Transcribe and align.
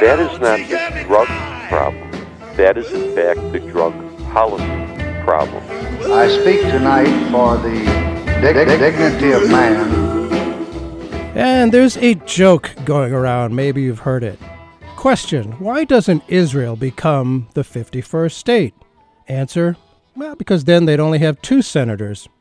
that 0.00 0.18
is 0.18 0.40
not 0.40 0.58
the 0.58 1.04
drug 1.04 1.26
problem. 1.68 2.10
That 2.56 2.76
is, 2.76 2.90
in 2.92 3.14
fact, 3.14 3.52
the 3.52 3.60
drug 3.60 3.94
policy 4.32 4.64
problem. 5.24 5.62
I 6.12 6.28
speak 6.28 6.62
tonight 6.62 7.30
for 7.30 7.56
the 7.58 7.84
dig- 8.40 8.66
dignity 8.66 9.32
of 9.32 9.48
man 9.50 10.10
and 11.34 11.70
there's 11.70 11.96
a 11.98 12.16
joke 12.16 12.72
going 12.84 13.12
around, 13.12 13.54
maybe 13.54 13.82
you've 13.82 14.00
heard 14.00 14.24
it. 14.24 14.38
Question 14.96 15.52
Why 15.52 15.84
doesn't 15.84 16.24
Israel 16.26 16.74
become 16.74 17.48
the 17.54 17.62
51st 17.62 18.32
state? 18.32 18.74
Answer 19.28 19.76
Well, 20.16 20.34
because 20.34 20.64
then 20.64 20.86
they'd 20.86 20.98
only 20.98 21.20
have 21.20 21.40
two 21.40 21.62
senators. 21.62 22.28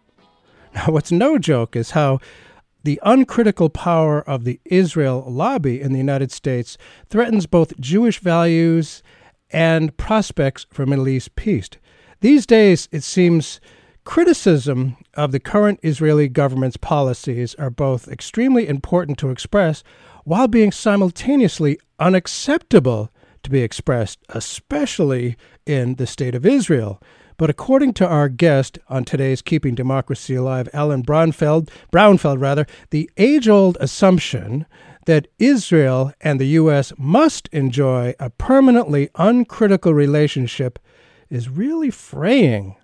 Now, 0.76 0.88
what's 0.88 1.12
no 1.12 1.40
joke 1.40 1.76
is 1.76 1.92
how 1.92 2.20
the 2.84 3.00
uncritical 3.04 3.70
power 3.70 4.22
of 4.22 4.44
the 4.44 4.60
Israel 4.66 5.26
lobby 5.28 5.82
in 5.82 5.92
the 5.92 5.98
United 5.98 6.32
States 6.32 6.78
threatens 7.10 7.46
both 7.46 7.80
Jewish 7.80 8.20
values 8.20 9.04
and 9.52 9.96
prospects 9.98 10.66
for 10.72 10.86
Middle 10.86 11.08
East 11.08 11.36
peace. 11.36 11.70
These 12.22 12.46
days, 12.46 12.88
it 12.92 13.04
seems 13.04 13.60
Criticism 14.10 14.98
of 15.14 15.32
the 15.32 15.40
current 15.40 15.80
Israeli 15.84 16.28
government's 16.30 16.78
policies 16.78 17.54
are 17.56 17.70
both 17.70 18.08
extremely 18.08 18.68
important 18.68 19.20
to 19.20 19.30
express 19.30 19.84
while 20.24 20.48
being 20.48 20.72
simultaneously 20.72 21.78
unacceptable 22.00 23.12
to 23.44 23.52
be 23.52 23.62
expressed, 23.62 24.18
especially 24.30 25.38
in 25.68 25.96
the 25.96 26.08
state 26.08 26.34
of 26.34 26.44
Israel. 26.44 27.00
But 27.40 27.50
according 27.50 27.94
to 27.94 28.06
our 28.08 28.28
guest 28.28 28.78
on 28.90 29.06
today's 29.06 29.42
Keeping 29.42 29.74
Democracy 29.74 30.36
Alive, 30.36 30.68
Allan 30.74 31.04
Braunfeld, 31.04 31.70
Brownfeld 31.90 32.42
rather, 32.42 32.68
the 32.90 33.10
age-old 33.16 33.78
assumption 33.80 34.66
that 35.06 35.30
Israel 35.40 36.12
and 36.20 36.38
the 36.38 36.48
U.S. 36.48 36.92
must 36.98 37.48
enjoy 37.54 38.14
a 38.20 38.30
permanently 38.30 39.10
uncritical 39.16 39.94
relationship 39.94 40.80
is 41.30 41.48
really 41.48 41.90
fraying 41.90 42.76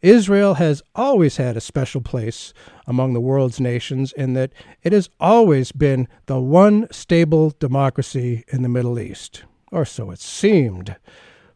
Israel 0.00 0.54
has 0.54 0.80
always 0.94 1.38
had 1.38 1.56
a 1.56 1.60
special 1.60 2.00
place 2.00 2.54
among 2.86 3.12
the 3.12 3.20
world's 3.20 3.58
nations 3.58 4.12
in 4.12 4.34
that 4.34 4.52
it 4.84 4.92
has 4.92 5.10
always 5.18 5.72
been 5.72 6.06
the 6.26 6.38
one 6.40 6.86
stable 6.92 7.52
democracy 7.58 8.44
in 8.48 8.62
the 8.62 8.68
Middle 8.68 8.98
East, 8.98 9.42
or 9.72 9.84
so 9.84 10.12
it 10.12 10.20
seemed. 10.20 10.94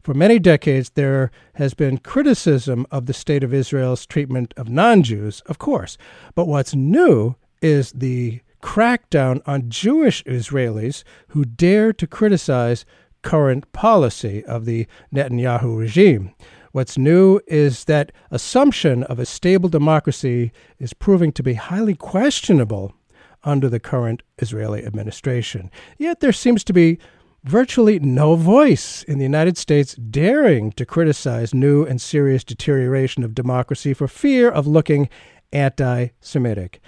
For 0.03 0.13
many 0.13 0.37
decades, 0.37 0.89
there 0.91 1.31
has 1.53 1.73
been 1.73 1.97
criticism 1.97 2.85
of 2.91 3.05
the 3.05 3.13
state 3.13 3.41
of 3.41 3.53
Israel's 3.53 4.05
treatment 4.05 4.53
of 4.57 4.67
non 4.67 5.01
Jews, 5.01 5.41
of 5.45 5.59
course. 5.59 5.97
But 6.35 6.45
what's 6.45 6.75
new 6.75 7.35
is 7.61 7.93
the 7.93 8.41
crackdown 8.61 9.41
on 9.45 9.69
Jewish 9.69 10.21
Israelis 10.25 11.03
who 11.29 11.45
dare 11.45 11.93
to 11.93 12.05
criticize 12.05 12.85
current 13.21 13.71
policy 13.71 14.43
of 14.43 14.65
the 14.65 14.87
Netanyahu 15.13 15.77
regime. 15.77 16.33
What's 16.73 16.97
new 16.97 17.39
is 17.47 17.85
that 17.85 18.11
assumption 18.29 19.03
of 19.03 19.19
a 19.19 19.25
stable 19.25 19.69
democracy 19.69 20.51
is 20.79 20.93
proving 20.93 21.31
to 21.33 21.43
be 21.43 21.53
highly 21.53 21.95
questionable 21.95 22.93
under 23.43 23.69
the 23.69 23.79
current 23.79 24.23
Israeli 24.39 24.85
administration. 24.85 25.71
Yet 25.97 26.19
there 26.19 26.31
seems 26.31 26.63
to 26.65 26.73
be 26.73 26.99
virtually 27.43 27.99
no 27.99 28.35
voice 28.35 29.03
in 29.03 29.17
the 29.17 29.23
United 29.25 29.57
States 29.57 29.95
daring 29.95 30.71
to 30.73 30.85
criticize 30.85 31.53
new 31.53 31.85
and 31.85 32.01
serious 32.01 32.43
deterioration 32.43 33.23
of 33.23 33.35
democracy 33.35 33.93
for 33.93 34.07
fear 34.07 34.49
of 34.49 34.67
looking 34.67 35.09
anti 35.51 36.07
Semitic. 36.21 36.79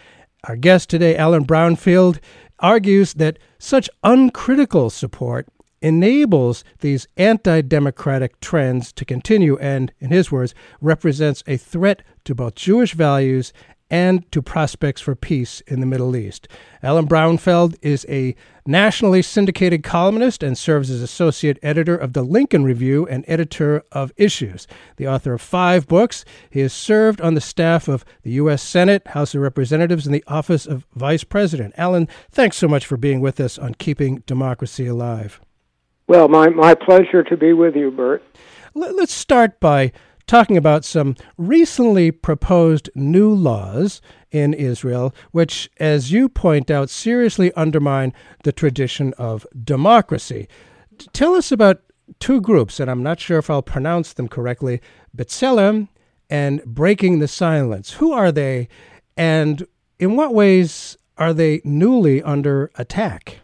Our 0.46 0.56
guest 0.56 0.90
today, 0.90 1.18
Allan 1.18 1.46
Brownfeld, 1.46 2.20
argues 2.60 3.16
that 3.16 3.38
such 3.60 3.90
uncritical 4.04 4.90
support 4.90 5.48
enables 5.82 6.64
these 6.80 7.08
anti 7.18 7.62
democratic 7.62 8.40
trends 8.40 8.94
to 8.94 9.06
continue 9.06 9.58
and, 9.58 9.92
in 10.00 10.10
his 10.10 10.32
words, 10.32 10.56
represents 10.82 11.44
a 11.48 11.58
threat 11.58 12.02
to 12.24 12.34
both 12.34 12.56
Jewish 12.56 12.94
values 12.94 13.52
and 13.90 14.30
to 14.32 14.42
prospects 14.42 15.02
for 15.02 15.16
peace 15.16 15.62
in 15.68 15.80
the 15.80 15.86
Middle 15.86 16.16
East. 16.16 16.48
Allan 16.82 17.08
Brownfeld 17.08 17.76
is 17.82 18.06
a 18.10 18.36
nationally 18.66 19.22
syndicated 19.22 19.84
columnist 19.84 20.42
and 20.42 20.58
serves 20.58 20.90
as 20.90 21.02
associate 21.02 21.60
editor 21.62 21.96
of 21.96 22.14
the 22.14 22.24
Lincoln 22.24 22.64
Review 22.64 23.06
and 23.08 23.24
editor 23.28 23.84
of 23.92 24.12
Issues. 24.18 24.68
The 24.98 25.08
author 25.08 25.34
of 25.34 25.42
five 25.42 25.88
books, 25.88 26.26
he 26.50 26.62
has 26.62 26.74
served 26.74 27.22
on 27.22 27.36
the 27.36 27.42
staff 27.42 27.88
of 27.88 28.04
the 28.24 28.32
U.S. 28.32 28.64
Senate, 28.64 29.08
House 29.10 29.36
of 29.36 29.42
Representatives, 29.42 30.06
and 30.06 30.16
the 30.16 30.24
Office 30.28 30.66
of 30.66 30.88
Vice 30.96 31.24
President. 31.24 31.74
Allan, 31.78 32.08
thanks 32.32 32.58
so 32.58 32.68
much 32.68 32.86
for 32.86 32.98
being 32.98 33.22
with 33.22 33.40
us 33.40 33.60
on 33.60 33.76
Keeping 33.76 34.24
Democracy 34.26 34.88
Alive. 34.88 35.40
Well, 36.08 36.28
my, 36.28 36.50
my 36.50 36.76
pleasure 36.76 37.24
to 37.24 37.38
be 37.38 37.54
with 37.54 37.76
you, 37.76 37.92
Bert. 37.92 38.24
Let's 38.74 39.14
start 39.14 39.60
by 39.60 39.92
talking 40.28 40.58
about 40.58 40.86
some 40.86 41.16
recently 41.38 42.12
proposed 42.12 42.90
new 42.96 43.34
laws 43.34 44.02
in 44.32 44.54
Israel, 44.54 45.14
which, 45.32 45.70
as 45.80 46.12
you 46.12 46.28
point 46.28 46.70
out, 46.70 46.90
seriously 46.90 47.52
undermine 47.54 48.14
the 48.44 48.52
tradition 48.52 49.14
of 49.18 49.46
democracy. 49.64 50.48
Tell 51.14 51.36
us 51.36 51.52
about 51.52 51.82
two 52.20 52.42
groups, 52.42 52.80
and 52.80 52.90
I'm 52.90 53.04
not 53.04 53.20
sure 53.20 53.38
if 53.38 53.50
I'll 53.50 53.62
pronounce 53.62 54.14
them 54.14 54.28
correctly 54.28 54.82
B'Tselem 55.16 55.90
and 56.30 56.64
Breaking 56.66 57.20
the 57.20 57.28
Silence. 57.28 57.94
Who 57.94 58.12
are 58.12 58.32
they, 58.32 58.68
and 59.16 59.66
in 60.00 60.16
what 60.16 60.34
ways 60.34 60.98
are 61.18 61.34
they 61.34 61.62
newly 61.64 62.22
under 62.24 62.72
attack? 62.76 63.40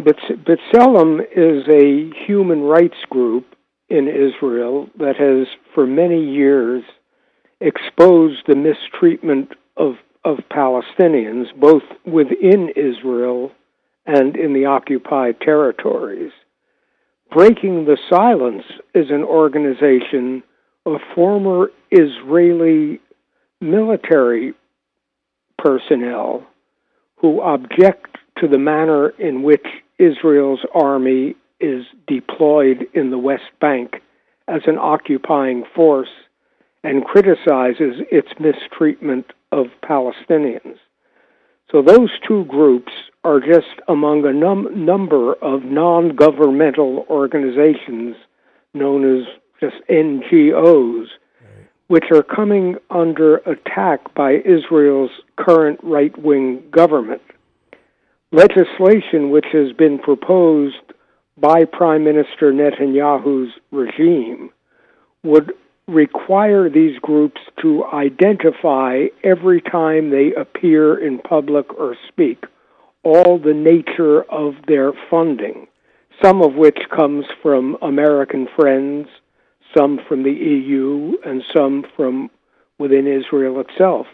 B'Tselem 0.00 1.20
is 1.36 1.68
a 1.68 2.10
human 2.26 2.62
rights 2.62 2.96
group 3.10 3.53
in 3.88 4.08
Israel 4.08 4.88
that 4.98 5.16
has, 5.16 5.46
for 5.74 5.86
many 5.86 6.24
years, 6.24 6.82
exposed 7.60 8.42
the 8.46 8.56
mistreatment 8.56 9.52
of, 9.76 9.94
of 10.24 10.38
Palestinians, 10.50 11.46
both 11.58 11.82
within 12.04 12.70
Israel 12.76 13.52
and 14.06 14.36
in 14.36 14.52
the 14.52 14.66
occupied 14.66 15.40
territories. 15.40 16.32
Breaking 17.32 17.84
the 17.84 17.98
Silence 18.08 18.64
is 18.94 19.10
an 19.10 19.24
organization 19.24 20.42
of 20.86 21.00
former 21.14 21.70
Israeli 21.90 23.00
military 23.60 24.54
personnel 25.58 26.46
who 27.16 27.40
object 27.40 28.18
to 28.38 28.48
the 28.48 28.58
manner 28.58 29.08
in 29.10 29.42
which 29.42 29.66
Israel's 29.98 30.60
army 30.74 31.36
is 31.60 31.84
deployed 32.06 32.86
in 32.94 33.10
the 33.10 33.18
West 33.18 33.50
Bank 33.60 34.02
as 34.48 34.62
an 34.66 34.78
occupying 34.78 35.64
force 35.74 36.08
and 36.82 37.04
criticizes 37.04 38.02
its 38.10 38.28
mistreatment 38.38 39.26
of 39.52 39.66
Palestinians. 39.82 40.76
So 41.72 41.82
those 41.82 42.10
two 42.26 42.44
groups 42.44 42.92
are 43.24 43.40
just 43.40 43.80
among 43.88 44.26
a 44.26 44.32
num- 44.32 44.84
number 44.84 45.34
of 45.34 45.64
non 45.64 46.14
governmental 46.14 47.06
organizations 47.08 48.16
known 48.74 49.18
as 49.18 49.26
just 49.60 49.76
NGOs, 49.88 51.06
which 51.86 52.04
are 52.12 52.22
coming 52.22 52.76
under 52.90 53.36
attack 53.38 54.14
by 54.14 54.42
Israel's 54.44 55.10
current 55.36 55.80
right 55.82 56.16
wing 56.22 56.62
government 56.70 57.22
legislation 58.34 59.30
which 59.30 59.46
has 59.52 59.72
been 59.72 59.98
proposed 59.98 60.74
by 61.36 61.64
Prime 61.64 62.04
Minister 62.04 62.52
Netanyahu's 62.52 63.52
regime 63.70 64.50
would 65.22 65.52
require 65.86 66.70
these 66.70 66.98
groups 67.00 67.40
to 67.60 67.84
identify 67.84 69.06
every 69.22 69.60
time 69.60 70.10
they 70.10 70.32
appear 70.34 70.96
in 70.96 71.18
public 71.18 71.72
or 71.74 71.96
speak 72.08 72.44
all 73.02 73.38
the 73.38 73.52
nature 73.52 74.22
of 74.24 74.54
their 74.66 74.92
funding, 75.10 75.66
some 76.22 76.40
of 76.42 76.54
which 76.54 76.78
comes 76.94 77.26
from 77.42 77.76
American 77.82 78.48
friends, 78.56 79.08
some 79.76 80.00
from 80.08 80.22
the 80.22 80.32
EU, 80.32 81.12
and 81.24 81.42
some 81.54 81.84
from 81.96 82.30
within 82.78 83.06
Israel 83.06 83.60
itself. 83.60 84.06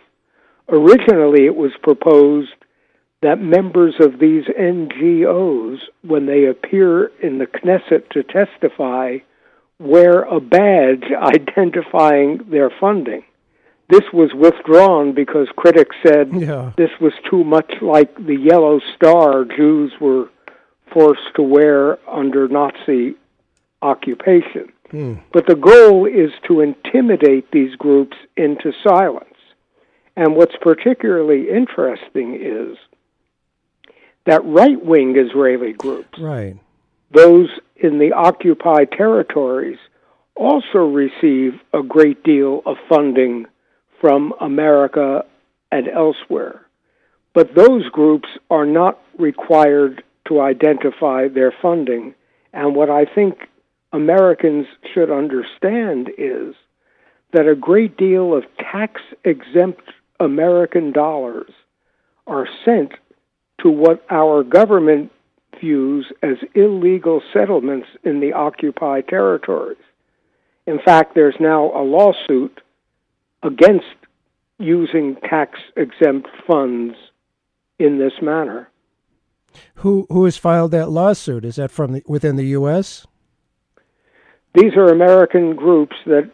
Originally, 0.68 1.46
it 1.46 1.54
was 1.54 1.72
proposed 1.82 2.50
that 3.22 3.40
members 3.40 3.94
of 4.00 4.18
these 4.18 4.44
NGOs, 4.46 5.78
when 6.02 6.26
they 6.26 6.46
appear 6.46 7.06
in 7.22 7.38
the 7.38 7.46
Knesset 7.46 8.08
to 8.10 8.22
testify, 8.22 9.18
wear 9.78 10.22
a 10.22 10.40
badge 10.40 11.04
identifying 11.20 12.40
their 12.50 12.70
funding. 12.80 13.22
This 13.88 14.04
was 14.12 14.32
withdrawn 14.34 15.12
because 15.14 15.48
critics 15.56 15.96
said 16.06 16.30
Yeah. 16.32 16.72
this 16.76 16.90
was 17.00 17.12
too 17.28 17.42
much 17.44 17.74
like 17.82 18.14
the 18.14 18.36
yellow 18.36 18.80
star 18.94 19.44
Jews 19.44 19.92
were 20.00 20.28
forced 20.92 21.34
to 21.36 21.42
wear 21.42 21.98
under 22.08 22.46
Nazi 22.48 23.16
occupation. 23.82 24.72
Hmm. 24.90 25.14
But 25.32 25.46
the 25.46 25.54
goal 25.56 26.06
is 26.06 26.30
to 26.48 26.60
intimidate 26.60 27.50
these 27.50 27.74
groups 27.76 28.16
into 28.36 28.72
silence. 28.86 29.24
And 30.16 30.36
what's 30.36 30.56
particularly 30.60 31.48
interesting 31.50 32.34
is 32.40 32.76
that 34.30 34.44
right 34.44 34.84
wing 34.84 35.16
Israeli 35.16 35.72
groups, 35.72 36.16
Right. 36.20 36.54
those 37.10 37.48
in 37.74 37.98
the 37.98 38.12
occupied 38.12 38.92
territories, 38.92 39.78
also 40.36 40.86
receive 40.86 41.60
a 41.74 41.82
great 41.82 42.22
deal 42.22 42.62
of 42.64 42.76
funding 42.88 43.46
from 44.00 44.32
America 44.40 45.24
and 45.72 45.88
elsewhere. 45.88 46.60
But 47.32 47.56
those 47.56 47.88
groups 47.88 48.28
are 48.50 48.66
not 48.66 49.00
required 49.18 50.04
to 50.28 50.40
identify 50.40 51.26
their 51.26 51.50
funding. 51.50 52.14
And 52.52 52.76
what 52.76 52.88
I 52.88 53.06
think 53.06 53.48
Americans 53.92 54.68
should 54.94 55.10
understand 55.10 56.08
is 56.16 56.54
that 57.32 57.48
a 57.48 57.56
great 57.56 57.96
deal 57.96 58.32
of 58.32 58.44
tax 58.58 59.00
exempt 59.24 59.90
American 60.20 60.92
dollars 60.92 61.50
are 62.28 62.46
sent 62.64 62.92
to 63.62 63.70
what 63.70 64.04
our 64.10 64.42
government 64.42 65.10
views 65.60 66.06
as 66.22 66.36
illegal 66.54 67.22
settlements 67.32 67.86
in 68.04 68.20
the 68.20 68.32
occupied 68.32 69.08
territories. 69.08 69.78
In 70.66 70.78
fact, 70.84 71.14
there's 71.14 71.34
now 71.40 71.70
a 71.74 71.82
lawsuit 71.82 72.60
against 73.42 73.86
using 74.58 75.16
tax 75.28 75.58
exempt 75.76 76.28
funds 76.46 76.94
in 77.78 77.98
this 77.98 78.12
manner. 78.22 78.68
Who 79.76 80.06
who 80.10 80.26
has 80.26 80.36
filed 80.36 80.70
that 80.72 80.90
lawsuit? 80.90 81.44
Is 81.44 81.56
that 81.56 81.70
from 81.70 81.92
the, 81.92 82.02
within 82.06 82.36
the 82.36 82.46
U.S.? 82.48 83.06
These 84.54 84.74
are 84.76 84.86
American 84.86 85.56
groups 85.56 85.96
that 86.06 86.30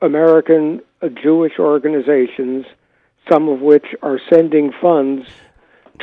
American 0.00 0.80
uh, 1.02 1.08
Jewish 1.08 1.58
organizations, 1.58 2.64
some 3.30 3.48
of 3.48 3.60
which 3.60 3.86
are 4.02 4.18
sending 4.32 4.72
funds 4.80 5.28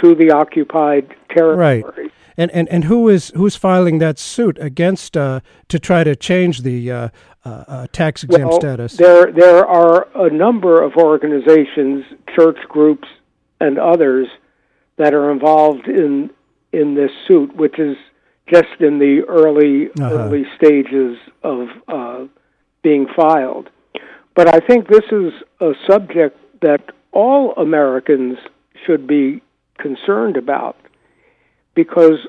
to 0.01 0.15
the 0.15 0.31
occupied 0.31 1.15
territories. 1.29 1.83
Right. 1.83 2.11
And 2.37 2.49
and 2.51 2.67
and 2.69 2.85
who 2.85 3.09
is 3.09 3.31
who's 3.35 3.55
filing 3.55 3.99
that 3.99 4.17
suit 4.17 4.57
against 4.59 5.15
uh, 5.15 5.41
to 5.67 5.77
try 5.79 6.03
to 6.03 6.15
change 6.15 6.63
the 6.63 6.91
uh, 6.91 7.09
uh, 7.45 7.49
uh, 7.67 7.87
tax 7.91 8.23
exempt 8.23 8.47
Well, 8.49 8.59
status? 8.59 8.97
There, 8.97 9.31
there 9.31 9.65
are 9.67 10.07
a 10.15 10.31
number 10.31 10.81
of 10.81 10.95
organizations, 10.95 12.05
church 12.35 12.57
groups, 12.69 13.07
and 13.59 13.77
others 13.77 14.27
that 14.97 15.13
are 15.13 15.29
involved 15.31 15.87
in 15.87 16.31
in 16.71 16.95
this 16.95 17.11
suit, 17.27 17.55
which 17.55 17.77
is 17.77 17.97
just 18.47 18.79
in 18.79 18.97
the 18.97 19.21
early 19.27 19.89
Uh-huh. 19.99 20.15
early 20.15 20.45
stages 20.57 21.17
of 21.43 21.67
uh, 21.87 22.25
being 22.81 23.05
filed. 23.15 23.69
But 24.35 24.47
I 24.55 24.59
think 24.59 24.87
this 24.87 25.05
is 25.11 25.33
a 25.61 25.73
subject 25.87 26.35
that 26.61 26.81
all 27.11 27.53
Americans 27.57 28.39
should 28.87 29.05
be 29.05 29.42
concerned 29.77 30.37
about 30.37 30.77
because 31.75 32.19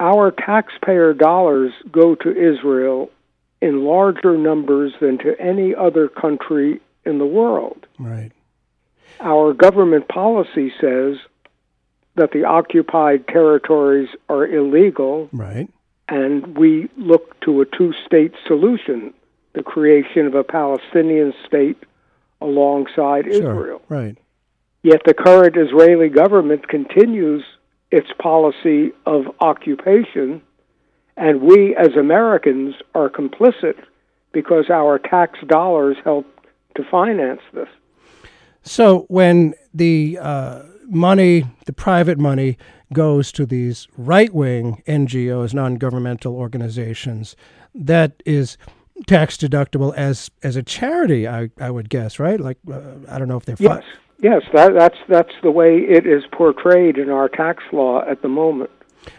our 0.00 0.30
taxpayer 0.30 1.12
dollars 1.14 1.72
go 1.90 2.14
to 2.16 2.30
Israel 2.30 3.10
in 3.60 3.84
larger 3.84 4.36
numbers 4.36 4.92
than 5.00 5.18
to 5.18 5.40
any 5.40 5.74
other 5.74 6.08
country 6.08 6.80
in 7.04 7.18
the 7.18 7.26
world. 7.26 7.86
Right. 7.98 8.32
Our 9.20 9.52
government 9.52 10.08
policy 10.08 10.72
says 10.80 11.18
that 12.16 12.32
the 12.32 12.44
occupied 12.44 13.28
territories 13.28 14.08
are 14.28 14.46
illegal, 14.46 15.28
Right. 15.32 15.68
and 16.08 16.56
we 16.56 16.88
look 16.96 17.38
to 17.40 17.60
a 17.60 17.64
two 17.66 17.92
state 18.06 18.32
solution 18.46 19.14
the 19.54 19.62
creation 19.62 20.26
of 20.26 20.34
a 20.34 20.42
Palestinian 20.42 21.34
state 21.46 21.76
alongside 22.40 23.26
Israel. 23.26 23.82
Right. 23.88 24.16
Yet 24.82 25.02
the 25.04 25.14
current 25.14 25.56
Israeli 25.56 26.08
government 26.08 26.68
continues 26.68 27.44
its 27.90 28.08
policy 28.18 28.92
of 29.06 29.26
occupation, 29.40 30.42
and 31.16 31.42
we 31.42 31.76
as 31.76 31.94
Americans 31.98 32.74
are 32.94 33.08
complicit 33.08 33.76
because 34.32 34.70
our 34.70 34.98
tax 34.98 35.38
dollars 35.46 35.96
help 36.04 36.26
to 36.76 36.82
finance 36.90 37.42
this. 37.52 37.68
So 38.62 39.06
when 39.08 39.54
the 39.74 40.18
uh, 40.20 40.62
money, 40.88 41.44
the 41.66 41.72
private 41.72 42.18
money, 42.18 42.56
goes 42.92 43.32
to 43.32 43.46
these 43.46 43.88
right 43.96 44.32
wing 44.32 44.82
NGOs, 44.86 45.54
non 45.54 45.76
governmental 45.76 46.34
organizations, 46.34 47.36
that 47.74 48.22
is 48.24 48.56
tax 49.06 49.36
deductible 49.36 49.94
as 49.96 50.30
as 50.42 50.56
a 50.56 50.62
charity, 50.62 51.26
I, 51.26 51.50
I 51.60 51.70
would 51.70 51.88
guess, 51.88 52.18
right? 52.18 52.38
Like, 52.38 52.58
uh, 52.70 52.80
I 53.08 53.18
don't 53.18 53.28
know 53.28 53.36
if 53.36 53.44
they're. 53.44 53.56
Yes, 53.58 53.82
yes, 54.22 54.42
that, 54.54 54.74
that's 54.74 54.98
that's 55.08 55.32
the 55.42 55.50
way 55.50 55.78
it 55.78 56.06
is 56.06 56.24
portrayed 56.32 56.96
in 56.96 57.10
our 57.10 57.28
tax 57.28 57.62
law 57.72 58.02
at 58.08 58.22
the 58.22 58.28
moment. 58.28 58.70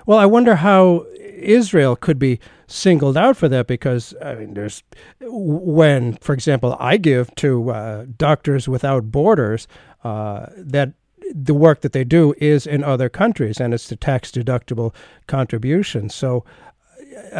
Well, 0.05 0.17
I 0.17 0.25
wonder 0.25 0.55
how 0.55 1.05
Israel 1.19 1.95
could 1.95 2.17
be 2.17 2.39
singled 2.67 3.17
out 3.17 3.37
for 3.37 3.47
that 3.49 3.67
because 3.67 4.15
I 4.23 4.35
mean, 4.35 4.53
there's 4.53 4.83
when, 5.21 6.13
for 6.13 6.33
example, 6.33 6.75
I 6.79 6.97
give 6.97 7.33
to 7.35 7.69
uh, 7.69 8.05
Doctors 8.17 8.67
Without 8.67 9.11
Borders 9.11 9.67
uh, 10.03 10.47
that 10.57 10.93
the 11.33 11.53
work 11.53 11.81
that 11.81 11.93
they 11.93 12.03
do 12.03 12.33
is 12.37 12.67
in 12.67 12.83
other 12.83 13.09
countries 13.09 13.59
and 13.59 13.73
it's 13.73 13.87
the 13.87 13.95
tax 13.95 14.31
deductible 14.31 14.93
contribution. 15.27 16.09
So 16.09 16.43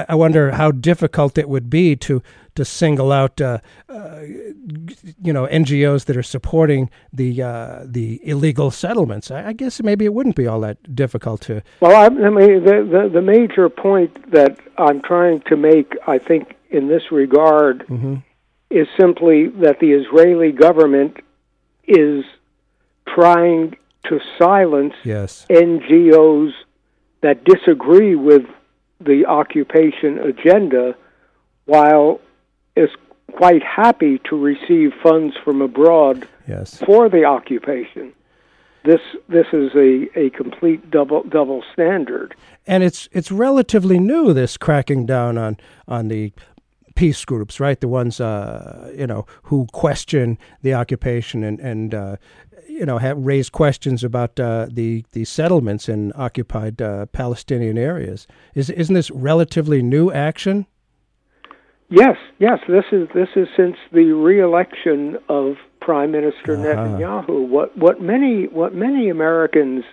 I- 0.09 0.15
wonder 0.15 0.51
how 0.51 0.71
difficult 0.71 1.37
it 1.37 1.47
would 1.49 1.69
be 1.69 1.95
to 1.97 2.21
to 2.55 2.63
single 2.63 3.11
out, 3.11 3.41
uh, 3.41 3.57
uh, 3.89 4.19
you 4.21 5.33
know, 5.33 5.47
NGOs 5.47 6.05
that 6.05 6.15
are 6.15 6.21
supporting 6.23 6.89
the 7.11 7.41
uh, 7.41 7.79
the 7.85 8.19
illegal 8.27 8.69
settlements. 8.71 9.31
I, 9.31 9.47
I 9.47 9.53
guess 9.53 9.81
maybe 9.81 10.05
it 10.05 10.13
wouldn't 10.13 10.35
be 10.35 10.45
all 10.47 10.59
that 10.61 10.95
difficult 10.95 11.41
to. 11.41 11.63
Well, 11.79 11.95
I, 11.95 12.05
I 12.05 12.29
mean, 12.29 12.63
the, 12.63 12.87
the 12.89 13.09
the 13.11 13.21
major 13.21 13.69
point 13.69 14.31
that 14.31 14.59
I'm 14.77 15.01
trying 15.01 15.41
to 15.47 15.55
make, 15.57 15.95
I 16.07 16.19
think, 16.19 16.55
in 16.69 16.87
this 16.87 17.11
regard, 17.11 17.85
is 18.69 18.87
simply 18.97 19.47
that 19.47 19.79
the 19.79 19.91
Israeli 19.93 20.51
government 20.51 21.17
is 21.87 22.23
trying 23.07 23.75
to 24.07 24.19
silence 24.37 24.93
Yes. 25.03 25.45
NGOs 25.49 26.51
that 27.21 27.43
disagree 27.45 28.15
with 28.15 28.45
the 29.05 29.25
occupation 29.25 30.19
agenda, 30.19 30.95
while 31.65 32.19
is 32.75 32.89
quite 33.33 33.63
happy 33.63 34.19
to 34.29 34.35
receive 34.37 34.93
funds 35.01 35.35
from 35.43 35.61
abroad 35.61 36.27
Yes. 36.47 36.77
for 36.85 37.07
the 37.09 37.23
occupation. 37.25 38.13
This 38.83 38.99
this 39.29 39.47
is 39.53 39.71
a, 39.75 40.09
a 40.19 40.29
complete 40.31 40.91
double 40.91 41.23
double 41.23 41.63
standard. 41.71 42.35
and 42.67 42.83
it's 42.83 43.07
it's 43.13 43.31
relatively 43.31 43.97
new 43.97 44.33
this 44.33 44.57
cracking 44.57 45.05
down 45.05 45.37
on 45.37 45.57
on 45.87 46.09
the 46.09 46.33
peace 46.95 47.23
groups 47.25 47.59
right 47.61 47.79
the 47.79 47.87
ones 47.87 48.19
uh 48.19 48.91
you 48.95 49.07
know 49.07 49.25
who 49.43 49.65
question 49.71 50.37
the 50.63 50.73
occupation 50.73 51.43
and 51.43 51.59
and 51.61 51.95
uh 51.95 52.17
you 52.79 52.85
know 52.85 52.97
have 52.97 53.17
raised 53.17 53.51
questions 53.51 54.03
about 54.03 54.39
uh 54.39 54.67
the 54.71 55.03
the 55.11 55.23
settlements 55.25 55.87
in 55.87 56.11
occupied 56.15 56.81
uh, 56.81 57.05
palestinian 57.07 57.77
areas 57.77 58.27
is 58.55 58.69
isn't 58.71 58.95
this 58.95 59.11
relatively 59.11 59.81
new 59.81 60.11
action 60.11 60.65
Yes, 61.89 62.17
yes, 62.39 62.57
this 62.67 62.85
is 62.91 63.07
this 63.13 63.29
is 63.35 63.47
since 63.55 63.75
the 63.91 64.13
reelection 64.13 65.17
of 65.29 65.57
Prime 65.79 66.11
Minister 66.11 66.53
Uh-huh. 66.53 66.63
Netanyahu. 66.63 67.47
What 67.47 67.77
what 67.77 68.01
many 68.01 68.45
what 68.47 68.73
many 68.73 69.09
Americans 69.09 69.83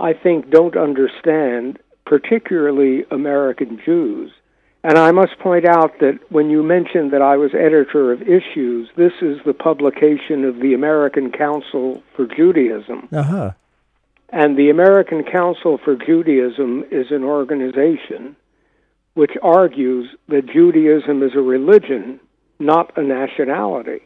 I 0.00 0.12
think 0.14 0.50
don't 0.50 0.76
understand, 0.76 1.78
particularly 2.06 3.04
American 3.12 3.78
Jews, 3.84 4.32
And 4.82 4.96
I 4.96 5.10
must 5.10 5.38
point 5.38 5.66
out 5.66 5.98
that 6.00 6.18
when 6.30 6.48
you 6.48 6.62
mentioned 6.62 7.12
that 7.12 7.20
I 7.20 7.36
was 7.36 7.50
editor 7.52 8.12
of 8.12 8.22
Issues, 8.22 8.88
this 8.96 9.12
is 9.20 9.38
the 9.44 9.52
publication 9.52 10.44
of 10.44 10.60
the 10.60 10.72
American 10.72 11.30
Council 11.32 12.02
for 12.16 12.26
Judaism. 12.26 13.08
Uh 13.12 13.22
huh. 13.22 13.50
And 14.30 14.56
the 14.56 14.70
American 14.70 15.24
Council 15.24 15.78
for 15.84 15.96
Judaism 15.96 16.84
is 16.90 17.10
an 17.10 17.24
organization 17.24 18.36
which 19.14 19.32
argues 19.42 20.08
that 20.28 20.46
Judaism 20.46 21.22
is 21.22 21.32
a 21.34 21.40
religion, 21.40 22.20
not 22.58 22.96
a 22.96 23.02
nationality. 23.02 24.00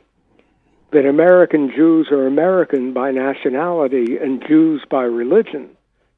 That 0.93 1.07
American 1.07 1.71
Jews 1.71 2.09
are 2.11 2.27
American 2.27 2.93
by 2.93 3.11
nationality 3.11 4.17
and 4.17 4.43
Jews 4.47 4.83
by 4.91 5.03
religion, 5.03 5.71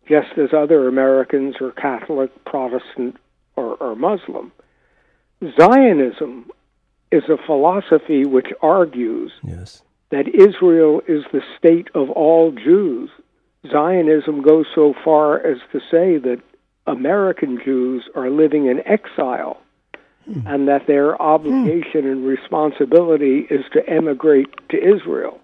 just 0.08 0.38
as 0.38 0.50
other 0.56 0.86
Americans 0.86 1.56
are 1.60 1.72
Catholic, 1.72 2.30
Protestant, 2.44 3.16
or, 3.56 3.74
or 3.76 3.94
Muslim. 3.96 4.52
Zionism 5.58 6.50
is 7.12 7.24
a 7.28 7.36
philosophy 7.46 8.24
which 8.24 8.48
argues 8.62 9.32
Yes. 9.42 9.82
that 10.10 10.28
Israel 10.28 11.02
is 11.06 11.24
the 11.32 11.42
state 11.58 11.88
of 11.94 12.10
all 12.10 12.52
Jews. 12.52 13.10
Zionism 13.70 14.42
goes 14.42 14.66
so 14.74 14.94
far 15.04 15.38
as 15.44 15.58
to 15.72 15.80
say 15.90 16.18
that 16.18 16.40
American 16.86 17.58
Jews 17.64 18.08
are 18.14 18.30
living 18.30 18.66
in 18.66 18.80
exile 18.86 19.60
hmm. 20.24 20.46
and 20.46 20.68
that 20.68 20.86
their 20.86 21.16
hmm. 21.16 21.22
obligation 21.22 22.06
and 22.06 22.24
responsibility 22.26 23.46
is 23.50 23.64
to 23.72 23.88
emigrate 23.88 24.48
to 24.70 24.76
Israel. 24.76 25.40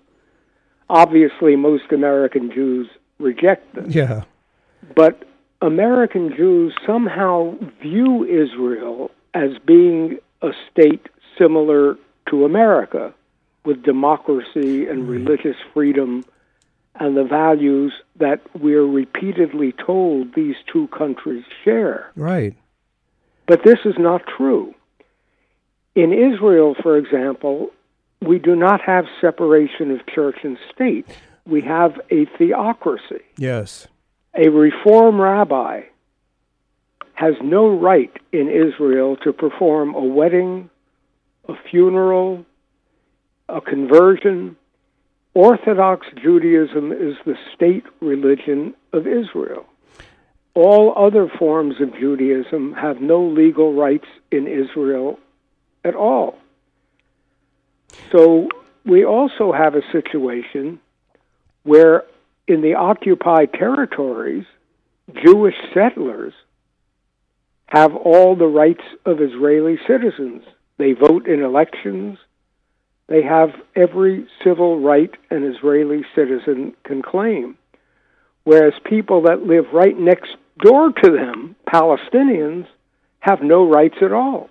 Obviously, 0.88 1.56
most 1.56 1.90
American 1.92 2.50
Jews 2.52 2.88
reject 3.18 3.74
this 3.74 3.94
Yeah. 3.94 4.22
but 4.94 5.22
American 5.62 6.34
Jews 6.36 6.74
somehow 6.84 7.54
view 7.80 8.24
Israel 8.24 9.10
as 9.32 9.50
being 9.64 10.18
a 10.42 10.50
state 10.70 11.08
similar 11.38 11.96
to 12.28 12.44
America, 12.44 13.14
with 13.64 13.82
democracy 13.82 14.86
and 14.86 15.08
religious 15.08 15.56
freedom 15.72 16.24
and 16.96 17.16
the 17.16 17.24
values 17.24 17.92
that 18.16 18.40
we're 18.60 18.84
repeatedly 18.84 19.72
told 19.72 20.34
these 20.34 20.56
two 20.70 20.88
countries 20.88 21.44
share. 21.64 22.10
Right. 22.16 22.54
But 23.46 23.64
this 23.64 23.78
is 23.84 23.94
not 23.98 24.22
true. 24.36 24.74
In 25.94 26.12
Israel, 26.12 26.74
for 26.82 26.96
example, 26.96 27.70
we 28.20 28.38
do 28.38 28.56
not 28.56 28.80
have 28.80 29.04
separation 29.20 29.90
of 29.90 30.06
church 30.06 30.38
and 30.42 30.58
state. 30.74 31.06
We 31.46 31.60
have 31.62 32.00
a 32.10 32.26
theocracy. 32.36 33.22
Yes. 33.36 33.86
A 34.34 34.48
reform 34.48 35.20
rabbi 35.20 35.82
has 37.14 37.34
no 37.42 37.68
right 37.68 38.12
in 38.32 38.48
Israel 38.48 39.16
to 39.16 39.32
perform 39.32 39.94
a 39.94 40.02
wedding, 40.02 40.70
a 41.48 41.54
funeral, 41.70 42.44
a 43.48 43.60
conversion. 43.60 44.56
Orthodox 45.34 46.06
Judaism 46.22 46.92
is 46.92 47.16
the 47.24 47.36
state 47.54 47.84
religion 48.00 48.74
of 48.92 49.06
Israel. 49.06 49.66
All 50.54 50.94
other 50.96 51.28
forms 51.38 51.80
of 51.80 51.94
Judaism 51.94 52.72
have 52.74 53.00
no 53.00 53.24
legal 53.24 53.74
rights 53.74 54.08
in 54.30 54.46
Israel 54.46 55.18
at 55.84 55.94
all. 55.94 56.38
So 58.10 58.48
we 58.84 59.04
also 59.04 59.52
have 59.52 59.74
a 59.74 59.82
situation 59.92 60.80
where 61.62 62.04
in 62.46 62.60
the 62.60 62.74
occupied 62.74 63.52
territories, 63.52 64.44
Jewish 65.24 65.54
settlers 65.74 66.32
have 67.66 67.94
all 67.96 68.36
the 68.36 68.46
rights 68.46 68.84
of 69.06 69.20
Israeli 69.20 69.78
citizens. 69.86 70.42
They 70.78 70.92
vote 70.92 71.26
in 71.26 71.42
elections. 71.42 72.18
They 73.06 73.22
have 73.22 73.50
every 73.74 74.26
civil 74.44 74.80
right 74.80 75.10
an 75.30 75.44
Israeli 75.44 76.04
citizen 76.14 76.74
can 76.84 77.02
claim. 77.02 77.56
Whereas 78.44 78.74
people 78.84 79.22
that 79.22 79.46
live 79.46 79.66
right 79.72 79.96
next 79.96 80.36
door 80.58 80.92
to 80.92 81.10
them, 81.10 81.56
Palestinians, 81.66 82.66
have 83.20 83.40
no 83.40 83.66
rights 83.66 83.98
at 84.02 84.12
all. 84.12 84.50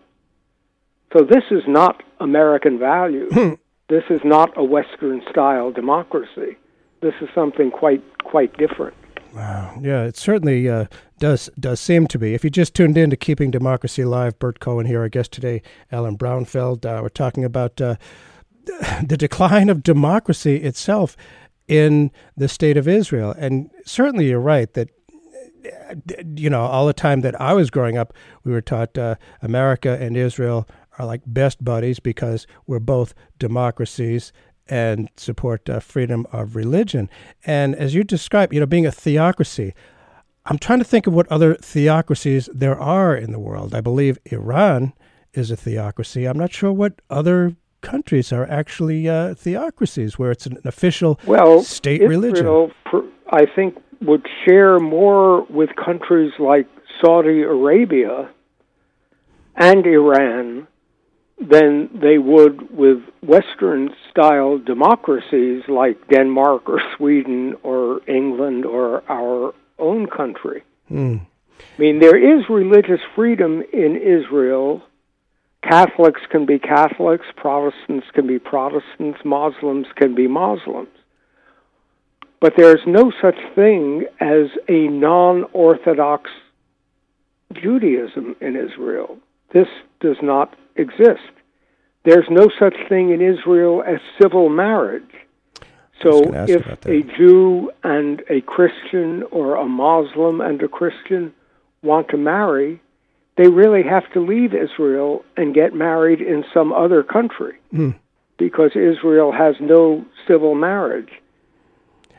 So 1.13 1.24
this 1.24 1.43
is 1.51 1.63
not 1.67 2.01
American 2.19 2.79
values. 2.79 3.33
Hmm. 3.33 3.53
this 3.89 4.03
is 4.10 4.21
not 4.24 4.57
a 4.57 4.63
Western 4.63 5.21
style 5.29 5.71
democracy. 5.71 6.57
This 7.01 7.13
is 7.22 7.29
something 7.34 7.72
quite 7.72 8.03
quite 8.24 8.55
different. 8.58 8.96
Wow. 9.34 9.79
Yeah, 9.81 10.03
it 10.03 10.17
certainly 10.17 10.70
uh, 10.70 10.86
does 11.20 11.50
does 11.60 11.79
seem 11.79 12.08
to 12.08 12.20
be. 12.20 12.34
If 12.34 12.43
you 12.43 12.50
just 12.50 12.75
tuned 12.75 12.98
in 12.98 13.10
to 13.10 13.15
Keeping 13.15 13.50
Democracy 13.50 14.01
Alive, 14.01 14.38
Bert 14.39 14.60
Cohen 14.60 14.86
here. 14.86 15.01
Our 15.01 15.10
guest 15.10 15.31
today, 15.31 15.62
Allan 15.91 16.17
Brownfeld. 16.17 16.86
Uh, 16.86 17.01
we're 17.01 17.10
talking 17.10 17.43
about 17.43 17.79
uh, 17.81 17.96
the 19.05 19.17
decline 19.17 19.70
of 19.70 19.84
democracy 19.84 20.58
itself 20.58 21.15
in 21.67 22.12
the 22.36 22.48
state 22.48 22.77
of 22.77 22.88
Israel. 22.88 23.34
And 23.38 23.72
certainly, 23.86 24.27
you're 24.27 24.39
right 24.39 24.72
that 24.74 24.89
you 26.36 26.50
know 26.50 26.62
all 26.62 26.86
the 26.86 26.93
time 26.93 27.22
that 27.22 27.39
I 27.39 27.53
was 27.53 27.70
growing 27.70 27.98
up, 27.98 28.13
we 28.43 28.51
were 28.51 28.62
taught 28.62 28.98
uh, 28.98 29.15
America 29.41 29.98
and 30.00 30.17
Israel 30.17 30.67
are 31.00 31.05
like 31.05 31.22
best 31.25 31.63
buddies 31.63 32.00
because 32.00 32.46
we're 32.67 32.79
both 32.79 33.13
democracies 33.39 34.34
and 34.71 35.09
support 35.17 35.69
uh, 35.69 35.81
freedom 35.81 36.25
of 36.31 36.55
religion. 36.55 37.09
And 37.45 37.75
as 37.75 37.93
you 37.93 38.05
describe, 38.05 38.53
you 38.53 38.59
know, 38.61 38.65
being 38.65 38.85
a 38.85 38.91
theocracy, 38.91 39.73
I'm 40.45 40.57
trying 40.57 40.79
to 40.79 40.85
think 40.85 41.05
of 41.05 41.13
what 41.13 41.27
other 41.27 41.55
theocracies 41.55 42.49
there 42.53 42.79
are 42.79 43.13
in 43.15 43.33
the 43.33 43.39
world. 43.39 43.75
I 43.75 43.81
believe 43.81 44.17
Iran 44.25 44.93
is 45.33 45.51
a 45.51 45.57
theocracy. 45.57 46.25
I'm 46.25 46.39
not 46.39 46.53
sure 46.53 46.71
what 46.71 47.01
other 47.09 47.55
countries 47.81 48.31
are 48.31 48.49
actually 48.49 49.09
uh, 49.09 49.35
theocracies 49.35 50.17
where 50.17 50.31
it's 50.31 50.45
an 50.45 50.57
official 50.63 51.19
well, 51.25 51.61
state 51.63 52.01
Israel, 52.01 52.09
religion. 52.09 53.11
I 53.29 53.45
think, 53.45 53.77
would 54.01 54.25
share 54.45 54.79
more 54.79 55.43
with 55.43 55.69
countries 55.75 56.31
like 56.39 56.67
Saudi 57.01 57.41
Arabia 57.41 58.29
and 59.55 59.85
Iran 59.85 60.67
than 61.41 61.89
they 61.93 62.17
would 62.17 62.75
with 62.75 63.00
Western 63.21 63.89
style 64.10 64.60
democracies 64.60 65.63
like 65.67 66.07
Denmark 66.07 66.69
or 66.69 66.81
Sweden 66.95 67.55
or 67.63 68.01
England 68.07 68.65
or 68.65 69.03
our 69.10 69.53
own 69.79 70.05
country. 70.07 70.63
Hmm. 70.88 71.17
I 71.60 71.81
mean, 71.81 72.00
there 72.00 72.17
is 72.17 72.43
religious 72.50 73.00
freedom 73.15 73.63
in 73.74 73.98
Israel. 73.98 74.83
Catholics 75.63 76.21
can 76.29 76.45
be 76.45 76.60
Catholics, 76.60 77.25
Protestants 77.36 78.07
can 78.13 78.27
be 78.27 78.39
Protestants, 78.39 79.19
Muslims 79.24 79.88
can 79.95 80.15
be 80.15 80.27
Muslims. 80.27 80.89
But 82.39 82.53
there's 82.57 82.81
no 82.88 83.12
such 83.21 83.38
thing 83.55 84.05
as 84.19 84.48
a 84.67 84.88
non 84.88 85.45
Orthodox 85.53 86.29
Judaism 87.53 88.36
in 88.41 88.55
Israel. 88.55 89.17
This 89.53 89.67
does 90.00 90.17
not 90.22 90.55
exist. 90.75 91.31
There's 92.03 92.27
no 92.29 92.48
such 92.60 92.75
thing 92.89 93.12
in 93.12 93.22
Israel 93.22 93.84
as 93.86 94.00
civil 94.20 94.50
marriage. 94.50 95.03
So 96.01 96.24
gonna 96.25 96.38
ask 96.39 96.50
you 96.50 96.55
if 96.58 96.86
a 96.86 97.03
Jew 97.17 97.72
and 97.84 98.24
a 98.29 98.41
Christian 98.41 99.24
or 99.31 99.55
a 99.55 99.65
Muslim 99.65 100.41
and 100.41 100.62
a 100.63 100.67
Christian 100.67 101.31
want 101.84 102.08
to 102.10 102.17
marry, 102.17 102.81
they 103.38 103.48
really 103.48 103.84
have 103.84 104.12
to 104.13 104.20
leave 104.20 104.53
Israel 104.55 105.24
and 105.38 105.53
get 105.53 105.75
married 105.75 106.22
in 106.22 106.43
some 106.53 106.74
other 106.74 107.03
country 107.03 107.55
Hmm. 107.72 107.91
because 108.38 108.72
Israel 108.75 109.31
has 109.31 109.55
no 109.60 110.03
civil 110.27 110.55
marriage. 110.55 111.12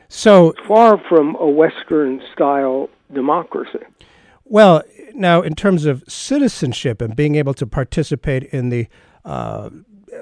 So, 0.07 0.53
Far 0.67 0.97
from 1.09 1.35
a 1.39 1.49
Western 1.49 2.21
style 2.33 2.89
democracy. 3.13 3.79
Well, 4.45 4.83
now 5.13 5.41
in 5.41 5.55
terms 5.55 5.85
of 5.85 6.03
citizenship 6.07 7.01
and 7.01 7.15
being 7.15 7.35
able 7.35 7.53
to 7.55 7.67
participate 7.67 8.43
in 8.45 8.69
the 8.69 8.87
uh, 9.25 9.69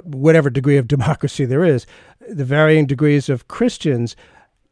whatever 0.03 0.49
degree 0.49 0.77
of 0.77 0.87
democracy 0.95 1.45
there 1.45 1.63
is, 1.63 1.85
the 2.29 2.45
varying 2.45 2.85
degrees 2.85 3.29
of 3.29 3.47
Christians 3.47 4.15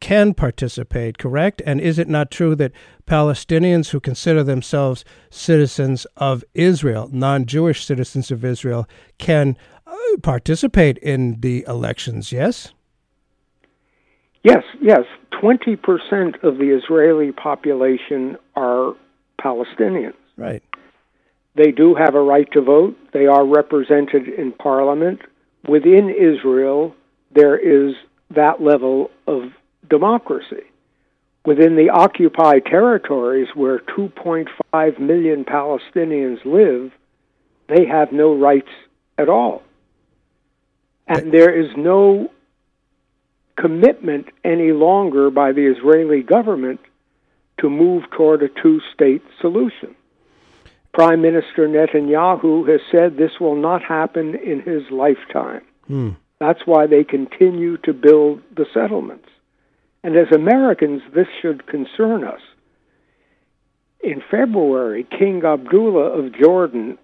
can 0.00 0.32
participate, 0.32 1.18
correct? 1.18 1.60
And 1.66 1.80
is 1.80 1.98
it 1.98 2.08
not 2.08 2.30
true 2.30 2.54
that 2.56 2.72
Palestinians 3.06 3.90
who 3.90 4.00
consider 4.00 4.42
themselves 4.42 5.04
citizens 5.28 6.06
of 6.16 6.42
Israel, 6.54 7.10
non 7.12 7.44
Jewish 7.44 7.84
citizens 7.84 8.30
of 8.30 8.44
Israel, 8.44 8.88
can 9.18 9.58
uh, 9.86 9.94
participate 10.22 10.96
in 10.98 11.40
the 11.40 11.64
elections, 11.68 12.32
yes? 12.32 12.72
Yes, 14.42 14.64
yes. 14.80 15.02
20% 15.42 16.42
of 16.42 16.56
the 16.56 16.76
Israeli 16.76 17.32
population 17.32 18.38
are 18.56 18.94
Palestinians. 19.42 20.14
Right. 20.36 20.62
They 21.54 21.72
do 21.72 21.94
have 21.94 22.14
a 22.14 22.20
right 22.20 22.50
to 22.52 22.60
vote. 22.60 22.96
They 23.12 23.26
are 23.26 23.44
represented 23.44 24.28
in 24.28 24.52
parliament. 24.52 25.20
Within 25.68 26.08
Israel, 26.10 26.94
there 27.34 27.56
is 27.56 27.94
that 28.30 28.62
level 28.62 29.10
of 29.26 29.50
democracy. 29.88 30.64
Within 31.44 31.76
the 31.76 31.90
occupied 31.90 32.66
territories 32.66 33.48
where 33.54 33.80
2.5 33.80 34.98
million 35.00 35.44
Palestinians 35.44 36.44
live, 36.44 36.92
they 37.68 37.86
have 37.86 38.12
no 38.12 38.34
rights 38.34 38.68
at 39.18 39.28
all. 39.28 39.62
And 41.06 41.32
there 41.32 41.54
is 41.58 41.70
no 41.76 42.30
commitment 43.56 44.26
any 44.44 44.72
longer 44.72 45.30
by 45.30 45.52
the 45.52 45.66
Israeli 45.66 46.22
government 46.22 46.80
to 47.60 47.70
move 47.70 48.04
toward 48.10 48.42
a 48.42 48.48
two 48.48 48.80
state 48.92 49.22
solution. 49.40 49.94
Prime 50.92 51.22
Minister 51.22 51.68
Netanyahu 51.68 52.68
has 52.68 52.80
said 52.90 53.16
this 53.16 53.38
will 53.40 53.54
not 53.54 53.82
happen 53.82 54.34
in 54.34 54.60
his 54.60 54.82
lifetime. 54.90 55.62
Hmm. 55.86 56.10
That's 56.40 56.66
why 56.66 56.86
they 56.86 57.04
continue 57.04 57.76
to 57.78 57.92
build 57.92 58.42
the 58.56 58.66
settlements. 58.72 59.28
And 60.02 60.16
as 60.16 60.32
Americans, 60.32 61.02
this 61.14 61.26
should 61.40 61.66
concern 61.66 62.24
us. 62.24 62.40
In 64.02 64.22
February, 64.30 65.06
King 65.18 65.42
Abdullah 65.44 66.18
of 66.18 66.34
Jordan, 66.34 66.96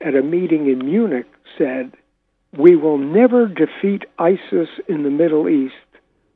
at 0.00 0.14
a 0.14 0.22
meeting 0.22 0.66
in 0.68 0.84
Munich, 0.84 1.26
said, 1.58 1.92
We 2.56 2.74
will 2.74 2.96
never 2.96 3.46
defeat 3.46 4.04
ISIS 4.18 4.68
in 4.88 5.02
the 5.02 5.10
Middle 5.10 5.48
East 5.48 5.74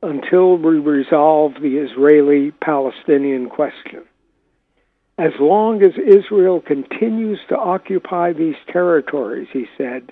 until 0.01 0.57
we 0.57 0.77
resolve 0.79 1.53
the 1.55 1.77
Israeli 1.77 2.51
Palestinian 2.51 3.49
question. 3.49 4.03
As 5.17 5.33
long 5.39 5.81
as 5.81 5.93
Israel 5.97 6.61
continues 6.61 7.39
to 7.49 7.57
occupy 7.57 8.33
these 8.33 8.55
territories, 8.71 9.47
he 9.51 9.65
said, 9.77 10.11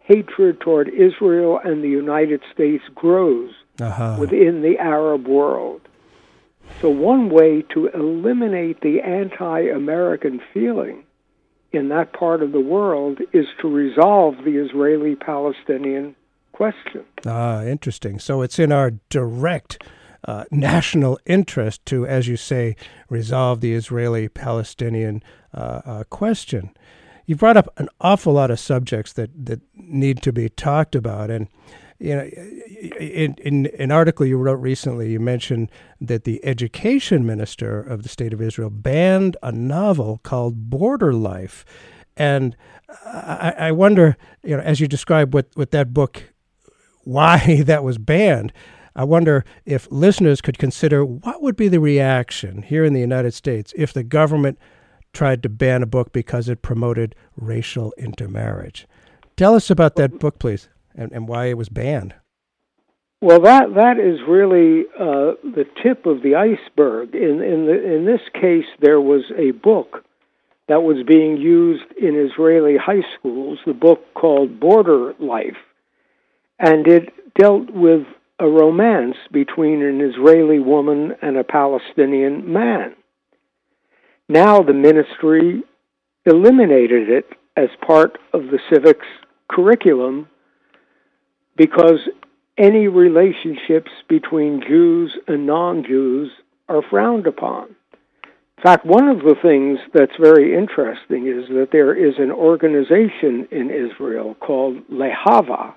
hatred 0.00 0.60
toward 0.60 0.88
Israel 0.88 1.60
and 1.62 1.84
the 1.84 1.88
United 1.88 2.40
States 2.52 2.84
grows 2.94 3.50
Uh-huh. 3.78 4.16
within 4.18 4.62
the 4.62 4.78
Arab 4.78 5.28
world. 5.28 5.82
So, 6.80 6.88
one 6.88 7.28
way 7.30 7.62
to 7.74 7.86
eliminate 7.88 8.80
the 8.80 9.00
anti 9.02 9.60
American 9.68 10.40
feeling 10.52 11.04
in 11.72 11.88
that 11.90 12.12
part 12.12 12.42
of 12.42 12.52
the 12.52 12.60
world 12.60 13.20
is 13.32 13.46
to 13.60 13.68
resolve 13.68 14.36
the 14.44 14.56
Israeli 14.64 15.14
Palestinian 15.14 16.14
question. 16.58 17.04
Ah, 17.24 17.62
interesting. 17.62 18.18
So 18.18 18.42
it's 18.42 18.58
in 18.58 18.72
our 18.72 18.90
direct 19.10 19.80
uh, 20.26 20.44
national 20.50 21.20
interest 21.24 21.86
to, 21.86 22.04
as 22.04 22.26
you 22.26 22.36
say, 22.36 22.74
resolve 23.08 23.60
the 23.60 23.74
Israeli 23.74 24.28
Palestinian 24.28 25.22
uh, 25.54 25.80
uh, 25.84 26.04
question. 26.10 26.70
You 27.26 27.36
brought 27.36 27.56
up 27.56 27.68
an 27.76 27.88
awful 28.00 28.32
lot 28.32 28.50
of 28.50 28.58
subjects 28.58 29.12
that, 29.12 29.30
that 29.46 29.60
need 29.76 30.20
to 30.22 30.32
be 30.32 30.48
talked 30.48 30.96
about. 30.96 31.30
And, 31.30 31.46
you 32.00 32.16
know, 32.16 32.24
in, 32.98 33.36
in 33.48 33.66
an 33.78 33.92
article 33.92 34.26
you 34.26 34.36
wrote 34.36 34.60
recently, 34.60 35.12
you 35.12 35.20
mentioned 35.20 35.70
that 36.00 36.24
the 36.24 36.44
education 36.44 37.24
minister 37.24 37.80
of 37.80 38.02
the 38.02 38.08
state 38.08 38.32
of 38.32 38.42
Israel 38.42 38.70
banned 38.70 39.36
a 39.44 39.52
novel 39.52 40.18
called 40.24 40.70
Border 40.70 41.12
Life. 41.12 41.64
And 42.16 42.56
I, 43.06 43.54
I 43.68 43.72
wonder, 43.72 44.16
you 44.42 44.56
know, 44.56 44.62
as 44.62 44.80
you 44.80 44.88
describe 44.88 45.32
what, 45.32 45.46
what 45.54 45.70
that 45.70 45.94
book 45.94 46.32
why 47.08 47.62
that 47.64 47.82
was 47.82 47.98
banned. 47.98 48.52
I 48.94 49.04
wonder 49.04 49.44
if 49.64 49.88
listeners 49.90 50.40
could 50.40 50.58
consider 50.58 51.04
what 51.04 51.42
would 51.42 51.56
be 51.56 51.68
the 51.68 51.80
reaction 51.80 52.62
here 52.62 52.84
in 52.84 52.92
the 52.92 53.00
United 53.00 53.32
States 53.32 53.72
if 53.76 53.92
the 53.92 54.02
government 54.02 54.58
tried 55.12 55.42
to 55.42 55.48
ban 55.48 55.82
a 55.82 55.86
book 55.86 56.12
because 56.12 56.48
it 56.48 56.62
promoted 56.62 57.14
racial 57.36 57.94
intermarriage. 57.96 58.86
Tell 59.36 59.54
us 59.54 59.70
about 59.70 59.96
that 59.96 60.18
book, 60.18 60.38
please, 60.38 60.68
and, 60.94 61.10
and 61.12 61.28
why 61.28 61.46
it 61.46 61.56
was 61.56 61.68
banned. 61.68 62.14
Well, 63.20 63.40
that 63.40 63.74
that 63.74 63.98
is 63.98 64.20
really 64.28 64.84
uh, 64.98 65.34
the 65.42 65.64
tip 65.82 66.06
of 66.06 66.22
the 66.22 66.36
iceberg. 66.36 67.14
In 67.14 67.42
in 67.42 67.66
the, 67.66 67.94
in 67.94 68.04
this 68.04 68.20
case, 68.32 68.66
there 68.80 69.00
was 69.00 69.22
a 69.36 69.52
book 69.52 70.04
that 70.68 70.82
was 70.82 71.04
being 71.06 71.36
used 71.36 71.90
in 72.00 72.14
Israeli 72.14 72.76
high 72.76 73.02
schools. 73.18 73.58
The 73.66 73.72
book 73.72 74.00
called 74.14 74.60
Border 74.60 75.14
Life, 75.18 75.56
and 76.58 76.86
it 76.86 77.12
dealt 77.38 77.70
with 77.70 78.02
a 78.40 78.48
romance 78.48 79.16
between 79.32 79.82
an 79.82 80.00
Israeli 80.00 80.58
woman 80.58 81.12
and 81.22 81.36
a 81.36 81.44
Palestinian 81.44 82.52
man. 82.52 82.94
Now 84.28 84.62
the 84.62 84.74
ministry 84.74 85.62
eliminated 86.26 87.08
it 87.08 87.26
as 87.56 87.68
part 87.84 88.18
of 88.32 88.42
the 88.44 88.58
civics 88.72 89.06
curriculum 89.50 90.28
because 91.56 91.98
any 92.56 92.88
relationships 92.88 93.90
between 94.08 94.62
Jews 94.66 95.16
and 95.26 95.46
non 95.46 95.84
Jews 95.84 96.30
are 96.68 96.82
frowned 96.88 97.26
upon. 97.26 97.74
In 98.58 98.62
fact, 98.62 98.84
one 98.84 99.08
of 99.08 99.18
the 99.18 99.36
things 99.40 99.78
that's 99.94 100.16
very 100.20 100.56
interesting 100.56 101.28
is 101.28 101.48
that 101.50 101.68
there 101.70 101.94
is 101.94 102.14
an 102.18 102.32
organization 102.32 103.46
in 103.52 103.70
Israel 103.70 104.34
called 104.40 104.76
Lehava, 104.90 105.74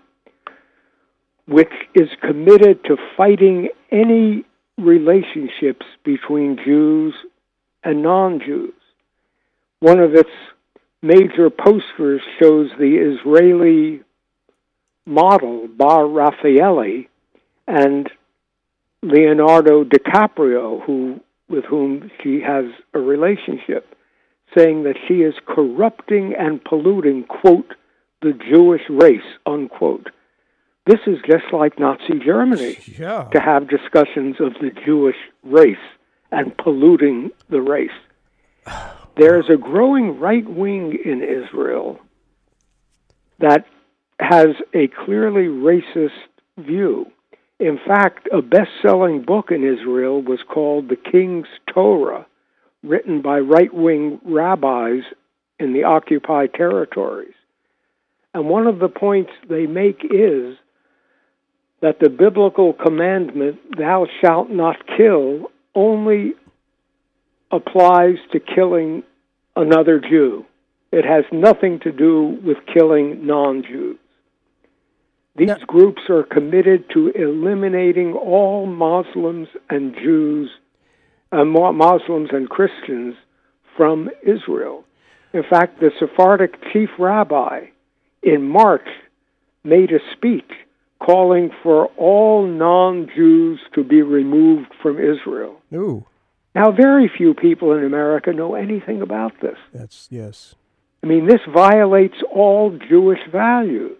which 1.51 1.73
is 1.93 2.07
committed 2.21 2.81
to 2.85 2.95
fighting 3.17 3.67
any 3.91 4.45
relationships 4.77 5.85
between 6.05 6.57
Jews 6.63 7.13
and 7.83 8.01
non 8.01 8.39
Jews. 8.39 8.73
One 9.81 9.99
of 9.99 10.15
its 10.15 10.29
major 11.01 11.49
posters 11.49 12.21
shows 12.39 12.69
the 12.79 12.95
Israeli 12.95 14.01
model, 15.05 15.67
Bar 15.67 16.03
Refaeli, 16.03 17.09
and 17.67 18.09
Leonardo 19.03 19.83
DiCaprio, 19.83 20.81
who, 20.85 21.19
with 21.49 21.65
whom 21.65 22.09
she 22.23 22.39
has 22.39 22.65
a 22.93 22.99
relationship, 22.99 23.93
saying 24.57 24.83
that 24.83 24.95
she 25.05 25.15
is 25.15 25.33
corrupting 25.45 26.33
and 26.39 26.63
polluting, 26.63 27.25
quote, 27.25 27.73
the 28.21 28.31
Jewish 28.49 28.83
race, 28.89 29.19
unquote. 29.45 30.11
This 30.85 30.99
is 31.05 31.19
just 31.27 31.45
like 31.53 31.79
Nazi 31.79 32.19
Germany 32.23 32.77
Yeah. 32.97 33.29
to 33.33 33.39
have 33.39 33.69
discussions 33.69 34.37
of 34.39 34.53
the 34.55 34.71
Jewish 34.85 35.17
race 35.43 35.77
and 36.31 36.57
polluting 36.57 37.31
the 37.49 37.61
race. 37.61 37.91
There's 39.15 39.49
a 39.49 39.57
growing 39.57 40.19
right 40.19 40.47
wing 40.47 40.97
in 41.03 41.21
Israel 41.21 41.99
that 43.39 43.65
has 44.19 44.49
a 44.73 44.87
clearly 44.87 45.47
racist 45.47 46.11
view. 46.57 47.11
In 47.59 47.77
fact, 47.85 48.27
a 48.31 48.41
best 48.41 48.71
selling 48.81 49.21
book 49.21 49.51
in 49.51 49.63
Israel 49.63 50.21
was 50.21 50.39
called 50.47 50.89
The 50.89 50.95
King's 50.95 51.47
Torah, 51.67 52.25
written 52.81 53.21
by 53.21 53.39
right 53.39 53.71
wing 53.73 54.19
rabbis 54.23 55.03
in 55.59 55.73
the 55.73 55.83
occupied 55.83 56.53
territories. 56.55 57.33
And 58.33 58.49
one 58.49 58.65
of 58.65 58.79
the 58.79 58.89
points 58.89 59.31
they 59.47 59.67
make 59.67 60.01
is 60.09 60.57
that 61.81 61.99
the 61.99 62.09
biblical 62.09 62.73
commandment, 62.73 63.59
thou 63.77 64.05
shalt 64.21 64.49
not 64.49 64.77
kill, 64.97 65.51
only 65.73 66.33
applies 67.51 68.17
to 68.31 68.39
killing 68.39 69.03
another 69.55 69.99
Jew. 69.99 70.45
It 70.91 71.05
has 71.05 71.25
nothing 71.31 71.79
to 71.79 71.91
do 71.91 72.39
with 72.43 72.57
killing 72.71 73.25
non 73.25 73.63
Jews. 73.63 73.97
These 75.35 75.63
groups 75.65 76.01
are 76.09 76.23
committed 76.23 76.89
to 76.93 77.07
eliminating 77.09 78.13
all 78.13 78.65
Muslims 78.65 79.47
and 79.69 79.95
Jews, 79.95 80.51
uh, 81.31 81.45
Muslims 81.45 82.29
and 82.33 82.49
Christians 82.49 83.15
from 83.77 84.09
Israel. 84.23 84.83
In 85.33 85.43
fact, 85.49 85.79
the 85.79 85.91
Sephardic 85.97 86.55
chief 86.73 86.89
rabbi 86.99 87.67
in 88.21 88.47
March 88.47 88.87
made 89.63 89.91
a 89.91 89.99
speech 90.13 90.51
calling 91.05 91.49
for 91.63 91.87
all 91.97 92.45
non 92.45 93.09
Jews 93.15 93.59
to 93.75 93.83
be 93.83 94.01
removed 94.01 94.67
from 94.81 94.97
Israel. 94.99 95.57
Ooh, 95.73 96.05
Now, 96.53 96.71
very 96.71 97.07
few 97.17 97.33
people 97.33 97.73
in 97.77 97.83
America 97.83 98.31
know 98.33 98.55
anything 98.55 99.01
about 99.01 99.33
this. 99.41 99.57
that's 99.73 100.07
yes. 100.11 100.55
I 101.03 101.07
mean, 101.07 101.25
this 101.25 101.41
violates 101.51 102.17
all 102.31 102.77
Jewish 102.89 103.19
values. 103.31 103.97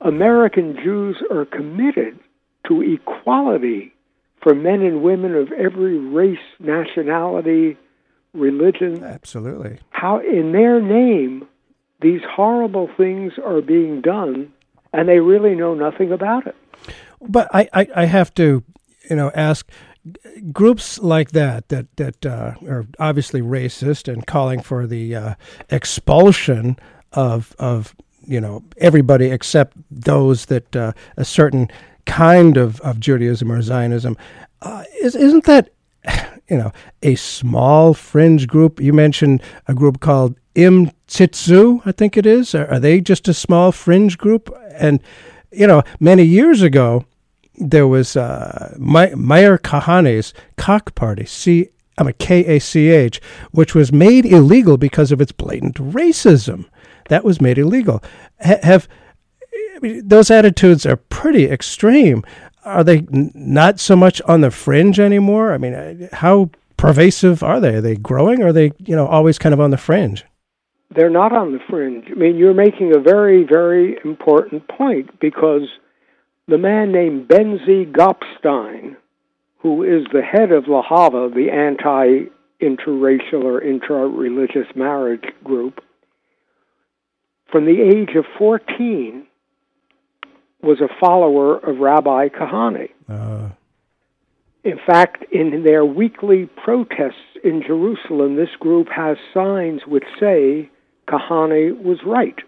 American 0.00 0.76
Jews 0.82 1.16
are 1.30 1.44
committed 1.44 2.18
to 2.66 2.82
equality 2.82 3.94
for 4.42 4.54
men 4.54 4.82
and 4.82 5.02
women 5.02 5.34
of 5.34 5.52
every 5.52 5.96
race, 5.98 6.38
nationality, 6.58 7.76
religion. 8.32 9.02
Absolutely. 9.04 9.78
How, 9.90 10.18
in 10.18 10.52
their 10.52 10.80
name, 10.80 11.46
these 12.00 12.20
horrible 12.28 12.88
things 12.96 13.32
are 13.44 13.60
being 13.60 14.00
done, 14.00 14.52
and 14.92 15.08
they 15.08 15.20
really 15.20 15.54
know 15.54 15.74
nothing 15.74 16.12
about 16.12 16.46
it. 16.46 16.56
But 17.20 17.48
I, 17.52 17.68
I, 17.72 17.88
I 17.96 18.04
have 18.04 18.32
to, 18.34 18.62
you 19.10 19.16
know, 19.16 19.30
ask 19.34 19.68
groups 20.52 20.98
like 20.98 21.32
that 21.32 21.68
that 21.68 21.96
that 21.96 22.24
uh, 22.24 22.54
are 22.66 22.86
obviously 22.98 23.42
racist 23.42 24.12
and 24.12 24.26
calling 24.26 24.60
for 24.60 24.86
the 24.86 25.14
uh, 25.14 25.34
expulsion 25.70 26.78
of 27.12 27.54
of 27.58 27.94
you 28.26 28.40
know 28.40 28.62
everybody 28.78 29.26
except 29.26 29.76
those 29.90 30.46
that 30.46 30.74
uh, 30.76 30.92
a 31.16 31.24
certain 31.24 31.68
kind 32.06 32.56
of, 32.56 32.80
of 32.80 32.98
Judaism 32.98 33.52
or 33.52 33.60
Zionism. 33.62 34.16
Uh, 34.62 34.82
is, 35.02 35.14
isn't 35.14 35.44
that 35.44 35.70
you 36.48 36.56
know 36.56 36.72
a 37.02 37.14
small 37.14 37.94
fringe 37.94 38.46
group? 38.46 38.80
You 38.80 38.92
mentioned 38.92 39.42
a 39.66 39.74
group 39.74 40.00
called 40.00 40.36
Im 40.58 40.90
Tirtzu, 41.06 41.80
I 41.86 41.92
think 41.92 42.16
it 42.16 42.26
is. 42.26 42.52
Are, 42.54 42.80
they 42.80 43.00
just 43.00 43.28
a 43.28 43.32
small 43.32 43.70
fringe 43.70 44.18
group? 44.18 44.52
And 44.74 45.00
you 45.52 45.66
know, 45.68 45.82
many 46.00 46.24
years 46.24 46.62
ago, 46.62 47.04
there 47.54 47.86
was 47.86 48.16
uh, 48.16 48.74
Meir 48.78 49.58
Kahane's 49.58 50.34
Kach 50.56 50.94
Party, 50.96 51.26
C 51.26 51.68
I 51.96 52.02
mean 52.02 52.14
K 52.18 52.44
A 52.56 52.58
C 52.58 52.88
H, 52.88 53.20
which 53.52 53.74
was 53.74 53.92
made 53.92 54.26
illegal 54.26 54.76
because 54.76 55.12
of 55.12 55.20
its 55.20 55.32
blatant 55.32 55.76
racism. 55.76 56.66
That 57.08 57.24
was 57.24 57.40
made 57.40 57.58
illegal. 57.58 58.02
Ha- 58.44 58.62
have 58.62 58.88
I 59.76 59.78
mean, 59.80 60.08
those 60.08 60.30
attitudes 60.30 60.84
are 60.86 60.96
pretty 60.96 61.44
extreme. 61.44 62.24
Are 62.64 62.82
they 62.82 62.98
n- 62.98 63.30
not 63.34 63.78
so 63.78 63.94
much 63.94 64.20
on 64.22 64.40
the 64.40 64.50
fringe 64.50 64.98
anymore? 64.98 65.52
I 65.54 65.58
mean, 65.58 65.74
uh, 65.74 66.08
how 66.12 66.50
pervasive 66.76 67.44
are 67.44 67.60
they? 67.60 67.76
Are 67.76 67.80
they 67.80 67.94
growing? 67.94 68.42
Or 68.42 68.48
are 68.48 68.52
they, 68.52 68.72
you 68.78 68.96
know, 68.96 69.06
always 69.06 69.38
kind 69.38 69.52
of 69.52 69.60
on 69.60 69.70
the 69.70 69.76
fringe? 69.76 70.24
They're 70.94 71.10
not 71.10 71.32
on 71.32 71.52
the 71.52 71.58
fringe. 71.68 72.06
I 72.10 72.14
mean, 72.14 72.36
you're 72.36 72.54
making 72.54 72.94
a 72.94 73.00
very, 73.00 73.44
very 73.44 73.98
important 74.04 74.68
point 74.68 75.20
because 75.20 75.68
the 76.46 76.58
man 76.58 76.92
named 76.92 77.28
Benzi 77.28 77.90
Gopstein, 77.90 78.96
who 79.58 79.82
is 79.82 80.06
the 80.12 80.22
head 80.22 80.50
of 80.50 80.64
Lehava, 80.64 81.32
the 81.34 81.50
anti 81.50 82.30
interracial 82.60 83.44
or 83.44 83.60
interreligious 83.60 84.74
marriage 84.74 85.26
group, 85.44 85.80
from 87.52 87.66
the 87.66 87.80
age 87.82 88.16
of 88.16 88.24
14 88.38 89.26
was 90.62 90.80
a 90.80 90.88
follower 91.00 91.56
of 91.56 91.78
Rabbi 91.78 92.28
Kahane. 92.28 92.90
Uh, 93.08 93.50
In 94.64 94.78
fact, 94.86 95.24
in 95.32 95.62
their 95.64 95.84
weekly 95.84 96.46
protests 96.62 97.38
in 97.44 97.62
Jerusalem, 97.62 98.36
this 98.36 98.54
group 98.58 98.88
has 98.94 99.16
signs 99.32 99.82
which 99.86 100.04
say 100.18 100.70
Kahane 101.08 101.82
was 101.82 101.98
right. 102.04 102.38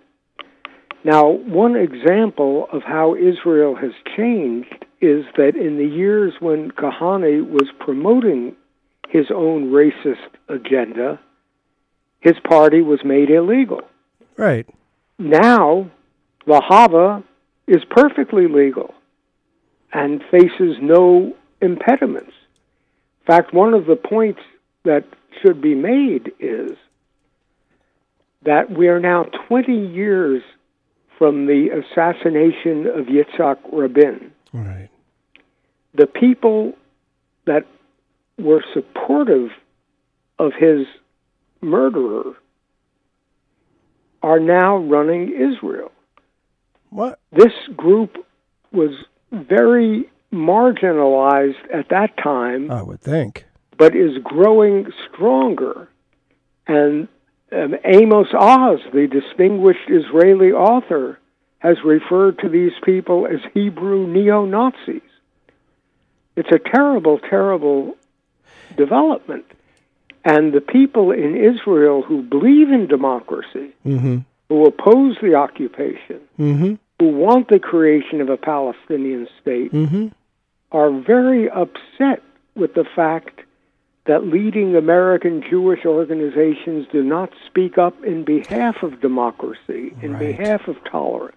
Now, 1.03 1.29
one 1.29 1.77
example 1.77 2.67
of 2.73 2.83
how 2.83 3.15
Israel 3.15 3.75
has 3.75 3.93
changed 4.17 4.85
is 5.01 5.25
that 5.37 5.57
in 5.57 5.79
the 5.79 5.87
years 5.87 6.35
when 6.41 6.71
Kahane 6.73 7.49
was 7.49 7.69
promoting 7.79 8.55
his 9.09 9.27
own 9.35 9.71
racist 9.71 10.29
agenda, 10.49 11.19
his 12.21 12.35
party 12.45 12.83
was 12.83 13.01
made 13.05 13.31
illegal. 13.31 13.81
right. 14.37 14.69
Now, 15.19 15.91
Lehava 16.47 17.23
is 17.67 17.83
perfectly 17.91 18.47
legal 18.47 18.95
and 19.93 20.23
faces 20.31 20.77
no 20.81 21.37
impediments. 21.61 22.33
In 23.21 23.27
fact, 23.27 23.53
one 23.53 23.75
of 23.75 23.85
the 23.85 23.97
points 23.97 24.41
that 24.85 25.05
should 25.43 25.61
be 25.61 25.75
made 25.75 26.33
is 26.41 26.73
that 28.43 28.71
we 28.71 28.89
are 28.89 29.01
now 29.01 29.25
20 29.49 29.73
years 29.73 30.43
from 31.19 31.47
the 31.47 31.69
assassination 31.69 32.87
of 32.87 33.07
Yitzhak 33.07 33.59
Rabin. 33.73 34.33
Right. 34.53 34.89
The 35.95 36.07
people 36.07 36.73
that 37.47 37.67
were 38.39 38.65
supportive 38.73 39.51
of 40.39 40.53
his 40.59 40.87
murderer 41.61 42.35
are 44.23 44.41
now 44.41 44.77
running 44.79 45.29
Israel. 45.33 45.93
What? 46.91 47.19
This 47.33 47.53
group 47.77 48.17
was 48.73 48.91
very 49.33 50.11
marginalized 50.33 51.63
at 51.73 51.89
that 51.91 52.17
time, 52.23 52.71
I 52.71 52.83
would 52.83 53.01
think. 53.01 53.45
but 53.77 53.95
is 53.95 54.17
growing 54.23 54.87
stronger. 55.13 55.89
And 56.67 57.09
um, 57.53 57.75
Amos 57.85 58.29
Oz, 58.35 58.81
the 58.93 59.07
distinguished 59.07 59.89
Israeli 59.89 60.53
author, 60.53 61.19
has 61.59 61.77
referred 61.85 62.39
to 62.39 62.49
these 62.49 62.73
people 62.83 63.27
as 63.27 63.41
Hebrew 63.55 64.07
neo 64.07 64.45
Nazis. 64.47 65.03
It's 66.37 66.51
a 66.53 66.59
terrible, 66.59 67.19
terrible 67.19 67.97
development. 68.77 69.45
And 70.25 70.53
the 70.53 70.61
people 70.61 71.11
in 71.13 71.37
Israel 71.37 72.03
who 72.03 72.23
believe 72.23 72.71
in 72.71 72.87
democracy, 72.87 73.75
Mm-hmm. 73.87 74.19
who 74.49 74.67
oppose 74.67 75.17
the 75.23 75.35
occupation, 75.35 76.21
Mm-hmm. 76.39 76.75
who 76.99 77.09
want 77.09 77.49
the 77.49 77.59
creation 77.59 78.21
of 78.21 78.29
a 78.29 78.37
Palestinian 78.37 79.29
state, 79.41 79.73
Mm-hmm. 79.73 80.09
are 80.73 80.91
very 80.91 81.51
upset 81.51 82.23
with 82.55 82.75
the 82.75 82.85
fact 82.85 83.41
that 84.07 84.27
leading 84.27 84.75
American 84.77 85.43
Jewish 85.49 85.85
organizations 85.85 86.87
do 86.91 87.03
not 87.03 87.31
speak 87.47 87.79
up 87.79 88.03
in 88.05 88.25
behalf 88.25 88.83
of 88.83 89.01
democracy, 89.01 89.95
in 90.03 90.15
Right. 90.15 90.37
behalf 90.37 90.69
of 90.69 90.83
tolerance, 90.85 91.37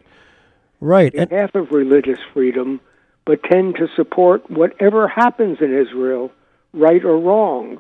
Right. 0.80 1.13
in 1.13 1.21
And 1.21 1.30
behalf 1.30 1.56
of 1.56 1.71
religious 1.71 2.19
freedom, 2.34 2.80
but 3.26 3.43
tend 3.43 3.76
to 3.76 3.88
support 3.95 4.49
whatever 4.49 5.08
happens 5.08 5.60
in 5.62 5.73
Israel, 5.73 6.32
right 6.73 7.04
or 7.04 7.17
wrong, 7.17 7.80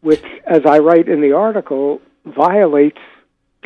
which, 0.00 0.24
as 0.46 0.64
I 0.64 0.78
write 0.78 1.08
in 1.08 1.20
the 1.20 1.32
article, 1.32 2.00
violates 2.24 2.98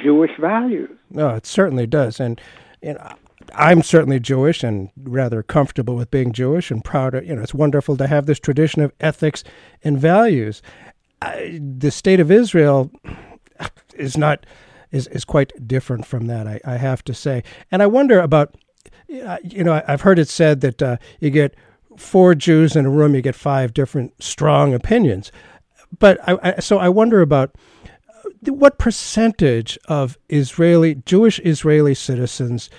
Jewish 0.02 0.37
values. 0.38 0.90
no, 1.11 1.30
it 1.34 1.46
certainly 1.46 1.87
does. 1.87 2.20
And 2.20 2.40
know, 2.82 2.96
I'm 3.54 3.82
certainly 3.82 4.20
Jewish 4.20 4.62
and 4.62 4.90
rather 4.96 5.42
comfortable 5.42 5.96
with 5.96 6.11
being 6.11 6.32
Jewish 6.32 6.70
and 6.70 6.84
proud 6.84 7.14
of, 7.14 7.24
you 7.24 7.34
know, 7.34 7.42
it's 7.42 7.54
wonderful 7.54 7.96
to 7.96 8.06
have 8.06 8.26
this 8.26 8.38
tradition 8.38 8.82
of 8.82 8.92
ethics 9.00 9.44
and 9.82 9.98
values. 9.98 10.62
I, 11.22 11.61
the 11.61 11.90
state 11.90 12.20
of 12.20 12.30
Israel 12.30 12.90
is 13.94 14.16
not 14.16 14.46
is, 14.90 15.06
is 15.08 15.24
quite 15.24 15.52
different 15.66 16.06
from 16.06 16.26
that, 16.28 16.46
I, 16.46 16.61
I 16.64 16.76
have 16.76 17.04
to 17.04 17.14
say. 17.14 17.42
And 17.70 17.82
I 17.82 17.87
wonder 17.87 18.20
about, 18.20 18.54
uh, 19.24 19.37
you 19.44 19.62
know, 19.64 19.82
I've 19.87 20.00
heard 20.00 20.18
it 20.18 20.28
said 20.28 20.61
that 20.62 20.82
uh, 20.82 20.96
you 21.20 21.30
get 21.30 21.54
four 21.96 22.34
Jews 22.34 22.76
in 22.76 22.87
a 22.87 22.90
room, 22.90 23.14
you 23.14 23.22
get 23.22 23.34
five 23.34 23.74
different 23.74 24.22
strong 24.22 24.72
opinions. 24.72 25.30
But 25.98 26.20
I, 26.28 26.38
I 26.42 26.61
so 26.61 26.78
I 26.78 26.88
wonder 26.88 27.20
about 27.20 27.54
uh, 27.87 28.52
what 28.52 28.78
percentage 28.78 29.78
of 29.88 30.18
Israeli 30.28 30.96
Jewish 30.96 31.38
Israeli 31.40 31.94
citizens, 31.94 32.70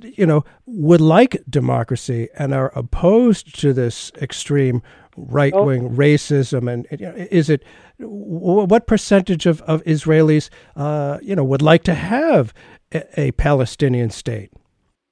you 0.00 0.26
know, 0.26 0.44
would 0.66 1.00
like 1.00 1.42
democracy 1.48 2.28
and 2.38 2.54
are 2.54 2.72
opposed 2.74 3.58
to 3.60 3.72
this 3.72 4.12
extreme 4.20 4.82
right 5.16 5.54
wing 5.54 5.90
racism? 5.90 6.72
And 6.72 6.86
you 6.90 7.06
know, 7.06 7.14
is 7.30 7.50
it 7.50 7.64
what 7.98 8.86
percentage 8.86 9.46
of 9.46 9.60
of 9.62 9.82
Israelis, 9.84 10.50
uh, 10.76 11.18
you 11.22 11.34
know, 11.34 11.44
would 11.44 11.62
like 11.62 11.84
to 11.84 11.94
have 11.94 12.52
a, 12.92 13.20
a 13.20 13.32
Palestinian 13.32 14.10
state? 14.10 14.52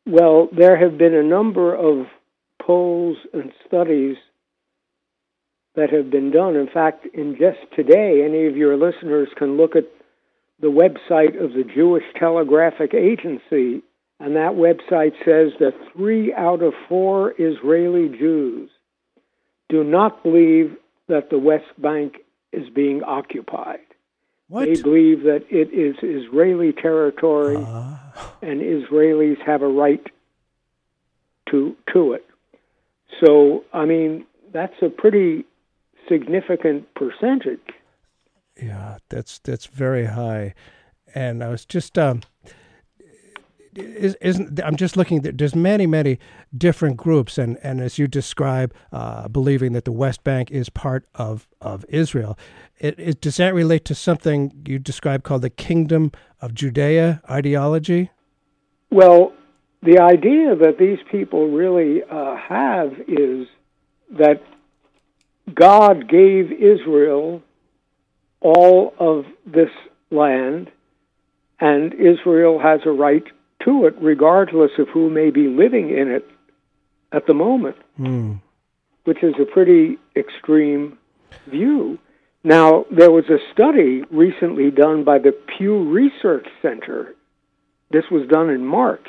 Well, 0.06 0.48
there 0.56 0.76
have 0.76 0.98
been 0.98 1.14
a 1.14 1.22
number 1.22 1.74
of 1.74 2.06
polls 2.62 3.16
and 3.32 3.52
studies 3.66 4.16
that 5.74 5.90
have 5.90 6.10
been 6.10 6.30
done. 6.30 6.56
In 6.56 6.68
fact, 6.72 7.06
in 7.14 7.36
just 7.38 7.58
today, 7.74 8.22
any 8.24 8.46
of 8.46 8.56
your 8.56 8.76
listeners 8.76 9.28
can 9.36 9.56
look 9.56 9.76
at 9.76 9.84
the 10.60 10.68
website 10.68 11.42
of 11.42 11.52
the 11.52 11.64
Jewish 11.74 12.04
Telegraphic 12.18 12.94
Agency, 12.94 13.82
and 14.18 14.36
that 14.36 14.52
website 14.52 15.12
says 15.24 15.52
that 15.60 15.74
three 15.92 16.32
out 16.32 16.62
of 16.62 16.72
four 16.88 17.34
Israeli 17.38 18.08
Jews 18.08 18.70
do 19.68 19.84
not 19.84 20.22
believe 20.22 20.76
that 21.08 21.30
the 21.30 21.38
West 21.38 21.66
Bank 21.78 22.18
is 22.52 22.68
being 22.70 23.02
occupied. 23.02 23.80
What? 24.48 24.66
They 24.66 24.80
believe 24.80 25.24
that 25.24 25.44
it 25.50 25.72
is 25.72 25.96
Israeli 26.02 26.72
territory 26.72 27.56
and 27.56 28.60
Israelis 28.60 29.40
have 29.44 29.62
a 29.62 29.68
right 29.68 30.06
to 31.50 31.76
to 31.92 32.12
it. 32.12 32.24
So, 33.24 33.64
I 33.72 33.84
mean, 33.84 34.26
that's 34.52 34.74
a 34.82 34.88
pretty 34.88 35.44
significant 36.08 36.92
percentage. 36.94 37.60
Yeah, 38.60 38.98
that's 39.08 39.38
that's 39.40 39.66
very 39.66 40.06
high, 40.06 40.54
and 41.14 41.42
I 41.42 41.48
was 41.48 41.64
just 41.64 41.98
um, 41.98 42.22
is, 43.78 44.14
isn't 44.20 44.60
I'm 44.64 44.76
just 44.76 44.96
looking. 44.96 45.22
there- 45.22 45.32
There's 45.32 45.54
many 45.54 45.86
many 45.86 46.18
different 46.56 46.96
groups, 46.96 47.38
and 47.38 47.58
and 47.62 47.80
as 47.80 47.98
you 47.98 48.06
describe, 48.06 48.72
uh, 48.92 49.28
believing 49.28 49.72
that 49.72 49.84
the 49.84 49.92
West 49.92 50.24
Bank 50.24 50.50
is 50.50 50.68
part 50.68 51.06
of 51.14 51.46
of 51.60 51.84
Israel. 51.88 52.38
It, 52.78 52.94
it 52.98 53.20
does 53.20 53.36
that 53.38 53.54
relate 53.54 53.84
to 53.86 53.94
something 53.94 54.52
you 54.66 54.78
described 54.78 55.24
called 55.24 55.42
the 55.42 55.50
Kingdom 55.50 56.12
of 56.40 56.54
Judea 56.54 57.22
ideology? 57.30 58.10
Well, 58.90 59.32
the 59.82 59.98
idea 59.98 60.54
that 60.56 60.76
these 60.78 60.98
people 61.10 61.48
really 61.50 62.02
uh, 62.10 62.36
have 62.36 62.92
is 63.08 63.46
that 64.10 64.42
God 65.54 66.08
gave 66.08 66.52
Israel 66.52 67.42
all 68.40 68.94
of 68.98 69.24
this 69.46 69.70
land, 70.10 70.70
and 71.60 71.94
Israel 71.94 72.58
has 72.58 72.80
a 72.84 72.90
right 72.90 73.24
to 73.64 73.86
it, 73.86 73.94
regardless 74.00 74.72
of 74.78 74.88
who 74.88 75.10
may 75.10 75.30
be 75.30 75.48
living 75.48 75.90
in 75.90 76.10
it 76.10 76.28
at 77.12 77.26
the 77.26 77.34
moment, 77.34 77.76
Hmm. 77.96 78.32
which 79.04 79.22
is 79.22 79.34
a 79.38 79.44
pretty 79.44 79.98
extreme 80.14 80.98
view. 81.46 81.98
Now, 82.44 82.86
there 82.90 83.10
was 83.10 83.28
a 83.28 83.38
study 83.52 84.04
recently 84.10 84.70
done 84.70 85.02
by 85.04 85.18
the 85.18 85.32
Pew 85.32 85.82
Research 85.84 86.46
Center. 86.62 87.14
This 87.90 88.10
was 88.10 88.28
done 88.28 88.50
in 88.50 88.64
March. 88.64 89.08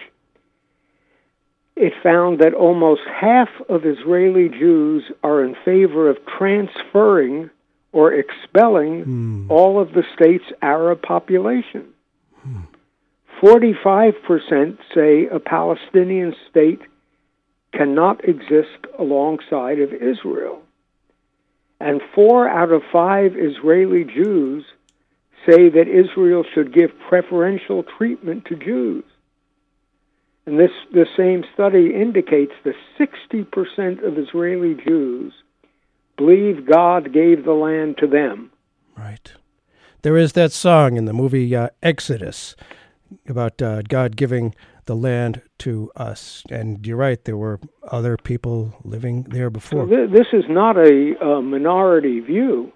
It 1.76 1.94
found 2.02 2.40
that 2.40 2.56
almost 2.56 3.02
half 3.06 3.50
of 3.70 3.86
Israeli 3.86 4.50
Jews 4.50 5.04
are 5.24 5.44
in 5.44 5.56
favor 5.64 6.10
of 6.10 6.18
transferring 6.26 7.52
or 7.92 8.12
expelling 8.14 9.46
all 9.50 9.80
of 9.80 9.94
the 9.94 10.04
state's 10.16 10.52
Arab 10.62 11.02
population. 11.04 11.86
45% 13.42 14.78
say 14.94 15.28
a 15.28 15.40
Palestinian 15.40 16.36
state 16.50 16.82
cannot 17.74 18.28
exist 18.28 18.88
alongside 18.98 19.80
of 19.80 19.94
Israel. 19.94 20.62
And 21.80 22.02
four 22.16 22.50
out 22.50 22.72
of 22.72 22.82
five 22.92 23.34
Israeli 23.36 24.04
Jews 24.04 24.66
say 25.46 25.70
that 25.70 25.88
Israel 25.88 26.44
should 26.54 26.74
give 26.74 26.90
preferential 27.08 27.84
treatment 27.98 28.46
to 28.46 28.56
Jews. 28.56 29.04
And 30.46 30.60
this 30.60 30.72
the 30.92 31.06
same 31.16 31.44
study 31.54 31.94
indicates 31.94 32.54
that 32.64 32.76
60% 32.98 34.04
of 34.06 34.18
Israeli 34.18 34.76
Jews 34.76 35.34
believe 36.18 36.66
God 36.66 37.14
gave 37.14 37.46
the 37.46 37.54
land 37.54 37.98
to 38.00 38.08
them. 38.08 38.52
Right. 38.98 39.34
There 40.02 40.18
is 40.18 40.34
that 40.34 40.52
song 40.52 40.98
in 40.98 41.06
the 41.06 41.14
movie 41.14 41.56
uh, 41.56 41.70
Exodus 41.84 42.56
about 43.28 43.62
uh, 43.62 43.82
God 43.84 44.16
giving 44.16 44.56
the 44.86 44.96
land 44.96 45.42
to 45.60 45.92
us. 45.96 46.44
And 46.50 46.86
you're 46.86 46.98
right, 46.98 47.24
there 47.24 47.38
were 47.38 47.60
other 47.90 48.18
people 48.18 48.74
living 48.84 49.24
there 49.24 49.50
before. 49.50 49.86
th- 49.86 50.10
this 50.12 50.28
is 50.34 50.46
not 50.50 50.78
a, 50.78 51.16
uh 51.22 51.42
minority 51.42 52.20
view. 52.20 52.72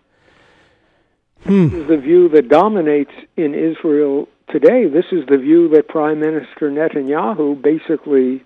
Hmm. 1.43 1.69
This 1.69 1.81
is 1.81 1.87
the 1.87 1.97
view 1.97 2.29
that 2.29 2.49
dominates 2.49 3.11
in 3.35 3.55
Israel 3.55 4.27
today. 4.49 4.87
This 4.87 5.05
is 5.11 5.25
the 5.27 5.37
view 5.37 5.69
that 5.69 5.87
Prime 5.87 6.19
Minister 6.19 6.69
Netanyahu 6.69 7.59
basically 7.61 8.43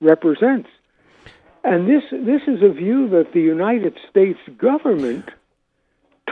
represents. 0.00 0.68
And 1.64 1.88
this 1.88 2.04
this 2.10 2.42
is 2.46 2.62
a 2.62 2.72
view 2.72 3.08
that 3.10 3.32
the 3.34 3.40
United 3.40 3.98
States 4.08 4.38
government 4.56 5.28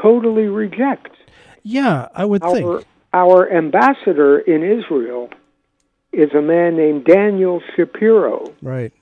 totally 0.01 0.47
rejects. 0.47 1.19
Yeah, 1.63 2.09
I 2.15 2.25
would 2.25 2.43
Our 2.43 2.55
think. 2.55 2.87
Our 3.17 3.51
ambassador 3.51 4.39
in 4.39 4.63
Israel 4.63 5.31
is 6.13 6.35
a 6.35 6.43
man 6.43 6.77
named 6.77 7.07
Daniel 7.07 7.63
Shapiro. 7.75 8.53
Right. 8.61 8.93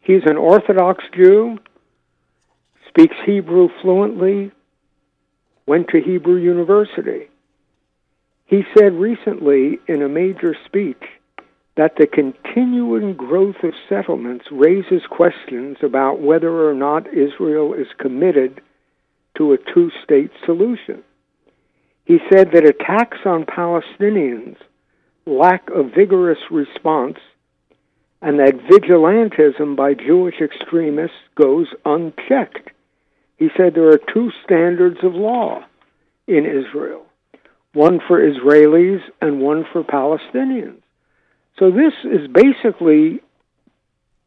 He's 0.00 0.24
an 0.24 0.38
Orthodox 0.38 1.04
Jew, 1.14 1.58
speaks 2.88 3.16
Hebrew 3.26 3.68
fluently, 3.82 4.52
went 5.66 5.88
to 5.88 6.00
Hebrew 6.00 6.36
University. 6.36 7.28
He 8.46 8.62
said 8.76 8.94
recently 8.94 9.78
in 9.86 10.00
a 10.02 10.08
major 10.08 10.56
speech 10.64 11.02
that 11.76 11.96
the 11.98 12.06
continuing 12.06 13.14
growth 13.14 13.62
of 13.62 13.74
settlements 13.86 14.46
raises 14.50 15.02
questions 15.10 15.76
about 15.82 16.20
whether 16.20 16.68
or 16.68 16.74
not 16.74 17.06
Israel 17.08 17.74
is 17.74 17.88
committed 17.98 18.62
to 19.36 19.52
a 19.52 19.58
two 19.74 19.90
state 20.02 20.30
solution. 20.46 21.02
He 22.04 22.18
said 22.30 22.52
that 22.52 22.66
attacks 22.66 23.18
on 23.24 23.44
Palestinians 23.44 24.56
lack 25.26 25.68
a 25.70 25.82
vigorous 25.82 26.38
response 26.50 27.18
and 28.20 28.38
that 28.38 28.58
vigilantism 28.70 29.76
by 29.76 29.94
Jewish 29.94 30.36
extremists 30.40 31.16
goes 31.34 31.66
unchecked. 31.84 32.70
He 33.36 33.48
said 33.56 33.74
there 33.74 33.90
are 33.90 34.00
two 34.12 34.30
standards 34.44 34.98
of 35.02 35.14
law 35.14 35.64
in 36.26 36.46
Israel 36.46 37.06
one 37.74 37.98
for 38.06 38.20
Israelis 38.20 39.00
and 39.20 39.40
one 39.40 39.66
for 39.72 39.82
Palestinians. 39.82 40.80
So 41.58 41.70
this 41.70 41.92
is 42.04 42.28
basically 42.28 43.20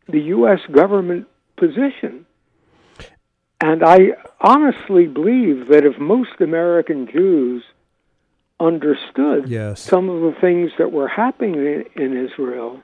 the 0.07 0.19
U.S. 0.35 0.59
government 0.71 1.27
position. 1.57 2.26
And 3.59 3.83
I 3.83 4.11
honestly 4.39 5.07
believe 5.07 5.67
that 5.69 5.83
if 5.83 5.97
most 5.99 6.39
American 6.39 7.07
Jews 7.07 7.63
understood 8.59 9.47
Yes. 9.49 9.81
some 9.81 10.09
of 10.09 10.21
the 10.21 10.39
things 10.39 10.71
that 10.77 10.91
were 10.91 11.07
happening 11.07 11.85
in, 11.95 12.27
Israel, 12.27 12.81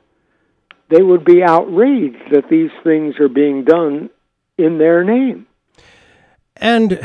they 0.90 1.02
would 1.02 1.24
be 1.26 1.44
outraged 1.44 2.32
that 2.32 2.50
these 2.50 2.72
things 2.84 3.20
are 3.20 3.30
being 3.30 3.64
done 3.64 4.10
in 4.58 4.78
their 4.78 5.04
name. 5.04 5.48
And, 6.56 7.00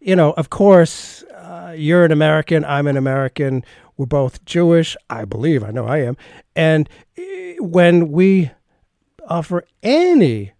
you 0.00 0.16
know, 0.16 0.32
of 0.32 0.50
course, 0.50 1.22
uh, 1.24 1.74
you're 1.76 2.04
an 2.04 2.12
American, 2.12 2.64
I'm 2.64 2.86
an 2.86 2.96
American, 2.96 3.64
we're 3.96 4.06
both 4.06 4.44
Jewish, 4.44 4.96
I 5.08 5.24
believe, 5.24 5.62
I 5.62 5.70
know 5.70 5.86
I 5.86 5.98
am. 5.98 6.16
And 6.54 6.88
eh, 7.16 7.54
when 7.60 8.10
we 8.10 8.50
offer 9.28 9.64
any 9.82 10.52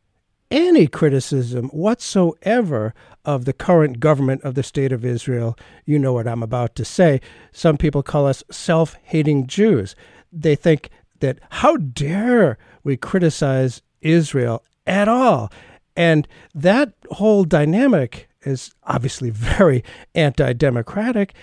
any 0.51 0.87
criticism 0.87 1.69
whatsoever 1.69 2.95
of 3.25 3.45
the 3.45 3.53
current 3.53 4.01
government 4.01 4.43
of 4.43 4.55
the 4.55 4.63
state 4.63 4.93
of 4.93 5.05
Israel, 5.05 5.59
you 5.85 5.99
know 5.99 6.13
what 6.13 6.29
I'm 6.29 6.43
about 6.43 6.75
to 6.77 6.85
say. 6.85 7.21
Some 7.53 7.77
people 7.77 8.03
call 8.03 8.27
us 8.27 8.45
self 8.51 8.97
hating 9.03 9.47
Jews. 9.47 9.97
They 10.33 10.55
think 10.55 10.91
that 11.21 11.39
how 11.51 11.77
dare 11.77 12.59
we 12.85 12.97
criticize 12.97 13.83
Israel 14.01 14.63
at 14.87 15.09
all? 15.09 15.51
And 15.97 16.29
that 16.55 16.93
whole 17.11 17.45
dynamic 17.45 18.29
is 18.43 18.73
obviously 18.85 19.31
very 19.31 19.83
anti 20.15 20.53
democratic. 20.53 21.35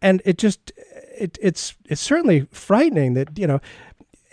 And 0.00 0.20
it 0.24 0.38
just, 0.38 0.72
it, 1.18 1.38
it's, 1.40 1.74
it's 1.86 2.00
certainly 2.00 2.46
frightening 2.52 3.14
that, 3.14 3.38
you 3.38 3.46
know, 3.46 3.60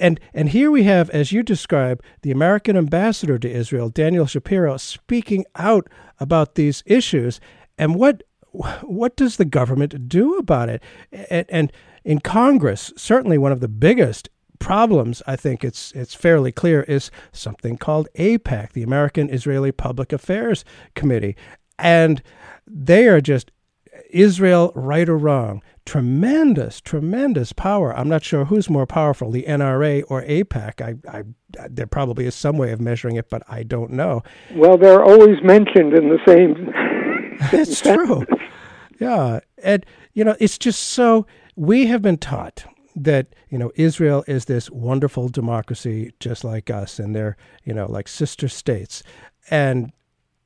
and 0.02 0.20
and 0.34 0.50
here 0.50 0.72
we 0.72 0.84
have, 0.84 1.10
as 1.12 1.32
you 1.32 1.44
describe, 1.44 2.04
the 2.24 2.32
American 2.32 2.76
ambassador 2.76 3.38
to 3.40 3.50
Israel, 3.50 3.90
Daniel 3.90 4.26
Shapiro, 4.26 4.78
speaking 4.78 5.46
out 5.56 5.88
about 6.20 6.56
these 6.56 6.84
issues. 6.86 7.40
And 7.78 7.96
what 7.96 8.24
what 8.82 9.16
does 9.16 9.38
the 9.38 9.46
government 9.46 10.10
do 10.10 10.36
about 10.38 10.68
it? 10.68 10.84
And, 11.12 11.46
and 11.50 11.74
in 12.04 12.20
Congress, 12.20 12.92
certainly 12.98 13.38
one 13.38 13.52
of 13.52 13.62
the 13.62 13.70
biggest 13.70 14.30
problems, 14.60 15.22
I 15.28 15.36
think 15.36 15.64
it's 15.64 15.92
it's 15.94 16.16
fairly 16.16 16.52
clear, 16.52 16.82
is 16.84 17.12
something 17.32 17.78
called 17.78 18.10
AIPAC, 18.18 18.74
the 18.74 18.84
American 18.84 19.30
Israeli 19.30 19.72
Public 19.72 20.12
Affairs 20.12 20.66
Committee, 20.96 21.36
and 21.78 22.22
they 22.68 23.08
are 23.08 23.22
just 23.22 23.52
Israel, 24.14 24.72
right 24.76 25.08
or 25.08 25.18
wrong, 25.18 25.62
tremendous, 25.86 26.82
tremendous 26.82 27.54
power. 27.54 27.96
I'm 27.96 28.10
not 28.10 28.24
sure 28.24 28.46
who's 28.46 28.70
more 28.70 28.86
powerful, 28.86 29.32
the 29.32 29.44
NRA 29.44 30.04
or 30.08 30.24
AIPAC. 30.24 30.82
I, 30.82 31.18
I, 31.18 31.24
there 31.70 31.88
probably 31.88 32.26
is 32.26 32.36
some 32.36 32.58
way 32.58 32.72
of 32.72 32.80
measuring 32.80 33.16
it, 33.16 33.30
but 33.30 33.44
I 33.50 33.64
don't 33.64 33.92
know. 33.92 34.24
Well, 34.54 34.78
they're 34.78 35.04
always 35.04 35.42
mentioned 35.44 35.94
in 35.94 36.10
the 36.10 36.20
same. 36.28 36.72
it's 37.54 37.82
true. 37.82 38.26
Yeah, 39.00 39.40
and 39.64 39.86
you 40.14 40.24
know, 40.24 40.36
it's 40.40 40.58
just 40.58 40.82
so 40.82 41.26
we 41.56 41.88
have 41.88 42.02
been 42.02 42.18
taught 42.18 42.66
that 42.96 43.28
you 43.50 43.58
know 43.58 43.72
Israel 43.76 44.24
is 44.28 44.46
this 44.46 44.70
wonderful 44.70 45.30
democracy 45.30 46.14
just 46.20 46.44
like 46.44 46.70
us, 46.70 47.00
and 47.00 47.16
they're 47.16 47.38
you 47.64 47.74
know 47.74 47.90
like 47.90 48.08
sister 48.08 48.48
states, 48.48 49.02
and 49.50 49.92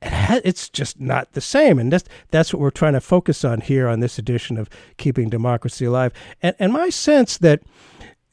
it's 0.02 0.68
just 0.68 1.00
not 1.00 1.32
the 1.32 1.40
same. 1.40 1.78
And 1.78 1.92
that's 1.92 2.08
that's 2.30 2.52
what 2.52 2.60
we're 2.60 2.70
trying 2.70 2.94
to 2.94 3.00
focus 3.00 3.44
on 3.44 3.60
here 3.60 3.88
on 3.88 4.00
this 4.00 4.18
edition 4.18 4.56
of 4.56 4.68
Keeping 4.96 5.28
Democracy 5.28 5.84
Alive. 5.84 6.12
And 6.42 6.54
and 6.58 6.72
my 6.72 6.90
sense 6.90 7.38
that 7.38 7.62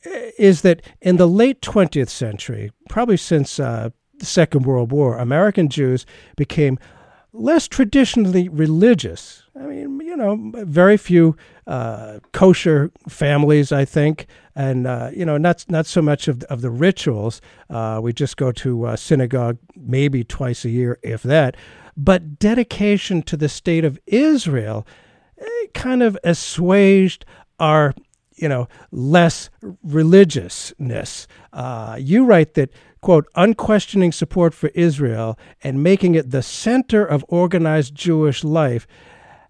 eh, 0.06 0.52
that 0.62 0.82
in 1.02 1.18
the 1.18 1.28
late 1.28 1.62
20th 1.62 2.10
century, 2.10 2.72
probably 2.90 3.18
since 3.18 3.60
uh, 3.60 3.90
the 4.20 4.26
Second 4.26 4.66
World 4.66 4.92
War, 4.92 5.18
American 5.18 5.70
Jews 5.70 6.06
became 6.36 6.78
less 7.34 7.68
traditionally 7.68 8.48
religious. 8.48 9.44
I 9.60 9.64
mean, 9.64 10.00
you 10.02 10.16
know, 10.16 10.52
very 10.64 10.98
few 10.98 11.36
uh, 11.66 12.20
kosher 12.32 12.92
families, 13.10 13.72
I 13.72 13.86
think, 13.86 14.28
and 14.56 14.86
uh, 14.88 15.10
you 15.16 15.26
know, 15.26 15.38
not 15.38 15.66
not 15.70 15.86
so 15.86 16.02
much 16.02 16.28
of 16.28 16.44
of 16.44 16.62
the 16.62 16.70
rituals. 16.70 17.42
Uh, 17.70 18.00
we 18.02 18.14
just 18.14 18.38
go 18.38 18.52
to 18.52 18.86
uh, 18.86 18.96
synagogue 18.96 19.58
maybe 19.76 20.24
twice 20.24 20.66
a 20.66 20.70
year, 20.70 21.00
if 21.02 21.24
that. 21.24 21.56
But 21.96 22.40
dedication 22.40 23.22
to 23.24 23.38
the 23.38 23.50
state 23.50 23.86
of 23.86 24.00
Israel 24.08 24.88
eh, 25.40 25.68
kind 25.74 26.02
of 26.02 26.18
assuaged 26.24 27.26
our 27.60 27.94
you 28.36 28.50
know, 28.50 28.68
less 28.92 29.50
religiousness. 29.84 31.28
Uh, 31.52 31.98
you 32.00 32.26
write 32.26 32.56
that, 32.56 32.72
quote, 33.02 33.28
unquestioning 33.36 34.12
support 34.12 34.54
for 34.54 34.68
Israel 34.70 35.38
and 35.64 35.84
making 35.84 36.16
it 36.16 36.32
the 36.32 36.42
center 36.42 37.06
of 37.06 37.24
organized 37.28 37.96
Jewish 37.96 38.44
life 38.44 38.88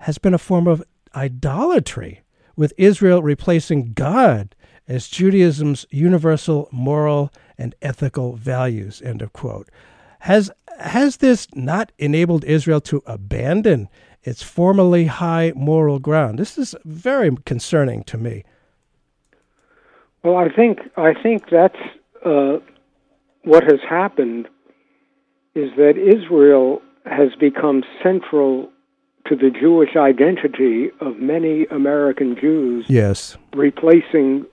has 0.01 0.17
been 0.17 0.33
a 0.33 0.37
form 0.37 0.67
of 0.67 0.83
idolatry, 1.15 2.21
with 2.55 2.73
Israel 2.77 3.23
replacing 3.23 3.93
God 3.93 4.53
as 4.87 5.07
Judaism's 5.07 5.85
universal 5.89 6.67
moral 6.71 7.31
and 7.57 7.75
ethical 7.81 8.35
values, 8.35 9.01
end 9.01 9.21
of 9.21 9.33
quote. 9.33 9.69
Has, 10.19 10.51
has 10.79 11.17
this 11.17 11.47
not 11.53 11.91
enabled 11.97 12.43
Israel 12.45 12.81
to 12.81 13.01
abandon 13.05 13.89
its 14.23 14.41
formerly 14.41 15.05
high 15.05 15.51
moral 15.55 15.99
ground. 15.99 16.39
This 16.39 16.57
is 16.57 16.75
very 16.85 17.35
concerning 17.45 18.03
to 18.05 18.17
me. 18.17 18.43
Well, 20.23 20.37
I 20.37 20.47
think 20.49 20.79
I 20.95 21.13
think 21.21 21.49
that's 21.49 21.77
uh, 22.25 22.59
what 23.43 23.63
has 23.63 23.81
happened 23.87 24.47
is 25.53 25.71
that 25.75 25.97
Israel 25.97 26.81
has 27.05 27.35
become 27.39 27.83
central 28.01 28.69
to 29.27 29.35
the 29.35 29.49
Jewish 29.49 29.95
identity 29.97 30.89
of 31.01 31.17
many 31.17 31.65
American 31.65 32.35
Jews. 32.39 32.85
Yes. 32.87 33.37
Replacing 33.53 34.45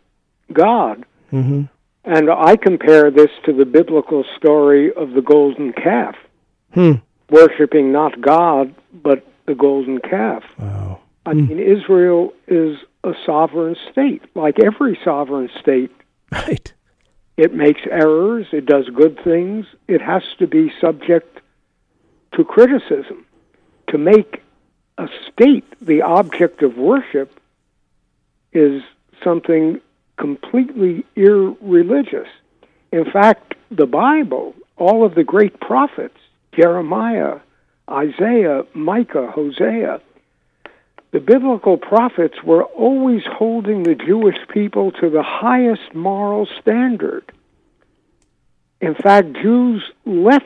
God. 0.52 1.04
Mm-hmm. 1.32 1.62
And 2.04 2.30
I 2.30 2.56
compare 2.56 3.10
this 3.10 3.30
to 3.44 3.52
the 3.52 3.66
biblical 3.66 4.24
story 4.36 4.92
of 4.92 5.12
the 5.12 5.22
golden 5.22 5.72
calf, 5.72 6.16
Hmm. 6.72 6.92
worshiping 7.28 7.92
not 7.92 8.20
God, 8.20 8.74
but 8.92 9.26
the 9.46 9.54
golden 9.54 10.00
calf. 10.00 10.42
Wow. 10.58 11.00
I 11.26 11.34
mean, 11.34 11.58
Israel 11.58 12.32
is 12.48 12.78
a 13.04 13.12
sovereign 13.26 13.76
state, 13.92 14.22
like 14.34 14.58
every 14.58 14.98
sovereign 15.04 15.50
state. 15.60 15.90
Right. 16.32 16.72
It 17.36 17.54
makes 17.54 17.80
errors, 17.90 18.46
it 18.52 18.66
does 18.66 18.88
good 18.88 19.18
things, 19.22 19.66
it 19.88 20.00
has 20.00 20.22
to 20.38 20.46
be 20.46 20.72
subject 20.80 21.40
to 22.34 22.44
criticism. 22.44 23.26
To 23.88 23.98
make 23.98 24.42
a 24.98 25.08
state 25.30 25.64
the 25.80 26.02
object 26.02 26.62
of 26.62 26.76
worship 26.76 27.40
is 28.52 28.82
something 29.22 29.80
completely 30.20 31.04
irreligious. 31.16 32.28
In 32.92 33.10
fact, 33.10 33.54
the 33.70 33.86
Bible, 33.86 34.54
all 34.76 35.04
of 35.04 35.14
the 35.14 35.24
great 35.24 35.58
prophets, 35.60 36.18
Jeremiah, 36.54 37.38
Isaiah, 37.90 38.64
Micah, 38.74 39.30
Hosea, 39.34 40.00
the 41.12 41.20
biblical 41.20 41.76
prophets 41.76 42.36
were 42.44 42.64
always 42.64 43.22
holding 43.26 43.82
the 43.82 43.96
Jewish 43.96 44.36
people 44.48 44.92
to 44.92 45.10
the 45.10 45.24
highest 45.24 45.94
moral 45.94 46.46
standard. 46.60 47.24
In 48.80 48.94
fact, 48.94 49.32
Jews 49.32 49.82
left 50.04 50.44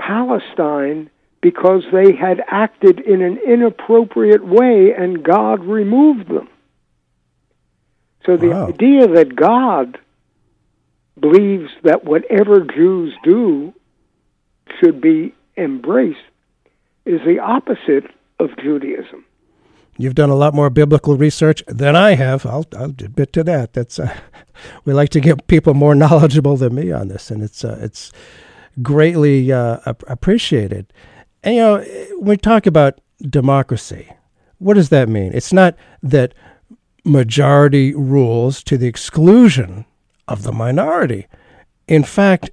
Palestine 0.00 1.10
because 1.40 1.84
they 1.92 2.14
had 2.14 2.42
acted 2.48 3.00
in 3.00 3.20
an 3.20 3.38
inappropriate 3.38 4.44
way 4.44 4.94
and 4.96 5.22
God 5.22 5.64
removed 5.64 6.28
them. 6.28 6.48
So 8.26 8.36
the 8.36 8.48
Wow. 8.48 8.68
idea 8.68 9.06
that 9.08 9.34
God 9.36 9.98
believes 11.20 11.70
that 11.82 12.04
whatever 12.04 12.60
Jews 12.60 13.14
do 13.24 13.72
should 14.80 15.00
be 15.00 15.34
embraced 15.56 16.18
is 17.04 17.20
the 17.26 17.38
opposite 17.38 18.04
of 18.38 18.50
Judaism. 18.58 19.24
You've 19.96 20.14
done 20.14 20.30
a 20.30 20.36
lot 20.36 20.54
more 20.54 20.70
biblical 20.70 21.16
research 21.16 21.64
than 21.66 21.96
I 21.96 22.14
have. 22.14 22.46
I'll, 22.46 22.66
I'll 22.76 22.90
admit 22.90 23.32
to 23.32 23.42
that. 23.44 23.72
That's 23.72 23.98
uh, 23.98 24.16
we 24.84 24.92
like 24.92 25.08
to 25.10 25.20
get 25.20 25.48
people 25.48 25.74
more 25.74 25.94
knowledgeable 26.04 26.56
than 26.56 26.74
me 26.74 26.92
on 26.92 27.08
this, 27.08 27.30
and 27.30 27.42
it's 27.42 27.64
uh, 27.64 27.78
it's 27.80 28.12
greatly 28.80 29.50
uh, 29.50 29.78
appreciated. 30.06 30.92
And 31.42 31.56
you 31.56 31.60
know, 31.62 31.78
when 32.18 32.28
we 32.28 32.36
talk 32.36 32.66
about 32.66 33.00
democracy, 33.22 34.08
what 34.58 34.74
does 34.74 34.90
that 34.90 35.08
mean? 35.08 35.32
It's 35.34 35.52
not 35.52 35.76
that 36.02 36.32
majority 37.04 37.94
rules 37.94 38.62
to 38.64 38.76
the 38.76 38.86
exclusion 38.86 39.84
of 40.26 40.42
the 40.42 40.52
minority. 40.52 41.26
In 41.86 42.04
fact, 42.04 42.50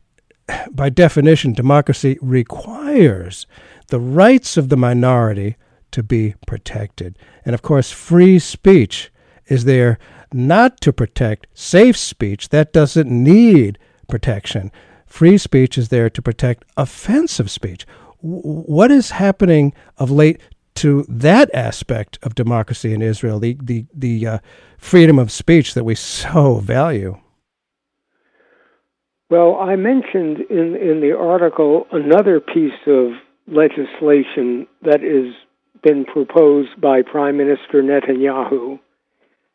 by 0.71 0.89
definition, 0.89 1.53
democracy 1.53 2.17
requires 2.21 3.47
the 3.87 3.99
rights 3.99 4.57
of 4.57 4.69
the 4.69 4.77
minority 4.77 5.55
to 5.91 6.03
be 6.03 6.35
protected. 6.45 7.17
And 7.45 7.53
of 7.53 7.61
course, 7.61 7.91
free 7.91 8.39
speech 8.39 9.11
is 9.47 9.65
there 9.65 9.97
not 10.33 10.81
to 10.81 10.91
protect 10.91 11.47
safe 11.53 11.97
speech 11.97 12.49
that 12.49 12.73
doesn't 12.73 13.09
need 13.09 13.77
protection. 14.07 14.71
Free 15.05 15.37
speech 15.37 15.77
is 15.77 15.89
there 15.89 16.09
to 16.09 16.21
protect 16.21 16.65
offensive 16.75 17.49
speech. 17.49 17.85
What 18.19 18.91
is 18.91 19.11
happening 19.11 19.73
of 19.97 20.11
late 20.11 20.41
to 20.75 21.05
that 21.07 21.53
aspect 21.53 22.19
of 22.23 22.35
democracy 22.35 22.93
in 22.93 23.01
Israel, 23.01 23.39
the, 23.39 23.57
the, 23.61 23.85
the 23.93 24.27
uh, 24.27 24.37
freedom 24.77 25.17
of 25.17 25.31
speech 25.31 25.73
that 25.73 25.83
we 25.83 25.95
so 25.95 26.55
value? 26.55 27.17
Well, 29.29 29.55
I 29.55 29.75
mentioned 29.75 30.39
in, 30.49 30.75
in 30.75 31.01
the 31.01 31.15
article 31.17 31.87
another 31.91 32.39
piece 32.39 32.73
of 32.85 33.11
legislation 33.47 34.67
that 34.83 35.01
has 35.01 35.33
been 35.81 36.05
proposed 36.05 36.79
by 36.79 37.01
Prime 37.01 37.37
Minister 37.37 37.81
Netanyahu, 37.81 38.79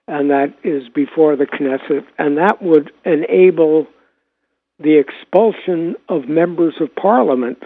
and 0.09 0.31
that 0.31 0.55
is 0.65 0.89
before 0.95 1.37
the 1.37 1.47
Knesset, 1.47 2.05
and 2.19 2.37
that 2.39 2.61
would 2.63 2.91
enable 3.05 3.87
the 4.79 4.99
expulsion 4.99 5.95
of 6.09 6.29
members 6.29 6.75
of 6.81 6.95
parliament 6.97 7.59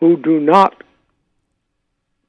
who 0.00 0.16
do 0.16 0.38
not 0.38 0.82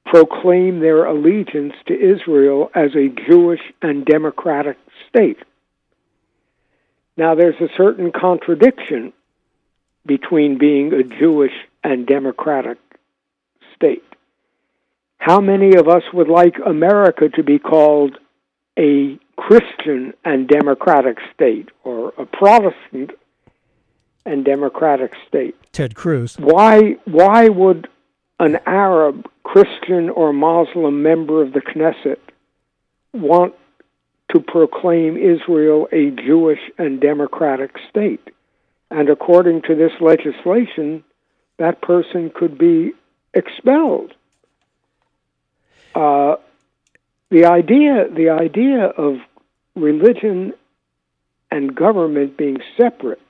proclaim 0.09 0.79
their 0.79 1.05
allegiance 1.05 1.73
to 1.85 1.93
Israel 1.93 2.71
as 2.73 2.95
a 2.95 3.09
Jewish 3.27 3.61
and 3.81 4.03
democratic 4.05 4.77
state. 5.07 5.37
Now, 7.15 7.35
there's 7.35 7.61
a 7.61 7.69
certain 7.77 8.11
contradiction 8.11 9.13
between 10.05 10.57
being 10.57 10.93
a 10.93 11.03
Jewish 11.03 11.53
and 11.83 12.07
democratic 12.07 12.79
state. 13.75 14.03
How 15.19 15.39
many 15.39 15.75
of 15.75 15.87
us 15.87 16.03
would 16.11 16.29
like 16.29 16.55
America 16.65 17.29
to 17.29 17.43
be 17.43 17.59
called 17.59 18.17
a 18.77 19.19
Christian 19.37 20.13
and 20.25 20.47
democratic 20.47 21.17
state 21.33 21.69
or 21.83 22.13
a 22.17 22.25
Protestant 22.25 23.11
and 24.25 24.43
democratic 24.43 25.13
state? 25.27 25.55
Ted 25.71 25.93
Cruz. 25.93 26.37
Why 26.39 26.95
why 27.05 27.49
would 27.49 27.89
an 28.39 28.59
Arab, 28.65 29.29
Christian 29.43 30.09
or 30.09 30.31
Muslim 30.33 31.03
member 31.03 31.41
of 31.41 31.53
the 31.53 31.61
Knesset 31.61 32.19
want 33.13 33.53
to 34.31 34.39
proclaim 34.39 35.17
Israel 35.17 35.87
a 35.91 36.11
Jewish 36.11 36.59
and 36.77 37.01
democratic 37.01 37.75
state? 37.89 38.29
And 38.91 39.09
according 39.09 39.63
to 39.63 39.75
this 39.75 39.91
legislation, 39.99 41.03
that 41.57 41.81
person 41.81 42.31
could 42.33 42.57
be 42.57 42.93
expelled. 43.33 44.13
Uh, 45.93 46.35
the 47.29 47.45
idea, 47.45 48.07
the 48.09 48.29
idea 48.29 48.85
of 48.85 49.17
religion 49.75 50.53
and 51.51 51.75
government 51.75 52.37
being 52.37 52.57
separate 52.77 53.21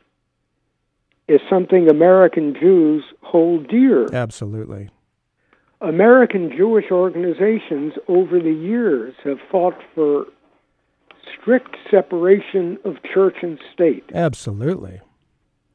is 1.28 1.41
something 1.50 1.89
American 1.89 2.56
Jews 2.60 3.04
hold 3.22 3.67
dear. 3.67 4.08
Absolutely. 4.13 4.89
American 5.82 6.52
Jewish 6.56 6.92
organizations 6.92 7.94
over 8.08 8.39
the 8.39 8.52
years 8.52 9.13
have 9.24 9.39
fought 9.52 9.78
for 9.96 10.26
strict 11.42 11.76
separation 11.89 12.78
of 12.84 12.96
church 13.13 13.38
and 13.42 13.58
state. 13.74 14.04
Absolutely. 14.13 15.00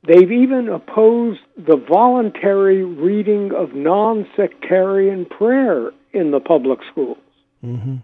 They've 0.06 0.30
even 0.30 0.68
opposed 0.68 1.40
the 1.56 1.76
voluntary 1.76 2.84
reading 2.84 3.52
of 3.54 3.74
non 3.74 4.26
sectarian 4.36 5.24
prayer 5.24 5.92
in 6.12 6.30
the 6.30 6.40
public 6.40 6.80
schools. 6.90 7.18
hmm 7.60 7.96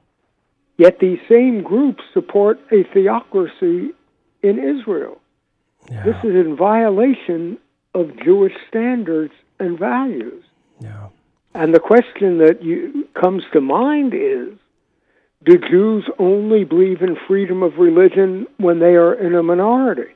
Yet 0.79 0.99
these 0.99 1.19
same 1.29 1.63
groups 1.63 2.03
support 2.15 2.59
a 2.73 2.85
theocracy 2.95 3.91
in 4.43 4.59
Israel. 4.59 5.21
This 5.91 6.17
is 6.25 6.35
in 6.35 6.57
violation 6.57 7.59
of 7.95 8.17
Jewish 8.25 8.55
standards 8.69 9.35
and 9.59 9.79
values. 9.79 10.43
Yeah. 10.81 11.09
And 11.55 11.75
the 11.75 11.81
question 11.81 12.39
that 12.39 12.63
you, 12.63 13.09
comes 13.21 13.43
to 13.53 13.61
mind 13.61 14.15
is 14.15 14.57
do 15.45 15.59
Jews 15.59 16.05
only 16.19 16.65
believe 16.65 17.01
in 17.01 17.17
freedom 17.27 17.63
of 17.63 17.79
religion 17.79 18.47
when 18.59 18.79
they 18.79 18.95
are 18.95 19.15
in 19.15 19.35
a 19.35 19.43
minority? 19.43 20.15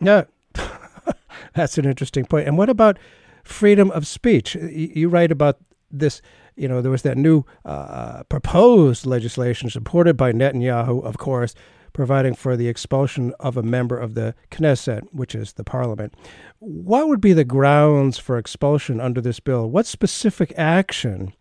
No. 0.00 0.24
that's 1.54 1.76
an 1.76 1.84
interesting 1.84 2.24
point. 2.24 2.48
And 2.48 2.56
what 2.56 2.70
about 2.70 2.98
freedom 3.44 3.90
of 3.90 4.06
speech? 4.06 4.54
You, 4.54 5.08
write 5.08 5.30
about 5.30 5.58
this. 5.90 6.22
You 6.56 6.68
know, 6.68 6.80
there 6.80 6.90
was 6.90 7.02
that 7.02 7.18
new 7.18 7.44
uh, 7.66 8.22
proposed 8.24 9.04
legislation 9.04 9.68
supported 9.68 10.16
by 10.16 10.32
Netanyahu, 10.32 11.04
of 11.04 11.18
course, 11.18 11.54
providing 11.96 12.34
for 12.34 12.58
the 12.58 12.68
expulsion 12.68 13.32
of 13.40 13.56
a 13.56 13.62
member 13.62 13.96
of 13.96 14.12
the 14.12 14.34
Knesset, 14.50 15.02
which 15.12 15.34
is 15.34 15.54
the 15.54 15.64
parliament. 15.64 16.12
What 16.58 17.08
would 17.08 17.22
be 17.22 17.32
the 17.32 17.42
grounds 17.42 18.18
for 18.18 18.36
expulsion 18.36 19.00
under 19.00 19.22
this 19.22 19.40
bill? 19.40 19.70
What 19.70 19.86
specific 19.86 20.52
action 20.58 21.32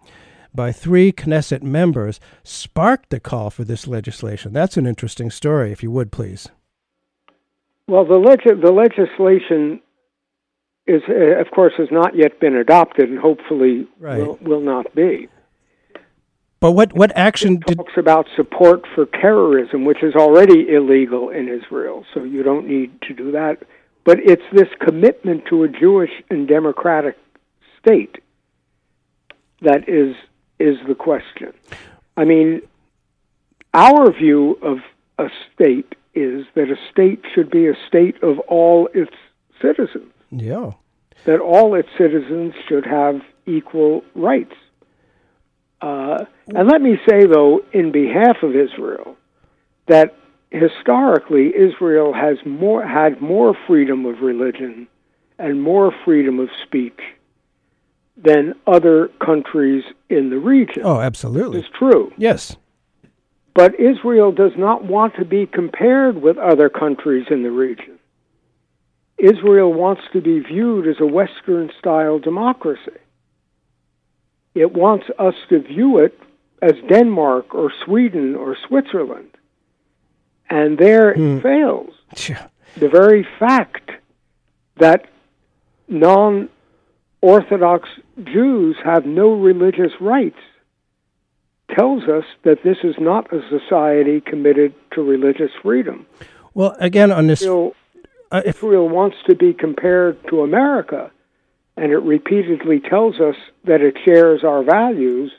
by 0.54 0.72
three 0.72 1.12
Knesset 1.12 1.62
members 1.62 2.22
sparked 2.46 3.10
the 3.10 3.20
call 3.20 3.50
for 3.50 3.66
this 3.66 3.86
legislation? 3.86 4.54
That's 4.54 4.78
an 4.78 4.88
interesting 4.88 5.30
story, 5.30 5.74
if 5.74 5.84
you 5.84 5.92
would 5.92 6.10
please. 6.14 6.48
Well, 7.90 8.06
the, 8.06 8.16
leg- 8.16 8.62
the 8.62 8.72
legislation 8.72 9.82
is, 10.88 11.02
uh, 11.10 11.38
of 11.42 11.52
course, 11.54 11.74
has 11.78 11.90
not 11.92 12.16
yet 12.16 12.40
been 12.40 12.56
adopted, 12.56 13.10
and 13.10 13.20
hopefully 13.20 13.90
Right. 14.00 14.20
will, 14.20 14.40
will 14.42 14.62
not 14.62 14.96
be. 14.96 15.28
But 16.66 16.72
what 16.72 16.94
what 16.94 17.16
action 17.16 17.60
it 17.68 17.76
talks 17.76 17.94
about 17.96 18.26
support 18.36 18.88
for 18.96 19.06
terrorism, 19.06 19.86
which 19.86 20.02
is 20.02 20.16
already 20.16 20.68
illegal 20.68 21.30
in 21.30 21.48
Israel, 21.48 22.04
so 22.12 22.24
you 22.24 22.42
don't 22.42 22.68
need 22.68 23.00
to 23.04 23.14
do 23.14 23.32
that. 23.34 23.62
But 24.04 24.18
it's 24.26 24.42
this 24.52 24.70
commitment 24.80 25.46
to 25.52 25.62
a 25.62 25.68
Jewish 25.68 26.10
and 26.32 26.48
democratic 26.48 27.20
state 27.80 28.18
that 29.62 29.88
is 29.88 30.16
is 30.58 30.78
the 30.88 30.96
question. 30.96 31.54
I 32.18 32.26
mean, 32.26 32.64
our 33.76 34.12
view 34.12 34.58
of 34.64 34.80
a 35.20 35.30
state 35.54 35.94
is 36.16 36.48
that 36.56 36.72
a 36.72 36.78
state 36.92 37.24
should 37.36 37.52
be 37.52 37.68
a 37.68 37.76
state 37.88 38.24
of 38.24 38.40
all 38.40 38.90
its 38.92 39.14
citizens. 39.62 40.12
Yeah. 40.32 40.72
That 41.26 41.42
all 41.42 41.76
its 41.76 41.90
citizens 41.96 42.56
should 42.68 42.88
have 42.88 43.22
equal 43.46 44.04
rights. 44.16 44.56
Uh, 45.82 46.26
and 46.54 46.68
let 46.68 46.82
me 46.82 46.98
say, 47.08 47.26
though, 47.26 47.62
in 47.72 47.92
behalf 47.92 48.38
of 48.44 48.56
Israel, 48.56 49.18
that 49.88 50.16
historically 50.52 51.54
Israel 51.56 52.14
has 52.14 52.38
more 52.46 52.86
had 52.86 53.22
more 53.22 53.56
freedom 53.68 54.06
of 54.06 54.22
religion 54.22 54.88
and 55.38 55.62
more 55.62 55.94
freedom 56.06 56.40
of 56.40 56.50
speech 56.64 57.00
than 58.18 58.54
other 58.66 59.10
countries 59.24 59.84
in 60.10 60.30
the 60.30 60.38
region. 60.38 60.84
Oh, 60.86 61.02
absolutely. 61.02 61.60
It's 61.60 61.68
true. 61.78 62.12
Yes. 62.18 62.56
But 63.54 63.80
Israel 63.80 64.32
does 64.32 64.54
not 64.58 64.86
want 64.86 65.16
to 65.16 65.26
be 65.26 65.46
compared 65.46 66.22
with 66.22 66.38
other 66.38 66.70
countries 66.70 67.26
in 67.30 67.44
the 67.44 67.52
region. 67.52 68.00
Israel 69.18 69.74
wants 69.74 70.02
to 70.14 70.22
be 70.22 70.40
viewed 70.40 70.88
as 70.88 70.98
a 71.00 71.06
Western 71.06 71.72
style 71.80 72.20
democracy. 72.20 73.00
It 74.56 74.74
wants 74.74 75.06
us 75.20 75.36
to 75.50 75.60
view 75.60 76.00
it 76.00 76.18
as 76.62 76.74
Denmark 76.90 77.54
or 77.54 77.72
Sweden 77.86 78.36
or 78.36 78.58
Switzerland. 78.68 79.30
And 80.50 80.78
there 80.78 81.12
it 81.12 81.42
fails. 81.42 81.94
Yeah. 82.30 82.48
The 82.78 82.90
very 82.90 83.28
fact 83.40 83.92
that 84.78 85.08
non 85.88 86.50
Orthodox 87.22 87.90
Jews 88.24 88.78
have 88.84 89.06
no 89.06 89.34
religious 89.34 89.92
rights 90.00 90.40
tells 91.76 92.04
us 92.04 92.24
that 92.44 92.64
this 92.64 92.78
is 92.84 92.96
not 93.00 93.34
a 93.34 93.42
society 93.50 94.22
committed 94.22 94.74
to 94.92 95.02
religious 95.02 95.52
freedom. 95.62 96.06
Well, 96.54 96.76
again, 96.80 97.12
on 97.12 97.28
this, 97.28 97.42
Israel, 97.42 97.76
uh, 98.32 98.44
if, 98.46 98.58
Israel 98.58 98.88
wants 98.88 99.18
to 99.26 99.36
be 99.36 99.54
compared 99.54 100.26
to 100.30 100.42
America, 100.42 101.12
and 101.78 101.92
it 101.92 102.00
repeatedly 102.00 102.80
tells 102.80 103.20
us 103.20 103.36
that 103.66 103.82
it 103.82 103.96
shares 104.06 104.44
our 104.44 104.64
values, 104.64 105.32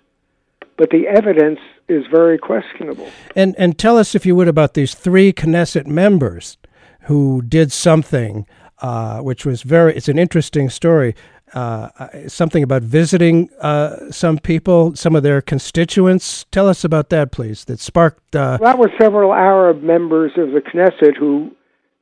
but 0.76 0.90
the 0.90 1.06
evidence 1.08 1.60
is 1.88 2.04
very 2.10 2.38
questionable. 2.38 3.08
and 3.34 3.54
and 3.58 3.78
tell 3.78 3.96
us 3.96 4.14
if 4.14 4.26
you 4.26 4.34
would 4.36 4.48
about 4.48 4.74
these 4.74 4.94
three 4.94 5.32
Knesset 5.32 5.86
members 5.86 6.58
who 7.02 7.42
did 7.42 7.72
something, 7.72 8.46
uh, 8.82 9.20
which 9.20 9.46
was 9.46 9.62
very. 9.62 9.94
It's 9.96 10.08
an 10.08 10.18
interesting 10.18 10.68
story. 10.70 11.14
Uh, 11.54 11.88
uh, 12.00 12.28
something 12.28 12.64
about 12.64 12.82
visiting 12.82 13.48
uh, 13.60 14.10
some 14.10 14.36
people, 14.36 14.96
some 14.96 15.14
of 15.14 15.22
their 15.22 15.40
constituents. 15.40 16.44
Tell 16.50 16.68
us 16.68 16.82
about 16.82 17.08
that, 17.10 17.30
please. 17.30 17.64
That 17.66 17.78
sparked. 17.78 18.34
Uh, 18.34 18.58
That 18.60 18.78
were 18.78 18.90
several 19.00 19.32
Arab 19.32 19.80
members 19.82 20.32
of 20.36 20.50
the 20.50 20.60
Knesset 20.60 21.16
who 21.16 21.52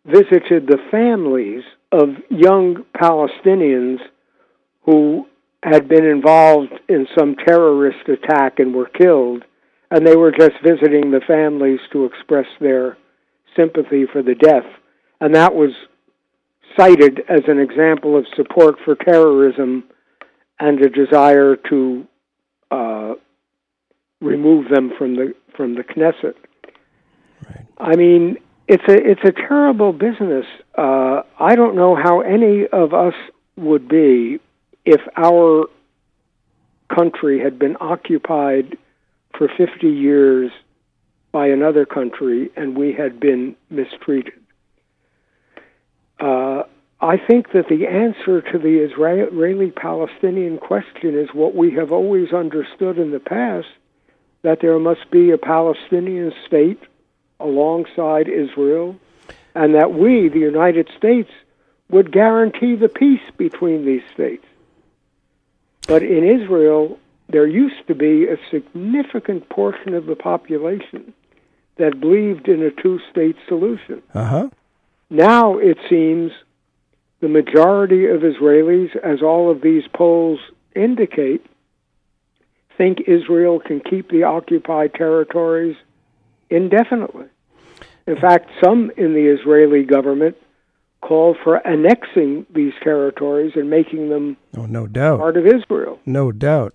visited 0.07 0.67
the 0.67 0.79
families 0.91 1.63
of 1.93 2.09
young 2.31 2.85
Palestinians 2.97 3.99
who 4.85 5.27
had 5.63 5.89
been 5.89 6.05
involved 6.05 6.73
in 6.89 7.07
some 7.17 7.37
terrorist 7.37 8.09
attack 8.09 8.59
and 8.59 8.75
were 8.75 8.89
killed, 8.89 9.43
and 9.91 10.07
they 10.07 10.17
were 10.17 10.31
just 10.31 10.55
visiting 10.63 11.11
the 11.11 11.23
families 11.27 11.81
to 11.93 12.05
express 12.05 12.47
their 12.61 12.97
sympathy 13.57 14.05
for 14.11 14.23
the 14.23 14.35
death. 14.35 14.67
And 15.21 15.35
that 15.35 15.55
was 15.55 15.71
cited 16.77 17.21
as 17.29 17.43
an 17.49 17.59
example 17.59 18.17
of 18.17 18.27
support 18.37 18.77
for 18.85 18.95
terrorism 18.95 19.85
and 20.61 20.81
a 20.81 20.91
desire 20.91 21.57
to 21.71 22.07
uh, 22.71 23.15
remove 24.21 24.69
them 24.69 24.93
from 24.99 25.17
the 25.17 25.35
from 25.57 25.77
the 25.77 25.83
Knesset. 25.83 26.35
I 27.79 27.97
mean, 27.97 28.39
it's 28.69 28.83
a 28.89 28.95
it's 28.95 29.21
a 29.25 29.33
terrible 29.33 29.93
business. 29.93 30.47
Uh, 30.77 31.23
I 31.39 31.55
don't 31.55 31.77
know 31.77 31.95
how 31.95 32.21
any 32.21 32.67
of 32.67 32.93
us 32.93 33.15
would 33.57 33.89
be 33.89 34.41
if 34.85 35.01
our 35.17 35.69
country 36.95 37.41
had 37.41 37.59
been 37.59 37.77
occupied 37.81 38.77
for 39.37 39.49
50 39.49 39.89
years 39.89 40.51
by 41.33 41.49
another 41.49 41.85
country 41.85 42.51
and 42.57 42.77
we 42.77 42.93
had 42.93 43.19
been 43.19 43.57
mistreated. 43.71 44.41
Uh, 46.21 46.63
I 47.01 47.17
think 47.17 47.53
that 47.53 47.69
the 47.69 47.87
answer 47.87 48.41
to 48.41 48.59
the 48.59 48.79
Israeli 48.79 49.71
Palestinian 49.71 50.59
question 50.59 51.19
is 51.19 51.29
what 51.35 51.55
we 51.55 51.73
have 51.73 51.91
always 51.91 52.33
understood 52.33 52.99
in 52.99 53.11
the 53.11 53.21
past 53.21 53.67
that 54.43 54.61
there 54.61 54.79
must 54.79 55.11
be 55.11 55.31
a 55.31 55.39
Palestinian 55.39 56.33
state 56.47 56.81
alongside 57.41 58.29
Israel, 58.29 58.97
and 59.55 59.75
that 59.75 59.93
we, 59.93 60.29
the 60.29 60.39
United 60.39 60.89
States, 60.97 61.31
would 61.91 62.13
guarantee 62.13 62.77
the 62.77 62.89
peace 62.89 63.29
between 63.37 63.85
these 63.85 64.03
states. 64.13 64.45
But 65.87 66.03
in 66.03 66.25
Israel, 66.25 66.99
there 67.29 67.47
used 67.47 67.87
to 67.89 67.95
be 67.95 68.27
a 68.27 68.37
significant 68.51 69.49
portion 69.49 69.95
of 69.95 70.07
the 70.07 70.17
population 70.17 71.13
that 71.77 72.01
believed 72.01 72.49
in 72.49 72.63
a 72.63 72.71
two 72.71 73.01
state 73.11 73.37
solution. 73.49 74.03
uh 74.15 74.25
huh. 74.25 74.49
Now 75.11 75.59
it 75.59 75.79
seems 75.89 76.33
the 77.21 77.29
majority 77.29 78.07
of 78.07 78.21
Israelis, 78.21 78.95
as 78.97 79.23
all 79.23 79.51
of 79.51 79.61
these 79.61 79.85
polls 79.95 80.41
indicate, 80.75 81.45
think 82.77 83.03
Israel 83.07 83.61
can 83.61 83.81
keep 83.81 84.11
the 84.11 84.25
occupied 84.25 84.95
territories 84.95 85.77
indefinitely. 86.51 87.27
In 88.07 88.17
fact, 88.17 88.51
some 88.63 88.91
in 88.97 89.15
the 89.15 89.27
Israeli 89.27 89.85
government 89.85 90.37
call 91.09 91.37
for 91.45 91.57
annexing 91.67 92.47
these 92.55 92.73
territories 92.83 93.53
and 93.57 93.69
making 93.71 94.09
them 94.09 94.37
Oh, 94.57 94.67
no 94.67 94.87
doubt. 94.87 95.19
part 95.21 95.37
of 95.37 95.47
Israel. 95.47 95.99
No 96.07 96.33
doubt. 96.33 96.73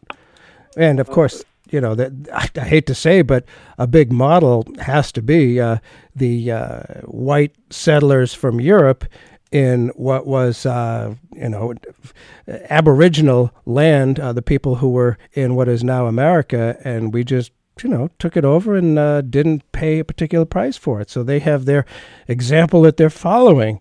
And 0.77 0.99
of 0.99 1.07
course, 1.09 1.43
you 1.71 1.81
know 1.81 1.95
that 1.95 2.11
I, 2.33 2.49
I 2.61 2.65
hate 2.65 2.85
to 2.87 2.95
say, 2.95 3.21
but 3.23 3.43
a 3.77 3.87
big 3.87 4.11
model 4.11 4.65
has 4.79 5.11
to 5.13 5.21
be 5.21 5.59
uh, 5.59 5.77
the 6.15 6.51
uh, 6.51 6.83
white 7.05 7.55
settlers 7.69 8.33
from 8.33 8.59
Europe 8.61 9.05
in 9.51 9.89
what 9.95 10.27
was, 10.27 10.65
uh, 10.65 11.15
you 11.33 11.49
know, 11.49 11.73
Aboriginal 12.69 13.51
land, 13.65 14.19
uh, 14.19 14.33
the 14.33 14.41
people 14.41 14.75
who 14.75 14.89
were 14.89 15.17
in 15.33 15.55
what 15.55 15.67
is 15.67 15.83
now 15.83 16.05
America, 16.05 16.77
and 16.83 17.13
we 17.13 17.23
just 17.23 17.51
you 17.83 17.89
know 17.89 18.09
took 18.19 18.35
it 18.35 18.45
over 18.45 18.75
and 18.75 18.99
uh, 18.99 19.21
didn't 19.21 19.69
pay 19.71 19.99
a 19.99 20.05
particular 20.05 20.45
price 20.45 20.77
for 20.77 20.99
it. 21.01 21.09
So 21.09 21.23
they 21.23 21.39
have 21.39 21.65
their 21.65 21.85
example 22.27 22.81
that 22.83 22.97
they're 22.97 23.09
following, 23.09 23.79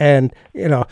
and 0.00 0.34
you 0.54 0.68
know, 0.68 0.86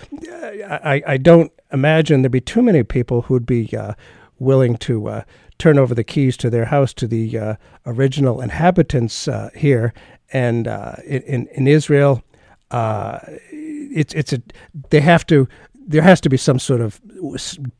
I, 0.68 1.02
I 1.06 1.16
don't 1.16 1.50
imagine 1.72 2.22
there'd 2.22 2.30
be 2.30 2.40
too 2.40 2.62
many 2.62 2.84
people 2.84 3.22
who'd 3.22 3.46
be 3.46 3.76
uh, 3.76 3.94
willing 4.38 4.76
to 4.76 5.08
uh, 5.08 5.22
turn 5.58 5.78
over 5.78 5.94
the 5.94 6.04
keys 6.04 6.36
to 6.36 6.50
their 6.50 6.66
house 6.66 6.92
to 6.94 7.08
the 7.08 7.36
uh, 7.36 7.54
original 7.86 8.40
inhabitants 8.40 9.26
uh, 9.26 9.50
here. 9.56 9.92
And 10.32 10.68
uh, 10.68 10.96
in 11.04 11.48
in 11.48 11.66
Israel, 11.66 12.22
uh, 12.70 13.18
it's 13.50 14.14
it's 14.14 14.32
a 14.32 14.42
they 14.90 15.00
have 15.00 15.26
to 15.26 15.48
there 15.74 16.02
has 16.02 16.20
to 16.20 16.28
be 16.28 16.36
some 16.36 16.58
sort 16.58 16.82
of 16.82 17.00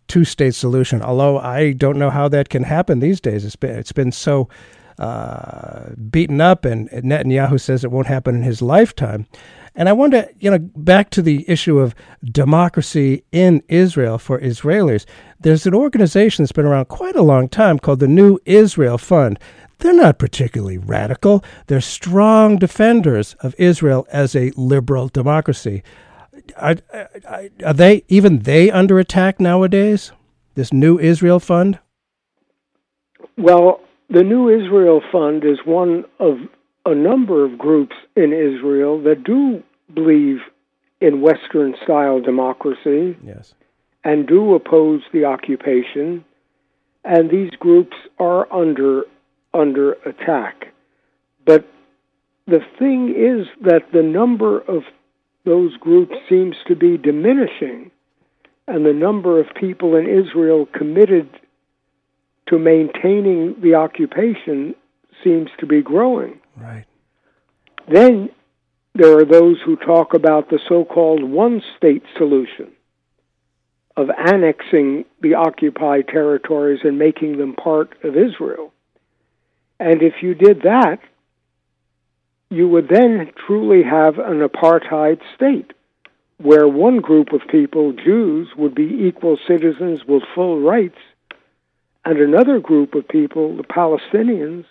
two 0.09 0.24
state 0.24 0.55
solution. 0.55 1.03
Although 1.03 1.39
I 1.39 1.72
don't 1.72 1.99
know 1.99 2.11
how 2.11 2.26
that 2.29 2.49
can 2.49 2.62
happen 2.62 3.01
these 3.01 3.20
days. 3.20 3.45
It's 3.45 3.57
been 3.57 3.79
it's 3.79 3.93
been 3.93 4.12
so 4.12 4.49
uh, 4.99 5.90
beaten 6.11 6.40
up, 6.40 6.64
and 6.64 6.88
Netanyahu 6.90 7.61
says 7.61 7.84
it 7.84 7.90
won't 7.90 8.07
happen 8.07 8.34
in 8.34 8.42
his 8.42 8.62
lifetime. 8.62 9.26
And 9.74 9.88
I 9.88 9.92
wonder, 9.92 10.28
you 10.40 10.51
know, 10.51 10.59
back 10.59 11.11
to 11.11 11.22
the 11.22 11.49
issue 11.49 11.78
of 11.78 11.94
democracy 12.24 13.22
in 13.30 13.62
Israel 13.68 14.18
for 14.18 14.40
Israelis. 14.40 15.07
There's 15.38 15.66
an 15.66 15.74
organization 15.74 16.42
that's 16.42 16.53
been 16.53 16.66
around 16.66 16.86
quite 16.86 17.14
a 17.14 17.22
long 17.22 17.49
time 17.49 17.78
called 17.78 18.01
the 18.01 18.09
New 18.09 18.40
Israel 18.44 18.99
Fund. 18.99 19.38
They're 19.78 19.94
not 19.94 20.18
particularly 20.18 20.78
radical. 20.78 21.44
They're 21.68 21.80
strong 21.80 22.57
defenders 22.57 23.34
of 23.34 23.55
Israel 23.57 24.05
as 24.11 24.34
a 24.34 24.51
liberal 24.57 25.07
democracy. 25.07 25.84
Are, 26.57 26.76
are, 26.92 27.49
are 27.64 27.72
they 27.72 28.03
even 28.09 28.40
they 28.40 28.72
under 28.72 28.99
attack 28.99 29.38
nowadays? 29.38 30.11
This 30.57 30.72
New 30.72 30.99
Israel 30.99 31.38
Fund. 31.38 31.78
Well, 33.36 33.80
the 34.11 34.22
New 34.24 34.48
Israel 34.48 35.02
Fund 35.12 35.44
is 35.44 35.59
one 35.64 36.04
of 36.18 36.38
a 36.86 36.94
number 36.94 37.44
of 37.44 37.59
groups 37.59 37.96
in 38.16 38.32
Israel 38.32 39.00
that 39.02 39.24
do 39.24 39.62
believe 39.94 40.38
in 41.00 41.20
Western 41.20 41.74
style 41.82 42.20
democracy 42.20 43.16
Yes. 43.24 43.54
and 44.04 44.26
do 44.26 44.54
oppose 44.54 45.02
the 45.12 45.24
occupation. 45.24 46.24
And 47.04 47.30
these 47.30 47.50
groups 47.59 47.96
are 48.18 48.52
under 48.52 49.04
under 49.54 49.92
attack. 50.04 50.68
But 51.46 51.66
the 52.46 52.61
thing 52.78 53.14
is 53.16 53.46
that 53.62 53.92
the 53.92 54.02
number 54.02 54.61
of 54.61 54.82
those 55.44 55.74
groups 55.78 56.14
seems 56.28 56.56
to 56.66 56.76
be 56.76 56.98
diminishing, 56.98 57.90
and 58.66 58.84
the 58.84 58.92
number 58.92 59.40
of 59.40 59.46
people 59.54 59.96
in 59.96 60.06
Israel 60.06 60.66
committed 60.72 61.28
to 62.49 62.59
maintaining 62.59 63.61
the 63.61 63.74
occupation 63.74 64.74
seems 65.22 65.51
to 65.59 65.66
be 65.66 65.82
growing. 65.82 66.40
Right. 66.57 66.84
Then 67.86 68.30
there 68.94 69.18
are 69.18 69.24
those 69.24 69.57
who 69.64 69.76
talk 69.76 70.14
about 70.14 70.51
the 70.51 70.59
so 70.68 70.84
called 70.84 71.22
one 71.22 71.62
state 71.76 72.03
solution 72.16 72.72
of 73.96 74.11
annexing 74.11 75.05
the 75.20 75.34
occupied 75.34 76.07
territories 76.09 76.80
and 76.84 76.99
making 76.99 77.38
them 77.38 77.55
part 77.55 77.94
of 78.05 78.16
Israel. 78.16 78.72
And 79.80 80.03
if 80.03 80.22
you 80.22 80.34
did 80.34 80.62
that, 80.62 80.99
you 82.51 82.68
would 82.68 82.88
then 82.88 83.30
truly 83.46 83.82
have 83.82 84.18
an 84.18 84.40
apartheid 84.40 85.20
state 85.34 85.72
where 86.38 86.68
one 86.68 87.01
group 87.01 87.32
of 87.32 87.40
people, 87.51 87.92
Jews, 87.92 88.49
would 88.57 88.74
be 88.74 89.07
equal 89.09 89.36
citizens 89.46 90.01
with 90.07 90.22
full 90.34 90.61
rights, 90.61 90.99
and 92.09 92.20
another 92.20 92.59
group 92.59 92.94
of 92.94 93.06
people, 93.06 93.54
the 93.54 93.62
Palestinians, 93.62 94.64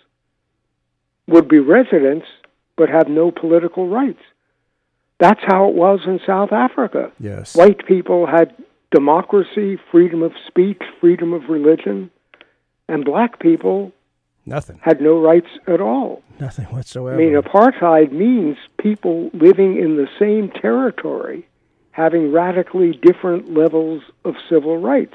would 1.28 1.46
be 1.48 1.60
residents 1.60 2.26
but 2.76 2.88
have 2.88 3.08
no 3.08 3.30
political 3.30 3.86
rights. 3.88 4.22
That's 5.20 5.40
how 5.46 5.68
it 5.68 5.74
was 5.76 6.00
in 6.04 6.18
South 6.26 6.52
Africa. 6.52 7.12
Yes. 7.20 7.54
White 7.54 7.86
people 7.86 8.26
had 8.26 8.56
democracy, 8.90 9.78
freedom 9.92 10.22
of 10.22 10.32
speech, 10.48 10.82
freedom 11.00 11.32
of 11.32 11.48
religion, 11.48 12.10
and 12.88 13.04
black 13.04 13.38
people 13.38 13.92
Nothing. 14.44 14.80
had 14.82 15.00
no 15.00 15.20
rights 15.20 15.48
at 15.68 15.80
all. 15.80 16.22
Nothing 16.40 16.64
whatsoever. 16.66 17.14
I 17.14 17.24
mean, 17.24 17.34
apartheid 17.34 18.10
means 18.10 18.56
people 18.78 19.30
living 19.32 19.76
in 19.76 19.96
the 19.96 20.08
same 20.18 20.50
territory 20.50 21.46
having 21.92 22.32
radically 22.32 22.98
different 23.00 23.54
levels 23.54 24.02
of 24.24 24.34
civil 24.48 24.78
rights. 24.78 25.14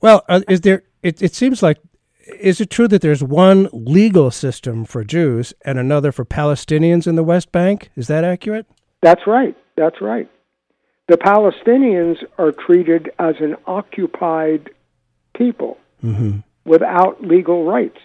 well, 0.00 0.24
uh, 0.28 0.42
is 0.48 0.60
there? 0.60 0.84
It, 1.04 1.22
it 1.22 1.34
seems 1.34 1.62
like. 1.62 1.78
Is 2.40 2.58
it 2.58 2.70
true 2.70 2.88
that 2.88 3.02
there's 3.02 3.22
one 3.22 3.68
legal 3.72 4.30
system 4.30 4.86
for 4.86 5.04
Jews 5.04 5.52
and 5.62 5.78
another 5.78 6.10
for 6.10 6.24
Palestinians 6.24 7.06
in 7.06 7.16
the 7.16 7.22
West 7.22 7.52
Bank? 7.52 7.90
Is 7.96 8.06
that 8.06 8.24
accurate? 8.24 8.64
That's 9.02 9.26
right. 9.26 9.54
That's 9.76 10.00
right. 10.00 10.26
The 11.06 11.18
Palestinians 11.18 12.16
are 12.38 12.50
treated 12.50 13.10
as 13.18 13.34
an 13.40 13.56
occupied 13.66 14.70
people 15.36 15.76
Mm-hmm. 16.02 16.38
without 16.64 17.22
legal 17.22 17.64
rights. 17.64 17.98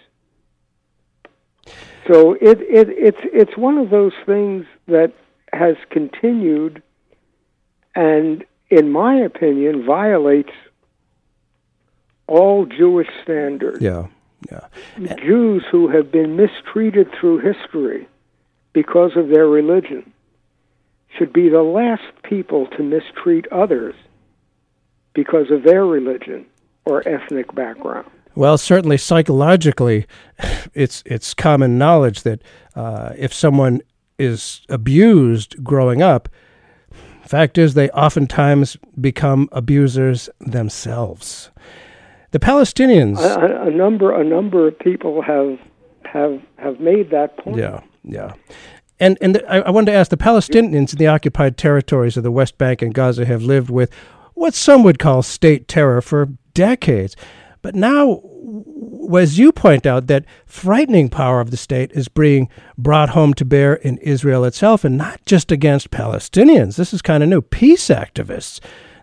So 2.08 2.34
it, 2.34 2.60
it 2.62 2.89
it's 2.89 3.20
it's 3.24 3.58
one 3.58 3.78
of 3.78 3.89
those 3.89 4.14
things 4.26 4.66
that 4.88 5.12
has 5.54 5.76
continued 5.89 6.82
and 7.95 8.43
in 8.70 8.91
my 8.91 9.16
opinion 9.16 9.86
violates 9.86 10.54
all 12.30 12.65
Jewish 12.65 13.09
standards. 13.23 13.82
Yeah. 13.82 14.07
Yeah. 14.49 14.67
Jews 15.15 15.65
who 15.69 15.89
have 15.89 16.11
been 16.11 16.38
mistreated 16.38 17.09
through 17.19 17.39
history 17.39 18.07
because 18.71 19.11
of 19.17 19.27
their 19.27 19.47
religion 19.47 20.13
should 21.17 21.34
be 21.34 21.49
the 21.49 21.63
last 21.63 22.03
people 22.23 22.67
to 22.67 22.84
mistreat 22.84 23.47
others 23.51 23.95
because 25.13 25.51
of 25.51 25.63
their 25.63 25.86
religion 25.86 26.45
or 26.86 27.05
ethnic 27.07 27.53
background. 27.53 28.07
Well, 28.36 28.57
certainly 28.57 28.97
psychologically, 28.97 30.05
it's 30.73 31.03
it's 31.05 31.34
common 31.34 31.77
knowledge 31.77 32.21
that 32.23 32.41
uh, 32.75 33.11
if 33.17 33.34
someone 33.34 33.82
is 34.17 34.61
abused 34.69 35.61
growing 35.63 36.01
up, 36.01 36.30
fact 37.25 37.57
is 37.57 37.73
they 37.73 37.89
oftentimes 37.89 38.77
become 38.99 39.49
abusers 39.51 40.30
themselves. 40.39 41.51
The 42.32 42.39
Palestinians, 42.39 43.17
A, 43.19 43.39
a- 43.63 43.67
a 43.67 43.71
number 43.71 44.13
a 44.19 44.23
number 44.23 44.67
of 44.67 44.77
people 44.80 45.21
have 45.21 45.57
have 46.05 46.41
have 46.57 46.80
made 46.80 47.09
that 47.11 47.38
point. 47.38 47.57
yeah, 47.57 47.82
yeah, 48.03 48.34
and 48.99 49.17
and 49.21 49.36
the, 49.36 49.51
I, 49.51 49.59
I 49.61 49.69
wanted 49.71 49.91
to 49.91 49.97
ask 49.97 50.09
the 50.11 50.17
Palestinians 50.17 50.91
in 50.93 50.97
the 50.97 51.07
occupied 51.07 51.57
territories 51.57 52.17
of 52.17 52.23
the 52.23 52.32
West 52.32 52.57
Bank 52.57 52.82
and 52.82 52.93
Gaza 52.93 53.25
have 53.25 53.41
lived 53.41 53.69
with 53.69 53.91
what 54.36 54.53
some 54.53 54.84
would 54.84 54.99
call 54.99 55.21
state 55.23 55.67
terror 55.67 56.01
for 56.01 56.30
decades, 56.53 57.15
but 57.61 57.75
now, 57.75 58.21
as 59.17 59.38
you 59.39 59.51
point 59.51 59.86
out, 59.86 60.07
that 60.07 60.23
frightening 60.45 61.09
power 61.09 61.41
of 61.41 61.51
the 61.51 61.57
state 61.57 61.91
is 61.93 62.07
being 62.07 62.47
brought 62.77 63.09
home 63.09 63.34
to 63.34 63.43
bear 63.45 63.73
in 63.75 63.97
Israel 63.97 64.45
itself, 64.45 64.84
and 64.86 64.97
not 64.97 65.19
just 65.25 65.51
against 65.51 65.91
Palestinians. 65.91 66.75
This 66.77 66.93
is 66.93 67.01
kind 67.01 67.21
of 67.23 67.30
new. 67.30 67.41
Peace 67.41 67.88
activists. 67.89 68.59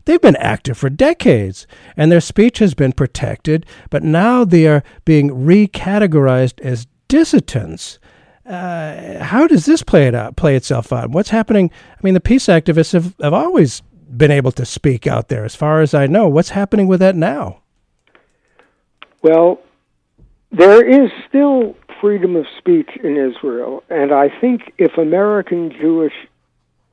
They've 0.07 0.21
been 0.21 0.37
active 0.37 0.79
for 0.79 0.89
decades, 0.89 1.67
and 1.97 2.11
their 2.11 2.21
speech 2.21 2.61
has 2.61 2.75
been 2.75 2.93
protected, 2.93 3.67
but 3.91 4.05
now 4.05 4.45
they 4.45 4.67
are 4.69 4.85
being 5.05 5.31
recategorized 5.31 6.61
as 6.61 6.87
dissidents. 7.09 7.99
Uh, 8.47 9.23
how 9.25 9.49
does 9.49 9.67
this 9.67 9.83
play 9.83 10.07
it 10.07 10.15
out, 10.15 10.37
play 10.37 10.55
itself 10.55 10.93
out? 10.93 11.11
What's 11.11 11.31
happening? 11.31 11.73
I 11.91 11.99
mean, 12.03 12.15
the 12.15 12.21
peace 12.21 12.47
activists 12.47 12.93
have, 12.93 13.17
have 13.21 13.35
always 13.35 13.83
been 14.17 14.31
able 14.31 14.53
to 14.53 14.65
speak 14.65 15.09
out 15.09 15.29
there, 15.29 15.45
as 15.45 15.57
far 15.57 15.81
as 15.81 15.93
I 15.93 16.07
know. 16.07 16.29
What's 16.29 16.51
happening 16.51 16.87
with 16.87 17.01
that 17.01 17.17
now? 17.17 17.63
Well, 19.23 19.59
there 20.53 20.89
is 20.89 21.11
still 21.29 21.75
freedom 22.01 22.37
of 22.37 22.47
speech 22.57 22.91
in 23.03 23.17
Israel, 23.17 23.83
and 23.91 24.13
I 24.13 24.29
think 24.41 24.73
if 24.79 24.97
American 24.99 25.73
Jewish 25.73 26.15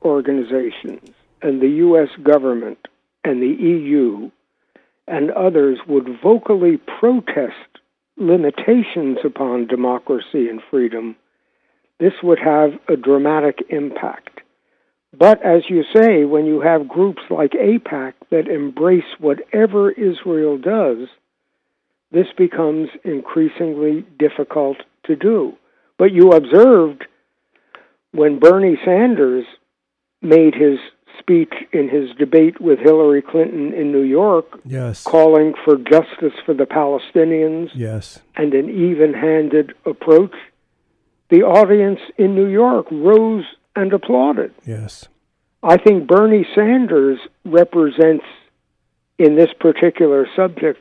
organizations 0.02 1.10
and 1.42 1.62
the 1.62 1.68
U.S. 1.68 2.08
government 2.24 2.78
and 3.24 3.42
the 3.42 3.46
EU 3.46 4.30
and 5.06 5.30
others 5.30 5.78
would 5.86 6.20
vocally 6.22 6.78
protest 7.00 7.54
limitations 8.16 9.18
upon 9.24 9.66
democracy 9.66 10.48
and 10.48 10.60
freedom, 10.70 11.16
this 11.98 12.14
would 12.22 12.38
have 12.38 12.70
a 12.88 12.96
dramatic 12.96 13.64
impact. 13.70 14.40
But 15.16 15.44
as 15.44 15.62
you 15.68 15.84
say, 15.94 16.24
when 16.24 16.44
you 16.46 16.60
have 16.60 16.88
groups 16.88 17.22
like 17.30 17.52
AIPAC 17.52 18.14
that 18.30 18.48
embrace 18.48 19.04
whatever 19.18 19.90
Israel 19.90 20.58
does, 20.58 21.08
this 22.10 22.26
becomes 22.36 22.88
increasingly 23.04 24.04
difficult 24.18 24.78
to 25.04 25.16
do. 25.16 25.54
But 25.98 26.12
you 26.12 26.32
observed 26.32 27.04
when 28.12 28.38
Bernie 28.38 28.78
Sanders 28.84 29.44
made 30.20 30.54
his 30.54 30.78
speech 31.18 31.52
in 31.72 31.88
his 31.88 32.10
debate 32.16 32.60
with 32.60 32.78
Hillary 32.78 33.22
Clinton 33.22 33.72
in 33.72 33.92
New 33.92 34.02
York, 34.02 34.60
Yes. 34.64 35.02
calling 35.04 35.54
for 35.64 35.76
justice 35.76 36.34
for 36.44 36.54
the 36.54 36.66
Palestinians 36.66 37.70
Yes. 37.74 38.20
and 38.36 38.54
an 38.54 38.68
even 38.70 39.14
handed 39.14 39.74
approach, 39.86 40.34
the 41.30 41.42
audience 41.42 42.00
in 42.18 42.34
New 42.34 42.46
York 42.46 42.86
rose 42.90 43.44
and 43.74 43.92
applauded. 43.92 44.52
Yes. 44.66 45.08
I 45.62 45.76
think 45.78 46.06
Bernie 46.06 46.46
Sanders 46.54 47.18
represents, 47.44 48.24
in 49.18 49.34
this 49.36 49.52
particular 49.58 50.28
subject, 50.36 50.80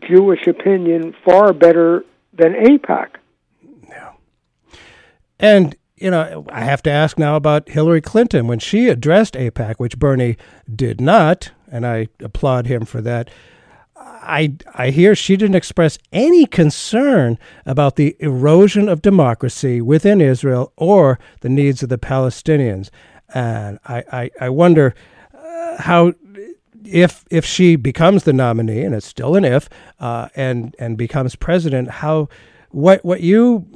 Jewish 0.00 0.46
opinion 0.46 1.14
far 1.24 1.52
better 1.52 2.04
than 2.32 2.54
AIPAC. 2.54 3.08
And, 5.40 5.76
you 5.96 6.10
know, 6.10 6.44
I 6.50 6.64
have 6.64 6.82
to 6.84 6.90
ask 6.90 7.18
now 7.18 7.36
about 7.36 7.68
Hillary 7.68 8.00
Clinton. 8.00 8.46
When 8.46 8.58
she 8.58 8.88
addressed 8.88 9.34
AIPAC, 9.34 9.76
which 9.76 9.98
Bernie 9.98 10.36
did 10.74 11.00
not, 11.00 11.52
and 11.70 11.86
I 11.86 12.08
applaud 12.20 12.66
him 12.66 12.84
for 12.84 13.00
that, 13.02 13.30
I, 13.96 14.54
I 14.74 14.90
hear 14.90 15.14
she 15.14 15.36
didn't 15.36 15.54
express 15.54 15.98
any 16.12 16.46
concern 16.46 17.38
about 17.64 17.96
the 17.96 18.16
erosion 18.18 18.88
of 18.88 19.02
democracy 19.02 19.80
within 19.80 20.20
Israel 20.20 20.72
or 20.76 21.18
the 21.40 21.48
needs 21.48 21.82
of 21.82 21.90
the 21.90 21.98
Palestinians. 21.98 22.90
And 23.34 23.78
I, 23.86 24.04
I, 24.12 24.30
I 24.40 24.48
wonder 24.48 24.94
uh, 25.34 25.82
how 25.82 26.14
if 26.84 27.24
if 27.30 27.44
she 27.44 27.76
becomes 27.76 28.24
the 28.24 28.32
nominee, 28.32 28.82
and 28.82 28.94
it's 28.94 29.06
still 29.06 29.36
an 29.36 29.44
if, 29.44 29.68
uh, 30.00 30.28
and 30.36 30.76
and 30.78 30.98
becomes 30.98 31.34
president, 31.34 31.90
how 31.90 32.28
what 32.70 33.04
what 33.04 33.20
you 33.22 33.66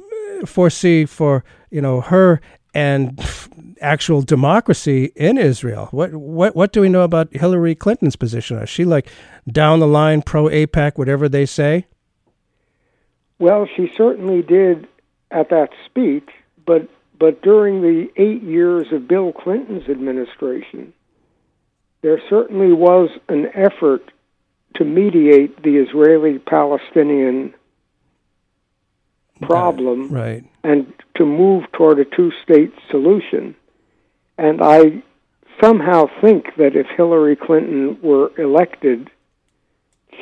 foresee 0.47 1.05
for 1.05 1.43
you 1.69 1.81
know 1.81 2.01
her 2.01 2.41
and 2.73 3.19
actual 3.81 4.21
democracy 4.21 5.11
in 5.15 5.37
Israel? 5.37 5.87
What 5.91 6.13
what 6.13 6.55
what 6.55 6.71
do 6.71 6.81
we 6.81 6.89
know 6.89 7.01
about 7.01 7.33
Hillary 7.33 7.75
Clinton's 7.75 8.15
position? 8.15 8.57
Is 8.59 8.69
she 8.69 8.85
like 8.85 9.09
down 9.51 9.79
the 9.79 9.87
line 9.87 10.21
pro 10.21 10.45
AIPAC, 10.45 10.97
whatever 10.97 11.27
they 11.27 11.45
say? 11.45 11.87
Well, 13.39 13.67
she 13.75 13.89
certainly 13.95 14.41
did 14.41 14.87
at 15.31 15.49
that 15.49 15.69
speech, 15.85 16.29
but 16.65 16.89
but 17.19 17.41
during 17.41 17.81
the 17.81 18.07
eight 18.15 18.43
years 18.43 18.87
of 18.91 19.07
Bill 19.07 19.33
Clinton's 19.33 19.89
administration, 19.89 20.93
there 22.01 22.21
certainly 22.29 22.71
was 22.71 23.09
an 23.27 23.47
effort 23.53 24.11
to 24.75 24.85
mediate 24.85 25.61
the 25.63 25.77
Israeli 25.77 26.39
Palestinian 26.39 27.53
problem 29.41 30.09
Right. 30.09 30.43
and 30.63 30.91
to 31.15 31.25
move 31.25 31.63
toward 31.73 31.99
a 31.99 32.05
two 32.05 32.31
state 32.43 32.73
solution. 32.89 33.55
And 34.37 34.61
I 34.61 35.03
somehow 35.61 36.07
think 36.21 36.55
that 36.57 36.75
if 36.75 36.87
Hillary 36.95 37.35
Clinton 37.35 37.97
were 38.01 38.31
elected, 38.37 39.09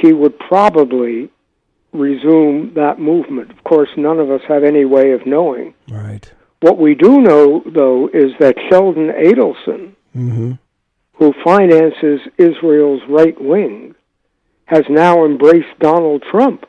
she 0.02 0.14
would 0.14 0.38
probably 0.40 1.30
resume 1.94 2.74
that 2.74 3.00
movement. 3.00 3.52
Of 3.52 3.64
course, 3.64 3.90
none 3.98 4.20
of 4.20 4.30
us 4.30 4.42
have 4.48 4.64
any 4.64 4.86
way 4.86 5.12
of 5.12 5.26
knowing. 5.26 5.74
Right. 5.90 6.32
What 6.62 6.78
we 6.78 6.96
do 6.96 7.22
know, 7.22 7.64
though, 7.66 8.08
is 8.14 8.32
that 8.40 8.56
Sheldon 8.70 9.10
Adelson, 9.10 9.92
Mm-hmm. 10.16 10.54
who 11.14 11.34
finances 11.44 12.22
Israel's 12.38 13.02
right 13.08 13.40
wing, 13.40 13.94
has 14.66 14.84
now 14.90 15.24
embraced 15.26 15.78
Donald 15.80 16.24
Trump. 16.24 16.66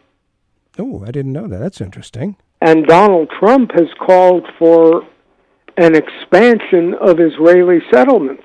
Oh, 0.78 1.04
I 1.06 1.10
didn't 1.10 1.32
know 1.32 1.48
that. 1.48 1.58
That's 1.58 1.80
interesting. 1.80 2.36
And 2.60 2.86
Donald 2.86 3.30
Trump 3.38 3.72
has 3.74 3.88
called 4.04 4.46
for 4.58 5.02
an 5.76 5.94
expansion 5.94 6.94
of 6.94 7.20
Israeli 7.20 7.78
settlements. 7.92 8.42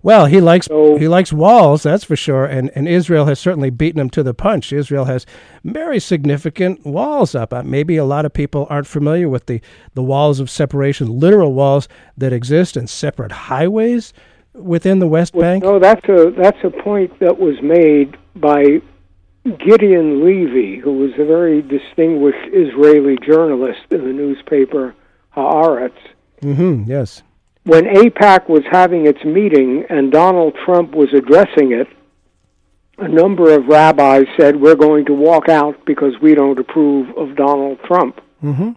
Well, 0.00 0.26
he 0.26 0.40
likes 0.40 0.68
he 0.68 1.08
likes 1.08 1.32
walls, 1.32 1.82
that's 1.82 2.04
for 2.04 2.14
sure, 2.14 2.44
and, 2.44 2.70
and 2.74 2.86
Israel 2.86 3.26
has 3.26 3.40
certainly 3.40 3.70
beaten 3.70 4.00
him 4.00 4.10
to 4.10 4.22
the 4.22 4.32
punch. 4.32 4.72
Israel 4.72 5.06
has 5.06 5.26
very 5.64 5.98
significant 5.98 6.86
walls 6.86 7.34
up. 7.34 7.52
Uh, 7.52 7.64
maybe 7.64 7.96
a 7.96 8.04
lot 8.04 8.24
of 8.24 8.32
people 8.32 8.66
aren't 8.70 8.86
familiar 8.86 9.28
with 9.28 9.46
the, 9.46 9.60
the 9.94 10.02
walls 10.02 10.38
of 10.38 10.48
separation, 10.48 11.18
literal 11.18 11.52
walls 11.52 11.88
that 12.16 12.32
exist 12.32 12.76
and 12.76 12.88
separate 12.88 13.32
highways 13.32 14.12
within 14.54 15.00
the 15.00 15.08
West 15.08 15.34
Bank. 15.36 15.64
No, 15.64 15.80
that's 15.80 16.08
a 16.08 16.30
that's 16.30 16.62
a 16.62 16.70
point 16.70 17.18
that 17.18 17.38
was 17.38 17.60
made 17.60 18.16
by 18.36 18.80
Gideon 19.52 20.24
Levy, 20.24 20.78
who 20.78 20.92
was 20.92 21.12
a 21.18 21.24
very 21.24 21.62
distinguished 21.62 22.52
Israeli 22.52 23.16
journalist 23.26 23.80
in 23.90 24.04
the 24.04 24.12
newspaper 24.12 24.94
Haaretz. 25.36 25.98
Mm-hmm. 26.42 26.90
Yes. 26.90 27.22
When 27.64 27.84
AIPAC 27.84 28.48
was 28.48 28.62
having 28.70 29.06
its 29.06 29.24
meeting 29.24 29.84
and 29.90 30.10
Donald 30.10 30.56
Trump 30.64 30.92
was 30.92 31.12
addressing 31.12 31.72
it, 31.72 31.86
a 32.98 33.08
number 33.08 33.54
of 33.54 33.66
rabbis 33.66 34.26
said, 34.38 34.60
We're 34.60 34.74
going 34.74 35.04
to 35.06 35.12
walk 35.12 35.48
out 35.48 35.84
because 35.84 36.14
we 36.20 36.34
don't 36.34 36.58
approve 36.58 37.16
of 37.16 37.36
Donald 37.36 37.78
Trump. 37.84 38.20
Mm-hmm. 38.42 38.70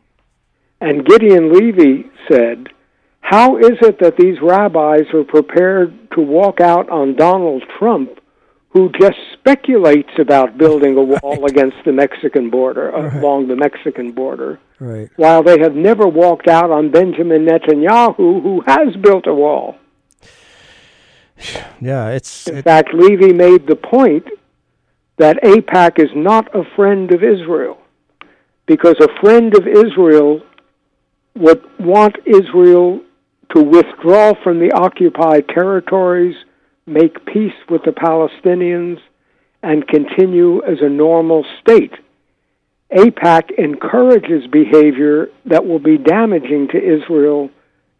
And 0.79 1.05
Gideon 1.05 1.53
Levy 1.53 2.09
said, 2.29 2.69
How 3.21 3.57
is 3.57 3.77
it 3.81 3.99
that 3.99 4.17
these 4.17 4.41
rabbis 4.41 5.05
are 5.13 5.23
prepared 5.23 6.11
to 6.11 6.21
walk 6.21 6.59
out 6.59 6.89
on 6.89 7.15
Donald 7.15 7.63
Trump, 7.79 8.19
who 8.71 8.89
just 8.99 9.17
speculates 9.33 10.11
about 10.17 10.57
building 10.57 10.95
a 10.97 11.01
wall 11.01 11.45
against 11.45 11.77
the 11.85 11.91
Mexican 11.91 12.49
border, 12.49 12.95
uh, 12.95 13.19
along 13.19 13.47
the 13.47 13.55
Mexican 13.55 14.11
border, 14.11 14.59
Right. 14.79 15.09
while 15.17 15.43
they 15.43 15.59
have 15.59 15.75
never 15.75 16.07
walked 16.07 16.47
out 16.47 16.71
on 16.71 16.89
Benjamin 16.89 17.45
Netanyahu, 17.45 18.41
who 18.41 18.63
has 18.65 18.95
built 18.95 19.27
a 19.27 19.33
wall? 19.33 19.75
Yeah, 21.81 22.09
it's 22.09 22.47
In 22.47 22.61
fact, 22.61 22.93
Levy 22.93 23.33
made 23.33 23.65
the 23.67 23.75
point 23.75 24.27
that 25.17 25.41
AIPAC 25.43 25.99
is 25.99 26.11
not 26.15 26.53
a 26.55 26.63
friend 26.75 27.11
of 27.11 27.23
Israel, 27.23 27.77
because 28.67 28.95
a 29.01 29.07
friend 29.19 29.55
of 29.55 29.67
Israel 29.67 30.41
would 31.35 31.61
want 31.79 32.15
Israel 32.25 33.01
to 33.55 33.61
withdraw 33.61 34.33
from 34.43 34.59
the 34.59 34.71
occupied 34.71 35.47
territories, 35.49 36.35
make 36.85 37.25
peace 37.25 37.53
with 37.69 37.83
the 37.83 37.91
Palestinians, 37.91 38.99
and 39.63 39.87
continue 39.87 40.63
as 40.63 40.79
a 40.81 40.89
normal 40.89 41.45
state. 41.61 41.93
AIPAC 42.91 43.51
encourages 43.57 44.47
behavior 44.47 45.29
that 45.45 45.65
will 45.65 45.79
be 45.79 45.97
damaging 45.97 46.67
to 46.69 46.77
Israel 46.77 47.49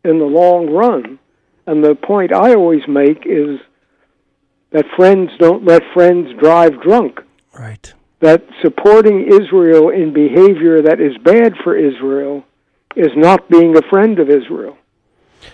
in 0.03 0.19
the 0.19 0.25
long 0.25 0.69
run. 0.69 1.19
And 1.65 1.83
the 1.83 1.95
point 1.95 2.33
I 2.33 2.55
always 2.55 2.87
make 2.87 3.25
is 3.25 3.59
that 4.71 4.85
friends 4.95 5.31
don't 5.37 5.65
let 5.65 5.83
friends 5.93 6.29
drive 6.39 6.81
drunk. 6.81 7.19
Right. 7.57 7.93
That 8.19 8.43
supporting 8.61 9.27
Israel 9.31 9.89
in 9.89 10.13
behavior 10.13 10.81
that 10.81 10.99
is 10.99 11.17
bad 11.23 11.53
for 11.63 11.77
Israel 11.77 12.43
is 12.95 13.11
not 13.15 13.49
being 13.49 13.77
a 13.77 13.89
friend 13.89 14.19
of 14.19 14.29
Israel. 14.29 14.77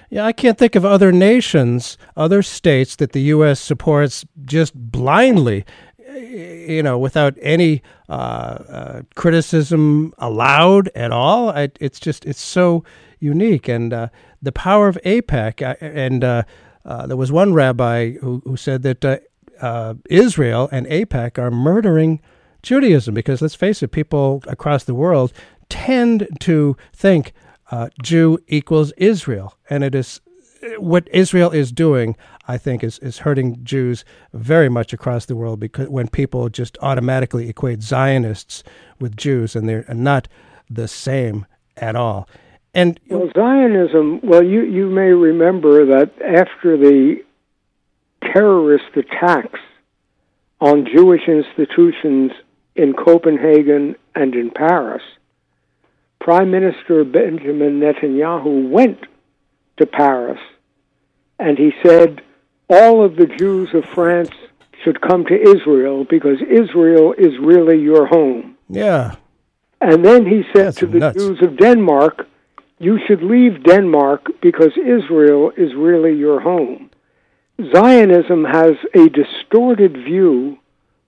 Yeah, 0.10 0.26
I 0.26 0.32
can't 0.32 0.58
think 0.58 0.76
of 0.76 0.86
other 0.86 1.12
nations, 1.12 1.98
other 2.16 2.42
states 2.42 2.96
that 2.98 3.12
the 3.12 3.22
U.S. 3.22 3.60
supports 3.60 4.26
just 4.46 4.74
blindly, 4.76 5.66
eh, 6.06 6.74
you 6.74 6.84
know, 6.84 6.98
without 6.98 7.36
any 7.42 7.82
uh, 8.10 8.12
uh, 8.12 9.02
criticism 9.16 10.14
allowed 10.18 10.90
at 10.96 11.12
all. 11.12 11.50
I, 11.50 11.70
it's 11.80 12.00
just, 12.00 12.26
it's 12.26 12.42
so 12.42 12.84
unique. 13.20 13.68
And 13.68 13.94
uh, 13.94 14.08
the 14.42 14.52
power 14.52 14.88
of 14.88 14.98
AIPAC, 15.04 15.62
uh, 15.62 15.76
and 15.84 16.24
uh, 16.24 16.44
uh, 16.86 17.08
there 17.08 17.18
was 17.18 17.32
one 17.32 17.54
rabbi 17.54 18.12
who, 18.14 18.42
who 18.46 18.58
said 18.58 18.84
that 18.84 19.24
uh, 19.62 19.94
Israel 20.10 20.70
and 20.72 20.86
AIPAC 20.88 21.38
are 21.38 21.52
murdering 21.52 22.22
Judaism 22.62 23.14
because, 23.14 23.42
let's 23.42 23.56
face 23.56 23.82
it, 23.84 23.90
people 23.90 24.44
across 24.48 24.84
the 24.84 24.96
world 24.96 25.34
tend 25.70 26.28
to 26.40 26.78
think 26.94 27.34
uh, 27.72 27.90
Jew 28.02 28.40
equals 28.48 28.92
Israel, 28.98 29.58
and 29.70 29.84
it 29.84 29.96
is 29.96 30.22
what 30.78 31.08
Israel 31.12 31.52
is 31.52 31.72
doing. 31.72 32.16
I 32.48 32.58
think 32.58 32.84
is 32.84 33.00
is 33.00 33.20
hurting 33.20 33.64
Jews 33.64 34.06
very 34.34 34.70
much 34.70 34.94
across 34.94 35.26
the 35.26 35.36
world 35.36 35.60
because 35.60 35.90
when 35.90 36.08
people 36.08 36.50
just 36.50 36.78
automatically 36.82 37.50
equate 37.50 37.82
Zionists 37.82 38.64
with 39.00 39.16
Jews, 39.16 39.56
and 39.56 39.68
they're 39.68 39.86
not 39.90 40.28
the 40.70 40.88
same 40.88 41.46
at 41.76 41.96
all. 41.96 42.28
And 42.74 43.00
Well, 43.10 43.30
Zionism, 43.36 44.20
well, 44.22 44.44
you, 44.44 44.62
you 44.62 44.88
may 44.88 45.12
remember 45.12 45.86
that 45.86 46.12
after 46.22 46.78
the 46.78 47.24
terrorist 48.22 48.96
attacks 48.96 49.60
on 50.62 50.86
Jewish 50.86 51.28
institutions 51.28 52.32
in 52.76 52.94
Copenhagen 52.94 53.96
and 54.14 54.36
in 54.36 54.52
Paris, 54.52 55.02
Prime 56.20 56.52
Minister 56.52 57.04
Benjamin 57.04 57.80
Netanyahu 57.80 58.70
went 58.70 59.00
to 59.78 59.86
Paris 59.86 60.40
and 61.40 61.58
he 61.58 61.72
said 61.84 62.22
all 62.70 63.04
of 63.04 63.16
the 63.16 63.28
Jews 63.28 63.70
of 63.74 63.86
France 63.86 64.32
should 64.84 65.02
come 65.02 65.26
to 65.26 65.42
Israel 65.56 66.06
because 66.10 66.40
Israel 66.42 67.14
is 67.18 67.34
really 67.40 67.80
your 67.80 68.06
home. 68.08 68.58
yeah, 68.70 69.16
And 69.82 70.04
then 70.04 70.26
he 70.26 70.44
said 70.54 70.76
to 70.78 70.88
the 70.88 71.00
nuts. 71.00 71.18
Jews 71.18 71.42
of 71.42 71.58
Denmark, 71.58 72.28
you 72.80 73.00
should 73.08 73.24
leave 73.24 73.64
Denmark 73.64 74.28
because 74.42 74.72
Israel 74.78 75.52
is 75.58 75.74
really 75.76 76.16
your 76.16 76.40
home. 76.40 76.90
Zionism 77.74 78.44
has 78.44 78.76
a 78.94 79.10
distorted 79.10 79.94
view 79.94 80.60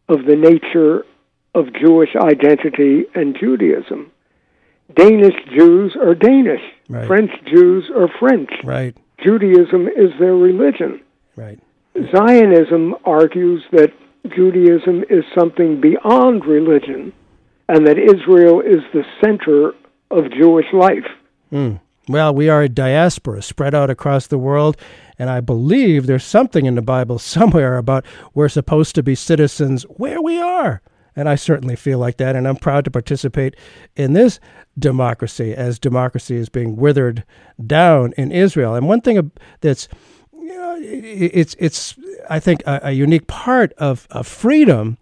of 0.07 0.25
the 0.25 0.35
nature 0.35 1.05
of 1.53 1.73
Jewish 1.73 2.15
identity 2.15 3.05
and 3.13 3.37
Judaism. 3.39 4.11
Danish 4.95 5.35
Jews 5.55 5.95
are 6.01 6.15
Danish. 6.15 6.61
Right. 6.89 7.07
French 7.07 7.31
Jews 7.45 7.89
are 7.95 8.09
French. 8.19 8.49
right, 8.63 8.95
Judaism 9.23 9.87
is 9.87 10.11
their 10.19 10.35
religion. 10.35 11.01
right. 11.35 11.59
Zionism 12.15 12.95
argues 13.03 13.63
that 13.71 13.91
Judaism 14.35 15.03
is 15.09 15.23
something 15.37 15.81
beyond 15.81 16.45
religion 16.45 17.11
and 17.67 17.85
that 17.85 17.97
Israel 17.97 18.61
is 18.61 18.81
the 18.93 19.03
center 19.23 19.73
of 20.11 20.31
Jewish 20.31 20.67
life. 20.71 21.05
Mm. 21.51 21.79
Well, 22.07 22.33
we 22.33 22.49
are 22.49 22.63
a 22.63 22.69
diaspora 22.69 23.41
spread 23.41 23.75
out 23.75 23.89
across 23.89 24.27
the 24.27 24.37
world, 24.39 24.77
and 25.19 25.29
I 25.29 25.41
believe 25.41 26.07
there's 26.07 26.23
something 26.23 26.65
in 26.65 26.75
the 26.75 26.81
Bible 26.81 27.19
somewhere 27.35 27.77
about 27.77 28.05
we're 28.33 28.49
supposed 28.49 28.95
to 28.95 29.03
be 29.03 29.13
citizens 29.15 29.83
where 29.83 30.21
we 30.21 30.39
are. 30.39 30.81
And 31.15 31.27
I 31.27 31.35
certainly 31.35 31.75
feel 31.75 31.99
like 31.99 32.17
that, 32.17 32.35
and 32.35 32.47
I'm 32.47 32.55
proud 32.55 32.85
to 32.85 32.91
participate 32.91 33.55
in 33.95 34.13
this 34.13 34.39
democracy 34.77 35.53
as 35.53 35.79
democracy 35.79 36.35
is 36.35 36.49
being 36.49 36.75
withered 36.75 37.23
down 37.65 38.13
in 38.17 38.31
Israel. 38.31 38.75
And 38.75 38.87
one 38.87 39.01
thing 39.01 39.31
that's 39.61 39.87
you 40.33 40.55
know, 40.55 40.77
it's 40.81 41.55
it's 41.59 41.95
I 42.29 42.39
think 42.39 42.61
a, 42.65 42.79
a 42.83 42.91
unique 42.91 43.27
part 43.27 43.73
of, 43.73 44.07
of 44.11 44.27
freedom 44.27 44.97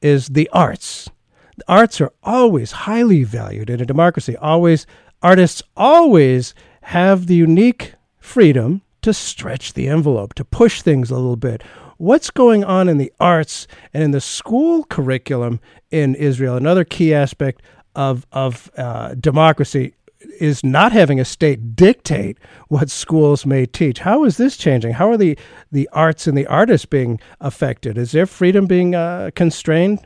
is 0.00 0.28
the 0.28 0.48
arts. 0.52 1.10
The 1.56 1.64
arts 1.68 2.00
are 2.00 2.12
always 2.22 2.72
highly 2.72 3.24
valued 3.24 3.70
in 3.70 3.80
a 3.80 3.86
democracy. 3.86 4.36
Always 4.36 4.86
artists 5.22 5.62
always 5.76 6.54
have 6.82 7.26
the 7.26 7.34
unique 7.34 7.94
freedom 8.18 8.82
to 9.02 9.12
stretch 9.12 9.74
the 9.74 9.88
envelope, 9.88 10.34
to 10.34 10.44
push 10.44 10.82
things 10.82 11.10
a 11.10 11.16
little 11.16 11.36
bit. 11.36 11.62
What's 12.02 12.30
going 12.30 12.64
on 12.64 12.88
in 12.88 12.98
the 12.98 13.12
arts 13.20 13.68
and 13.94 14.02
in 14.02 14.10
the 14.10 14.20
school 14.20 14.82
curriculum 14.82 15.60
in 15.92 16.16
Israel? 16.16 16.56
Another 16.56 16.82
key 16.82 17.14
aspect 17.14 17.62
of 17.94 18.26
of 18.32 18.72
uh, 18.76 19.14
democracy 19.14 19.94
is 20.40 20.64
not 20.64 20.90
having 20.90 21.20
a 21.20 21.24
state 21.24 21.76
dictate 21.76 22.38
what 22.66 22.90
schools 22.90 23.46
may 23.46 23.66
teach. 23.66 24.00
How 24.00 24.24
is 24.24 24.36
this 24.36 24.56
changing? 24.56 24.94
How 24.94 25.10
are 25.10 25.16
the, 25.16 25.38
the 25.70 25.88
arts 25.92 26.26
and 26.26 26.36
the 26.36 26.44
artists 26.48 26.86
being 26.86 27.20
affected? 27.40 27.96
Is 27.96 28.10
their 28.10 28.26
freedom 28.26 28.66
being 28.66 28.96
uh, 28.96 29.30
constrained? 29.36 30.04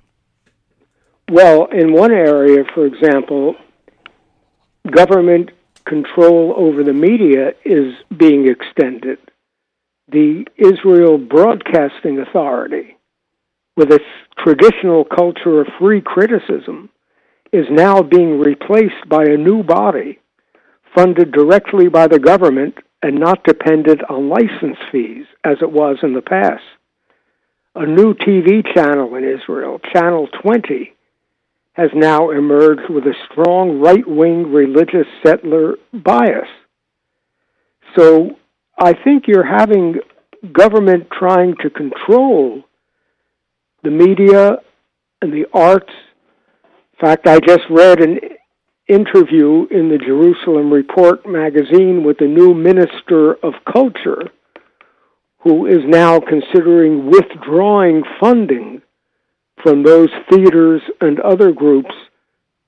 Well, 1.30 1.64
in 1.72 1.94
one 1.94 2.12
area, 2.12 2.64
for 2.74 2.84
example, 2.84 3.54
government 4.90 5.50
control 5.86 6.52
over 6.58 6.84
the 6.84 6.92
media 6.92 7.54
is 7.64 7.94
being 8.18 8.48
extended. 8.48 9.18
The 10.08 10.46
Israel 10.56 11.18
Broadcasting 11.18 12.20
Authority, 12.20 12.96
with 13.76 13.92
its 13.92 14.04
traditional 14.38 15.04
culture 15.04 15.60
of 15.60 15.66
free 15.80 16.00
criticism, 16.00 16.90
is 17.52 17.66
now 17.70 18.02
being 18.02 18.38
replaced 18.38 19.08
by 19.08 19.24
a 19.24 19.36
new 19.36 19.64
body 19.64 20.20
funded 20.94 21.32
directly 21.32 21.88
by 21.88 22.06
the 22.06 22.20
government 22.20 22.76
and 23.02 23.18
not 23.18 23.42
dependent 23.42 24.00
on 24.08 24.28
license 24.28 24.78
fees 24.92 25.26
as 25.44 25.56
it 25.60 25.72
was 25.72 25.96
in 26.02 26.14
the 26.14 26.22
past. 26.22 26.62
A 27.74 27.84
new 27.84 28.14
TV 28.14 28.62
channel 28.74 29.14
in 29.16 29.24
Israel, 29.24 29.80
Channel 29.92 30.28
20, 30.40 30.94
has 31.72 31.90
now 31.94 32.30
emerged 32.30 32.88
with 32.88 33.04
a 33.04 33.14
strong 33.30 33.80
right 33.80 34.06
wing 34.06 34.52
religious 34.52 35.06
settler 35.24 35.74
bias. 35.92 36.48
So 37.96 38.36
I 38.78 38.92
think 38.92 39.26
you're 39.26 39.46
having 39.46 39.96
government 40.52 41.08
trying 41.10 41.54
to 41.62 41.70
control 41.70 42.62
the 43.82 43.90
media 43.90 44.56
and 45.22 45.32
the 45.32 45.46
arts. 45.52 45.92
In 46.64 47.00
fact, 47.00 47.26
I 47.26 47.40
just 47.40 47.62
read 47.70 48.00
an 48.00 48.18
interview 48.88 49.66
in 49.70 49.88
the 49.88 49.98
Jerusalem 49.98 50.72
Report 50.72 51.26
magazine 51.26 52.04
with 52.04 52.18
the 52.18 52.26
new 52.26 52.54
Minister 52.54 53.34
of 53.42 53.54
Culture, 53.70 54.30
who 55.38 55.66
is 55.66 55.80
now 55.84 56.20
considering 56.20 57.10
withdrawing 57.10 58.02
funding 58.20 58.82
from 59.62 59.82
those 59.82 60.10
theaters 60.30 60.82
and 61.00 61.18
other 61.20 61.52
groups 61.52 61.94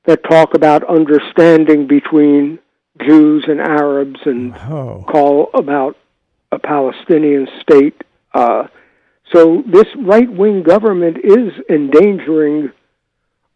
that 0.06 0.24
talk 0.24 0.54
about 0.54 0.88
understanding 0.88 1.86
between 1.86 2.58
Jews 3.00 3.44
and 3.48 3.60
Arabs 3.60 4.20
and 4.24 4.54
Oh. 4.54 5.04
call 5.08 5.50
about 5.54 5.96
a 6.52 6.58
Palestinian 6.58 7.46
state. 7.60 8.02
Uh, 8.34 8.68
so 9.32 9.62
this 9.66 9.86
right 9.98 10.30
wing 10.30 10.62
government 10.62 11.18
is 11.22 11.52
endangering 11.68 12.70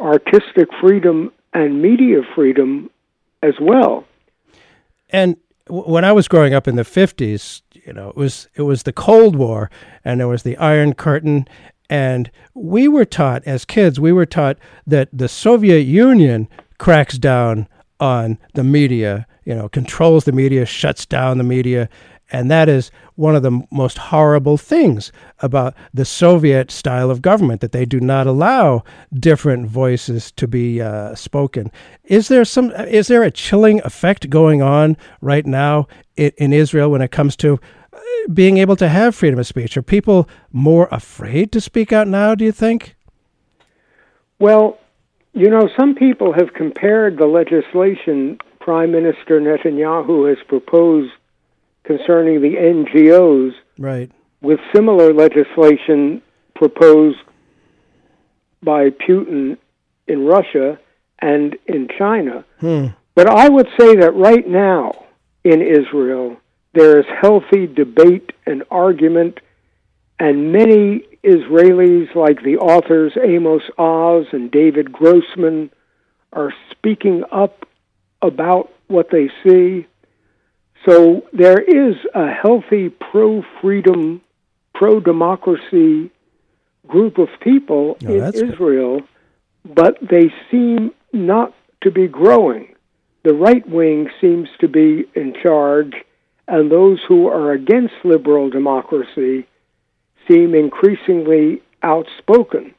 artistic 0.00 0.68
freedom 0.80 1.32
and 1.54 1.80
media 1.80 2.22
freedom 2.34 2.90
as 3.42 3.54
well. 3.60 4.04
And 5.10 5.36
when 5.68 6.04
I 6.04 6.12
was 6.12 6.28
growing 6.28 6.54
up 6.54 6.66
in 6.66 6.76
the 6.76 6.84
fifties, 6.84 7.62
you 7.86 7.92
know, 7.92 8.08
it 8.10 8.16
was 8.16 8.48
it 8.54 8.62
was 8.62 8.82
the 8.82 8.92
Cold 8.92 9.36
War, 9.36 9.70
and 10.04 10.20
there 10.20 10.28
was 10.28 10.42
the 10.42 10.56
Iron 10.56 10.94
Curtain, 10.94 11.46
and 11.88 12.30
we 12.54 12.88
were 12.88 13.04
taught 13.04 13.42
as 13.46 13.64
kids, 13.64 14.00
we 14.00 14.12
were 14.12 14.26
taught 14.26 14.58
that 14.86 15.08
the 15.12 15.28
Soviet 15.28 15.80
Union 15.82 16.48
cracks 16.78 17.18
down 17.18 17.68
on 18.00 18.38
the 18.54 18.64
media, 18.64 19.26
you 19.44 19.54
know, 19.54 19.68
controls 19.68 20.24
the 20.24 20.32
media, 20.32 20.64
shuts 20.66 21.06
down 21.06 21.38
the 21.38 21.44
media, 21.44 21.88
and 22.32 22.50
that 22.50 22.68
is 22.68 22.90
one 23.14 23.36
of 23.36 23.42
the 23.42 23.62
most 23.70 23.98
horrible 23.98 24.56
things 24.56 25.12
about 25.40 25.74
the 25.92 26.04
Soviet 26.04 26.70
style 26.70 27.10
of 27.10 27.20
government 27.20 27.60
that 27.60 27.72
they 27.72 27.84
do 27.84 28.00
not 28.00 28.26
allow 28.26 28.82
different 29.12 29.66
voices 29.66 30.32
to 30.32 30.48
be 30.48 30.80
uh, 30.80 31.14
spoken. 31.14 31.70
Is 32.04 32.28
there 32.28 32.44
some? 32.46 32.70
Is 32.70 33.08
there 33.08 33.22
a 33.22 33.30
chilling 33.30 33.82
effect 33.84 34.30
going 34.30 34.62
on 34.62 34.96
right 35.20 35.44
now 35.44 35.86
in, 36.16 36.32
in 36.38 36.52
Israel 36.54 36.90
when 36.90 37.02
it 37.02 37.10
comes 37.10 37.36
to 37.36 37.60
uh, 37.92 37.98
being 38.32 38.56
able 38.56 38.76
to 38.76 38.88
have 38.88 39.14
freedom 39.14 39.38
of 39.38 39.46
speech? 39.46 39.76
Are 39.76 39.82
people 39.82 40.26
more 40.52 40.88
afraid 40.90 41.52
to 41.52 41.60
speak 41.60 41.92
out 41.92 42.08
now? 42.08 42.34
Do 42.34 42.46
you 42.46 42.52
think? 42.52 42.96
Well, 44.38 44.78
you 45.34 45.50
know, 45.50 45.68
some 45.78 45.94
people 45.94 46.32
have 46.32 46.54
compared 46.54 47.18
the 47.18 47.26
legislation 47.26 48.38
Prime 48.62 48.92
Minister 48.92 49.40
Netanyahu 49.40 50.28
has 50.28 50.38
proposed 50.46 51.10
concerning 51.82 52.40
the 52.40 52.54
NGOs 52.56 53.52
Right. 53.76 54.08
with 54.40 54.60
similar 54.72 55.12
legislation 55.12 56.22
proposed 56.54 57.18
by 58.62 58.90
Putin 58.90 59.58
in 60.06 60.24
Russia 60.26 60.78
and 61.18 61.56
in 61.66 61.88
China. 61.98 62.44
Hmm. 62.60 62.86
But 63.16 63.28
I 63.28 63.48
would 63.48 63.68
say 63.78 63.96
that 63.96 64.14
right 64.14 64.46
now 64.46 65.06
in 65.42 65.60
Israel, 65.60 66.36
there 66.72 67.00
is 67.00 67.06
healthy 67.20 67.66
debate 67.66 68.30
and 68.46 68.62
argument, 68.70 69.40
and 70.20 70.52
many 70.52 71.04
Israelis, 71.24 72.14
like 72.14 72.42
the 72.44 72.58
authors 72.58 73.12
Amos 73.20 73.62
Oz 73.76 74.26
and 74.32 74.52
David 74.52 74.92
Grossman, 74.92 75.70
are 76.32 76.54
speaking 76.70 77.24
up 77.32 77.66
about 78.22 78.70
what 78.88 79.08
they 79.10 79.30
see. 79.44 79.86
So 80.86 81.22
there 81.32 81.60
is 81.60 81.96
a 82.14 82.28
healthy 82.30 82.88
pro 82.88 83.42
freedom, 83.60 84.20
pro 84.74 85.00
democracy 85.00 86.10
group 86.86 87.18
of 87.18 87.28
people 87.40 87.96
Oh, 88.06 88.12
in 88.12 88.18
that's 88.20 88.40
good. 88.40 88.52
Israel, 88.54 89.00
but 89.64 89.98
they 90.00 90.32
seem 90.50 90.92
not 91.12 91.54
to 91.82 91.90
be 91.90 92.08
growing. 92.08 92.74
The 93.24 93.34
right 93.34 93.66
wing 93.68 94.08
seems 94.20 94.48
to 94.60 94.68
be 94.68 95.04
in 95.14 95.34
charge, 95.40 95.92
and 96.48 96.70
those 96.70 96.98
who 97.06 97.28
are 97.28 97.52
against 97.52 97.94
liberal 98.04 98.50
democracy 98.50 99.46
seem 100.28 100.54
increasingly 100.54 101.62
outspoken. 101.82 102.74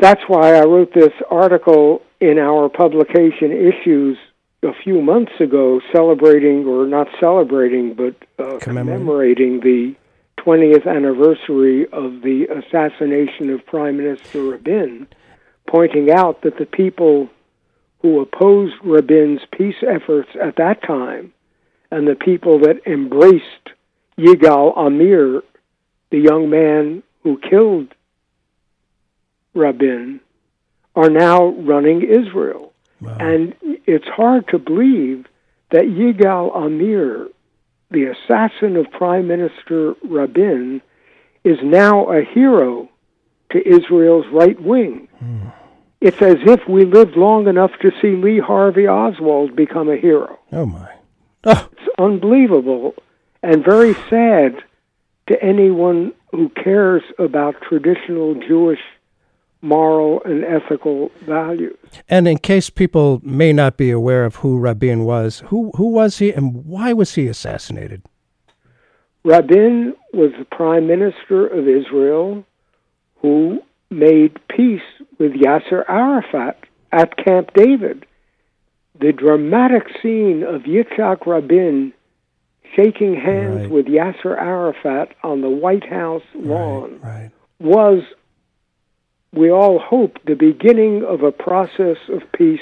That's 0.00 0.22
why 0.26 0.54
I 0.54 0.64
wrote 0.64 0.92
this 0.94 1.12
article 1.30 2.02
in 2.20 2.38
our 2.38 2.68
publication 2.68 3.52
issues 3.52 4.18
a 4.62 4.72
few 4.82 5.00
months 5.00 5.32
ago, 5.40 5.80
celebrating, 5.92 6.66
or 6.66 6.86
not 6.86 7.06
celebrating, 7.20 7.94
but 7.94 8.14
uh, 8.38 8.58
Commemorating. 8.58 8.98
commemorating 9.04 9.60
the 9.60 9.94
20th 10.38 10.86
anniversary 10.86 11.84
of 11.92 12.22
the 12.22 12.46
assassination 12.46 13.50
of 13.50 13.64
Prime 13.66 13.96
Minister 13.98 14.42
Rabin, 14.42 15.06
pointing 15.68 16.10
out 16.10 16.42
that 16.42 16.58
the 16.58 16.66
people 16.66 17.28
who 18.00 18.20
opposed 18.20 18.74
Rabin's 18.82 19.40
peace 19.52 19.76
efforts 19.86 20.30
at 20.40 20.56
that 20.56 20.82
time 20.82 21.32
and 21.90 22.06
the 22.06 22.14
people 22.14 22.60
that 22.60 22.80
embraced 22.86 23.70
Yigal 24.18 24.76
Amir, 24.76 25.42
the 26.10 26.18
young 26.18 26.50
man 26.50 27.02
who 27.22 27.38
killed 27.38 27.94
Rabin, 29.54 30.20
are 30.94 31.10
now 31.10 31.48
running 31.48 32.02
Israel. 32.02 32.72
And 33.20 33.54
it's 33.86 34.08
hard 34.08 34.48
to 34.48 34.58
believe 34.58 35.26
that 35.70 35.84
Yigal 35.84 36.56
Amir, 36.56 37.28
the 37.90 38.06
assassin 38.06 38.76
of 38.76 38.90
Prime 38.90 39.28
Minister 39.28 39.94
Rabin, 40.02 40.82
is 41.44 41.58
now 41.62 42.10
a 42.10 42.24
hero 42.24 42.88
to 43.52 43.66
Israel's 43.66 44.26
right 44.32 44.60
wing. 44.60 45.08
Hmm. 45.18 45.48
It's 46.00 46.20
as 46.22 46.36
if 46.46 46.68
we 46.68 46.84
lived 46.84 47.16
long 47.16 47.48
enough 47.48 47.72
to 47.82 47.90
see 48.00 48.14
Lee 48.16 48.38
Harvey 48.38 48.86
Oswald 48.86 49.56
become 49.56 49.88
a 49.88 49.96
hero. 49.96 50.38
Oh 50.52 50.66
my. 50.66 50.88
Oh, 51.44 51.68
It's 51.72 51.88
unbelievable 51.98 52.94
and 53.42 53.64
very 53.64 53.94
sad 54.10 54.56
to 55.28 55.42
anyone 55.42 56.12
who 56.32 56.48
cares 56.50 57.02
about 57.18 57.60
traditional 57.62 58.34
Jewish 58.34 58.80
moral 59.60 60.22
and 60.24 60.44
ethical 60.44 61.10
values. 61.26 61.76
and 62.08 62.28
in 62.28 62.38
case 62.38 62.70
people 62.70 63.20
may 63.24 63.52
not 63.52 63.76
be 63.76 63.90
aware 63.90 64.24
of 64.24 64.36
who 64.36 64.58
Rabin 64.58 65.04
was, 65.04 65.40
who 65.46 65.72
who 65.76 65.88
was 65.88 66.18
he, 66.18 66.32
and 66.32 66.64
why 66.66 66.92
was 66.92 67.14
he 67.14 67.26
assassinated? 67.26 68.02
Rabin 69.24 69.94
was 70.12 70.30
the 70.38 70.44
prime 70.44 70.86
minister 70.86 71.46
of 71.46 71.68
Israel 71.68 72.44
who 73.20 73.60
made 73.90 74.38
peace 74.48 74.80
with 75.18 75.32
Yasser 75.32 75.84
Arafat 75.88 76.58
at 76.92 77.16
Camp 77.16 77.50
David. 77.54 78.06
The 79.00 79.12
dramatic 79.12 79.84
scene 80.02 80.42
of 80.44 80.62
Yitzhak 80.62 81.26
Rabin 81.26 81.92
shaking 82.76 83.14
hands 83.14 83.62
Right. 83.62 83.70
with 83.70 83.86
Yasser 83.86 84.36
Arafat 84.38 85.14
on 85.22 85.40
the 85.40 85.48
White 85.50 85.86
House 85.88 86.22
lawn 86.34 87.00
Right. 87.02 87.30
was, 87.60 88.02
we 89.38 89.50
all 89.50 89.78
hope, 89.78 90.18
the 90.26 90.34
beginning 90.34 91.04
of 91.04 91.22
a 91.22 91.30
process 91.30 91.98
of 92.08 92.20
peace 92.32 92.60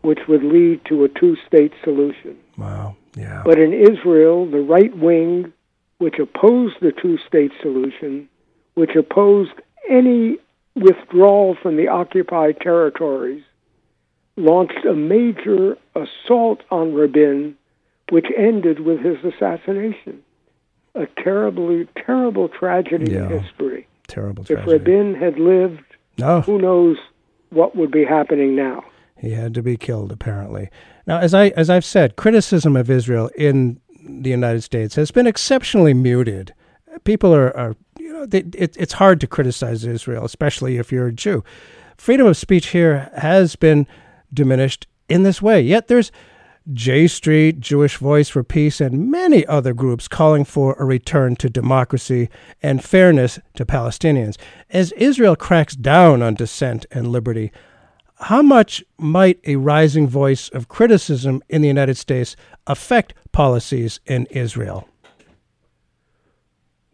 which 0.00 0.20
would 0.28 0.42
lead 0.42 0.82
to 0.86 1.04
a 1.04 1.08
two 1.08 1.36
state 1.46 1.72
solution. 1.84 2.36
Wow. 2.56 2.96
Yeah. 3.14 3.42
But 3.44 3.58
in 3.58 3.72
Israel, 3.74 4.46
the 4.50 4.60
right 4.76 4.96
wing, 4.96 5.52
which 5.98 6.18
opposed 6.18 6.76
the 6.80 6.92
two 6.92 7.18
state 7.28 7.52
solution, 7.60 8.28
which 8.74 8.96
opposed 8.96 9.52
any 9.90 10.38
withdrawal 10.74 11.54
from 11.62 11.76
the 11.76 11.88
occupied 11.88 12.60
territories, 12.60 13.42
launched 14.36 14.84
a 14.86 14.94
major 14.94 15.76
assault 15.94 16.62
on 16.70 16.94
Rabin, 16.94 17.56
which 18.08 18.26
ended 18.36 18.80
with 18.80 19.00
his 19.00 19.18
assassination. 19.22 20.22
A 20.94 21.06
terribly, 21.22 21.86
terrible 21.94 22.48
tragedy 22.48 23.12
Yeah. 23.12 23.26
in 23.26 23.40
history. 23.40 23.86
Terrible 24.08 24.44
If. 24.48 24.66
Rabin 24.66 25.14
had 25.14 25.38
lived, 25.38 25.84
no. 26.20 26.40
who 26.42 26.58
knows 26.58 26.96
what 27.50 27.76
would 27.76 27.90
be 27.90 28.04
happening 28.04 28.54
now. 28.54 28.84
He 29.16 29.32
had 29.32 29.52
to 29.54 29.62
be 29.62 29.76
killed, 29.76 30.12
apparently. 30.12 30.70
Now, 31.06 31.18
as 31.18 31.34
I 31.34 31.48
as 31.48 31.68
I've 31.68 31.84
said, 31.84 32.16
criticism 32.16 32.76
of 32.76 32.88
Israel 32.88 33.30
in 33.36 33.80
the 34.02 34.30
United 34.30 34.62
States 34.62 34.94
has 34.94 35.10
been 35.10 35.26
exceptionally 35.26 35.92
muted. 35.94 36.54
People 37.04 37.34
are, 37.34 37.54
are 37.56 37.76
you 37.98 38.12
know, 38.12 38.26
they, 38.26 38.44
it, 38.54 38.76
it's 38.78 38.94
hard 38.94 39.20
to 39.20 39.26
criticize 39.26 39.84
Israel, 39.84 40.24
especially 40.24 40.78
if 40.78 40.90
you're 40.90 41.08
a 41.08 41.12
Jew. 41.12 41.44
Freedom 41.96 42.26
of 42.26 42.36
speech 42.36 42.68
here 42.68 43.10
has 43.16 43.56
been 43.56 43.86
diminished 44.32 44.86
in 45.08 45.22
this 45.22 45.42
way. 45.42 45.60
Yet 45.60 45.88
there's 45.88 46.10
J 46.72 47.06
Street, 47.08 47.60
Jewish 47.60 47.96
Voice 47.96 48.28
for 48.28 48.44
Peace, 48.44 48.80
and 48.80 49.10
many 49.10 49.46
other 49.46 49.72
groups 49.72 50.08
calling 50.08 50.44
for 50.44 50.74
a 50.74 50.84
return 50.84 51.36
to 51.36 51.48
democracy 51.48 52.28
and 52.62 52.84
fairness 52.84 53.38
to 53.54 53.64
Palestinians. 53.64 54.36
As 54.68 54.92
Israel 54.92 55.36
cracks 55.36 55.74
down 55.74 56.22
on 56.22 56.34
dissent 56.34 56.86
and 56.90 57.08
liberty, 57.08 57.50
how 58.20 58.42
much 58.42 58.84
might 58.98 59.40
a 59.46 59.56
rising 59.56 60.06
voice 60.06 60.50
of 60.50 60.68
criticism 60.68 61.42
in 61.48 61.62
the 61.62 61.68
United 61.68 61.96
States 61.96 62.36
affect 62.66 63.14
policies 63.32 63.98
in 64.04 64.26
Israel? 64.26 64.86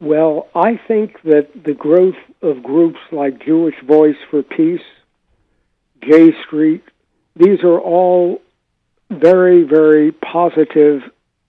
Well, 0.01 0.49
I 0.55 0.79
think 0.87 1.23
that 1.23 1.49
the 1.65 1.75
growth 1.75 2.15
of 2.43 2.63
groups 2.63 3.01
like 3.11 3.45
Jewish 3.45 3.75
Voice 3.85 4.17
for 4.31 4.43
Peace, 4.43 4.81
J 6.03 6.33
Street, 6.47 6.85
these 7.35 7.65
are 7.65 7.81
all 7.81 8.41
very, 9.17 9.63
very 9.63 10.13
positive 10.13 11.03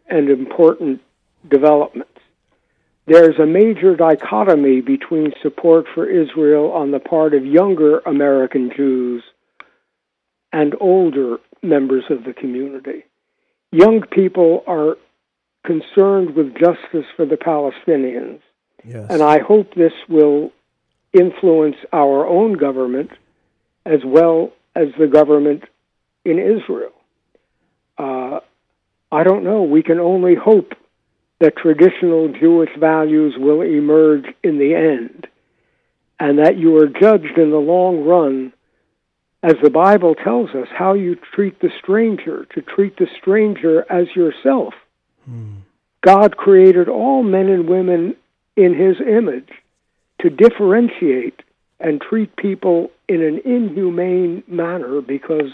and 0.07 0.29
important 0.29 1.01
developments. 1.49 2.11
There's 3.05 3.39
a 3.39 3.45
major 3.45 3.95
dichotomy 3.95 4.81
between 4.81 5.33
support 5.41 5.85
for 5.93 6.09
Israel 6.09 6.71
on 6.71 6.91
the 6.91 6.99
part 6.99 7.33
of 7.33 7.45
younger 7.45 7.99
American 7.99 8.69
Jews 8.75 9.23
and 10.51 10.75
older 10.79 11.37
members 11.63 12.03
of 12.09 12.25
the 12.25 12.33
community. 12.33 13.05
Young 13.71 14.01
people 14.01 14.63
are 14.67 14.97
concerned 15.65 16.35
with 16.35 16.53
justice 16.53 17.05
for 17.15 17.25
the 17.25 17.37
Palestinians. 17.37 18.39
Yes. 18.83 19.07
And 19.09 19.21
I 19.21 19.39
hope 19.39 19.73
this 19.73 19.93
will 20.07 20.51
influence 21.13 21.77
our 21.93 22.27
own 22.27 22.53
government 22.53 23.11
as 23.85 23.99
well 24.05 24.51
as 24.75 24.87
the 24.99 25.07
government 25.07 25.63
in 26.25 26.39
Israel. 26.39 26.91
Uh, 27.97 28.39
I 29.11 29.23
don't 29.23 29.43
know. 29.43 29.63
We 29.63 29.83
can 29.83 29.99
only 29.99 30.35
hope 30.35 30.73
that 31.39 31.55
traditional 31.55 32.29
Jewish 32.29 32.69
values 32.79 33.35
will 33.37 33.61
emerge 33.61 34.25
in 34.43 34.57
the 34.57 34.73
end, 34.75 35.27
and 36.19 36.39
that 36.39 36.57
you 36.57 36.77
are 36.77 36.87
judged 36.87 37.37
in 37.37 37.51
the 37.51 37.57
long 37.57 38.03
run, 38.03 38.53
as 39.43 39.53
the 39.61 39.69
Bible 39.69 40.15
tells 40.15 40.49
us, 40.51 40.67
how 40.75 40.93
you 40.93 41.15
treat 41.15 41.59
the 41.59 41.69
stranger, 41.81 42.45
to 42.55 42.61
treat 42.61 42.97
the 42.97 43.07
stranger 43.19 43.85
as 43.91 44.07
yourself. 44.15 44.73
God 46.01 46.37
created 46.37 46.89
all 46.89 47.21
men 47.21 47.49
and 47.49 47.69
women 47.69 48.15
in 48.55 48.73
his 48.73 48.97
image 49.01 49.49
to 50.21 50.29
differentiate 50.29 51.41
and 51.79 52.01
treat 52.01 52.35
people 52.35 52.89
in 53.07 53.21
an 53.21 53.39
inhumane 53.45 54.43
manner 54.47 55.01
because 55.01 55.51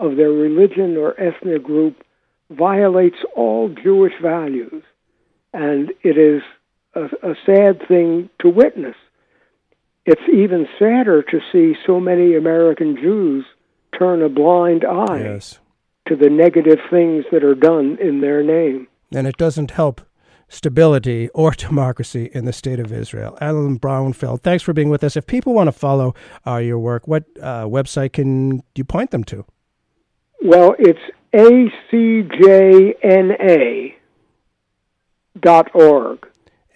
of 0.00 0.16
their 0.16 0.30
religion 0.30 0.96
or 0.96 1.14
ethnic 1.20 1.62
group 1.62 2.02
violates 2.50 3.18
all 3.36 3.68
Jewish 3.68 4.14
values. 4.20 4.82
And 5.52 5.92
it 6.02 6.16
is 6.18 6.42
a, 6.94 7.04
a 7.30 7.34
sad 7.46 7.86
thing 7.86 8.28
to 8.40 8.48
witness. 8.48 8.96
It's 10.06 10.28
even 10.32 10.66
sadder 10.78 11.22
to 11.22 11.40
see 11.52 11.76
so 11.86 12.00
many 12.00 12.34
American 12.34 12.96
Jews 12.96 13.44
turn 13.96 14.22
a 14.22 14.28
blind 14.28 14.84
eye 14.84 15.20
Yes. 15.22 15.58
to 16.08 16.16
the 16.16 16.30
negative 16.30 16.78
things 16.90 17.24
that 17.30 17.44
are 17.44 17.54
done 17.54 17.98
in 18.00 18.20
their 18.20 18.42
name. 18.42 18.88
And 19.14 19.26
it 19.26 19.36
doesn't 19.36 19.72
help 19.72 20.00
stability 20.48 21.28
or 21.34 21.50
democracy 21.68 22.30
in 22.32 22.44
the 22.44 22.52
state 22.52 22.80
of 22.80 22.92
Israel. 22.92 23.36
Allan 23.40 23.78
Brownfeld, 23.78 24.40
thanks 24.42 24.62
for 24.64 24.72
being 24.72 24.88
with 24.88 25.04
us. 25.04 25.16
If 25.16 25.26
people 25.26 25.52
want 25.54 25.68
to 25.68 25.72
follow 25.72 26.14
uh, 26.46 26.56
your 26.56 26.78
work, 26.78 27.06
what 27.06 27.24
uh, 27.40 27.64
website 27.64 28.12
can 28.12 28.62
you 28.74 28.84
point 28.84 29.10
them 29.10 29.22
to? 29.24 29.44
Well, 30.42 30.74
it's 30.78 30.98
acjna 31.32 32.94
dot 35.40 35.68
org, 35.74 36.26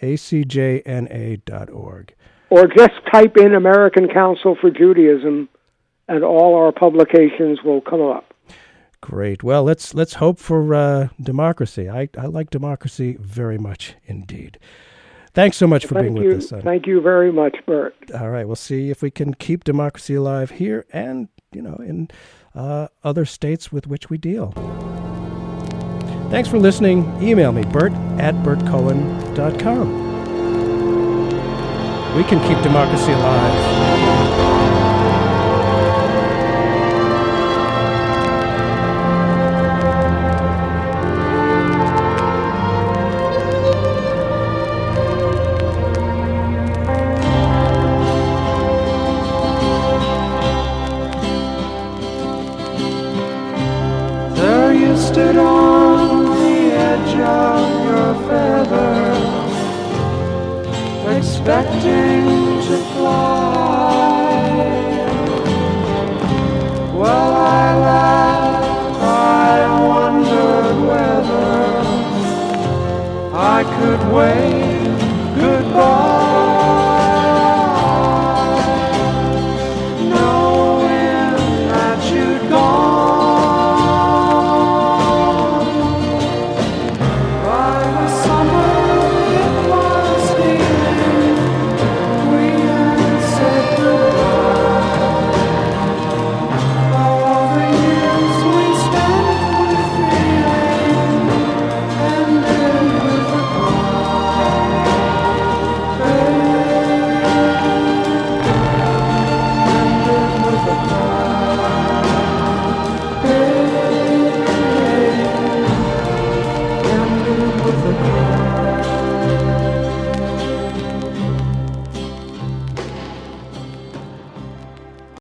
acjna.org. 0.03 2.15
or 2.51 2.67
just 2.69 2.93
type 3.12 3.37
in 3.37 3.55
American 3.55 4.09
Council 4.09 4.57
for 4.61 4.71
Judaism, 4.71 5.49
and 6.09 6.25
all 6.25 6.55
our 6.55 6.73
publications 6.73 7.61
will 7.65 7.81
come 7.81 8.01
up. 8.03 8.33
Great. 9.01 9.43
Well, 9.43 9.65
let's 9.65 9.95
let's 9.95 10.15
hope 10.15 10.39
for 10.39 10.75
uh, 10.75 11.09
democracy. 11.21 11.89
I, 11.91 12.09
I 12.17 12.27
like 12.27 12.51
democracy 12.51 13.17
very 13.21 13.59
much 13.59 13.95
indeed. 14.07 14.59
Thanks 15.35 15.57
so 15.57 15.67
much 15.67 15.85
for 15.85 15.95
Thank 15.95 16.15
being 16.15 16.23
you. 16.23 16.29
with 16.29 16.39
us. 16.45 16.49
son. 16.51 16.62
Thank 16.62 16.87
you 16.87 17.01
very 17.01 17.33
much, 17.33 17.57
Bert. 17.67 17.97
All 18.15 18.31
right, 18.31 18.47
we'll 18.47 18.55
see 18.57 18.91
if 18.91 19.03
we 19.03 19.11
can 19.11 19.35
keep 19.35 19.65
democracy 19.65 20.15
alive 20.15 20.53
here 20.53 20.87
and 20.93 21.27
you 21.55 21.62
know 21.62 21.76
in 21.76 22.09
uh, 22.55 22.88
other 23.02 23.24
states 23.24 23.72
with 23.72 23.86
which 23.86 24.11
we 24.11 24.18
deal. 24.18 24.52
Thanks 26.30 26.48
for 26.48 26.59
listening. 26.59 27.05
Email 27.22 27.52
me, 27.52 27.62
Bert 27.64 27.92
at 28.18 28.34
bertcohen.com. 28.36 30.05
We 32.16 32.24
can 32.24 32.40
keep 32.48 32.62
democracy 32.62 33.12
alive. 33.12 33.84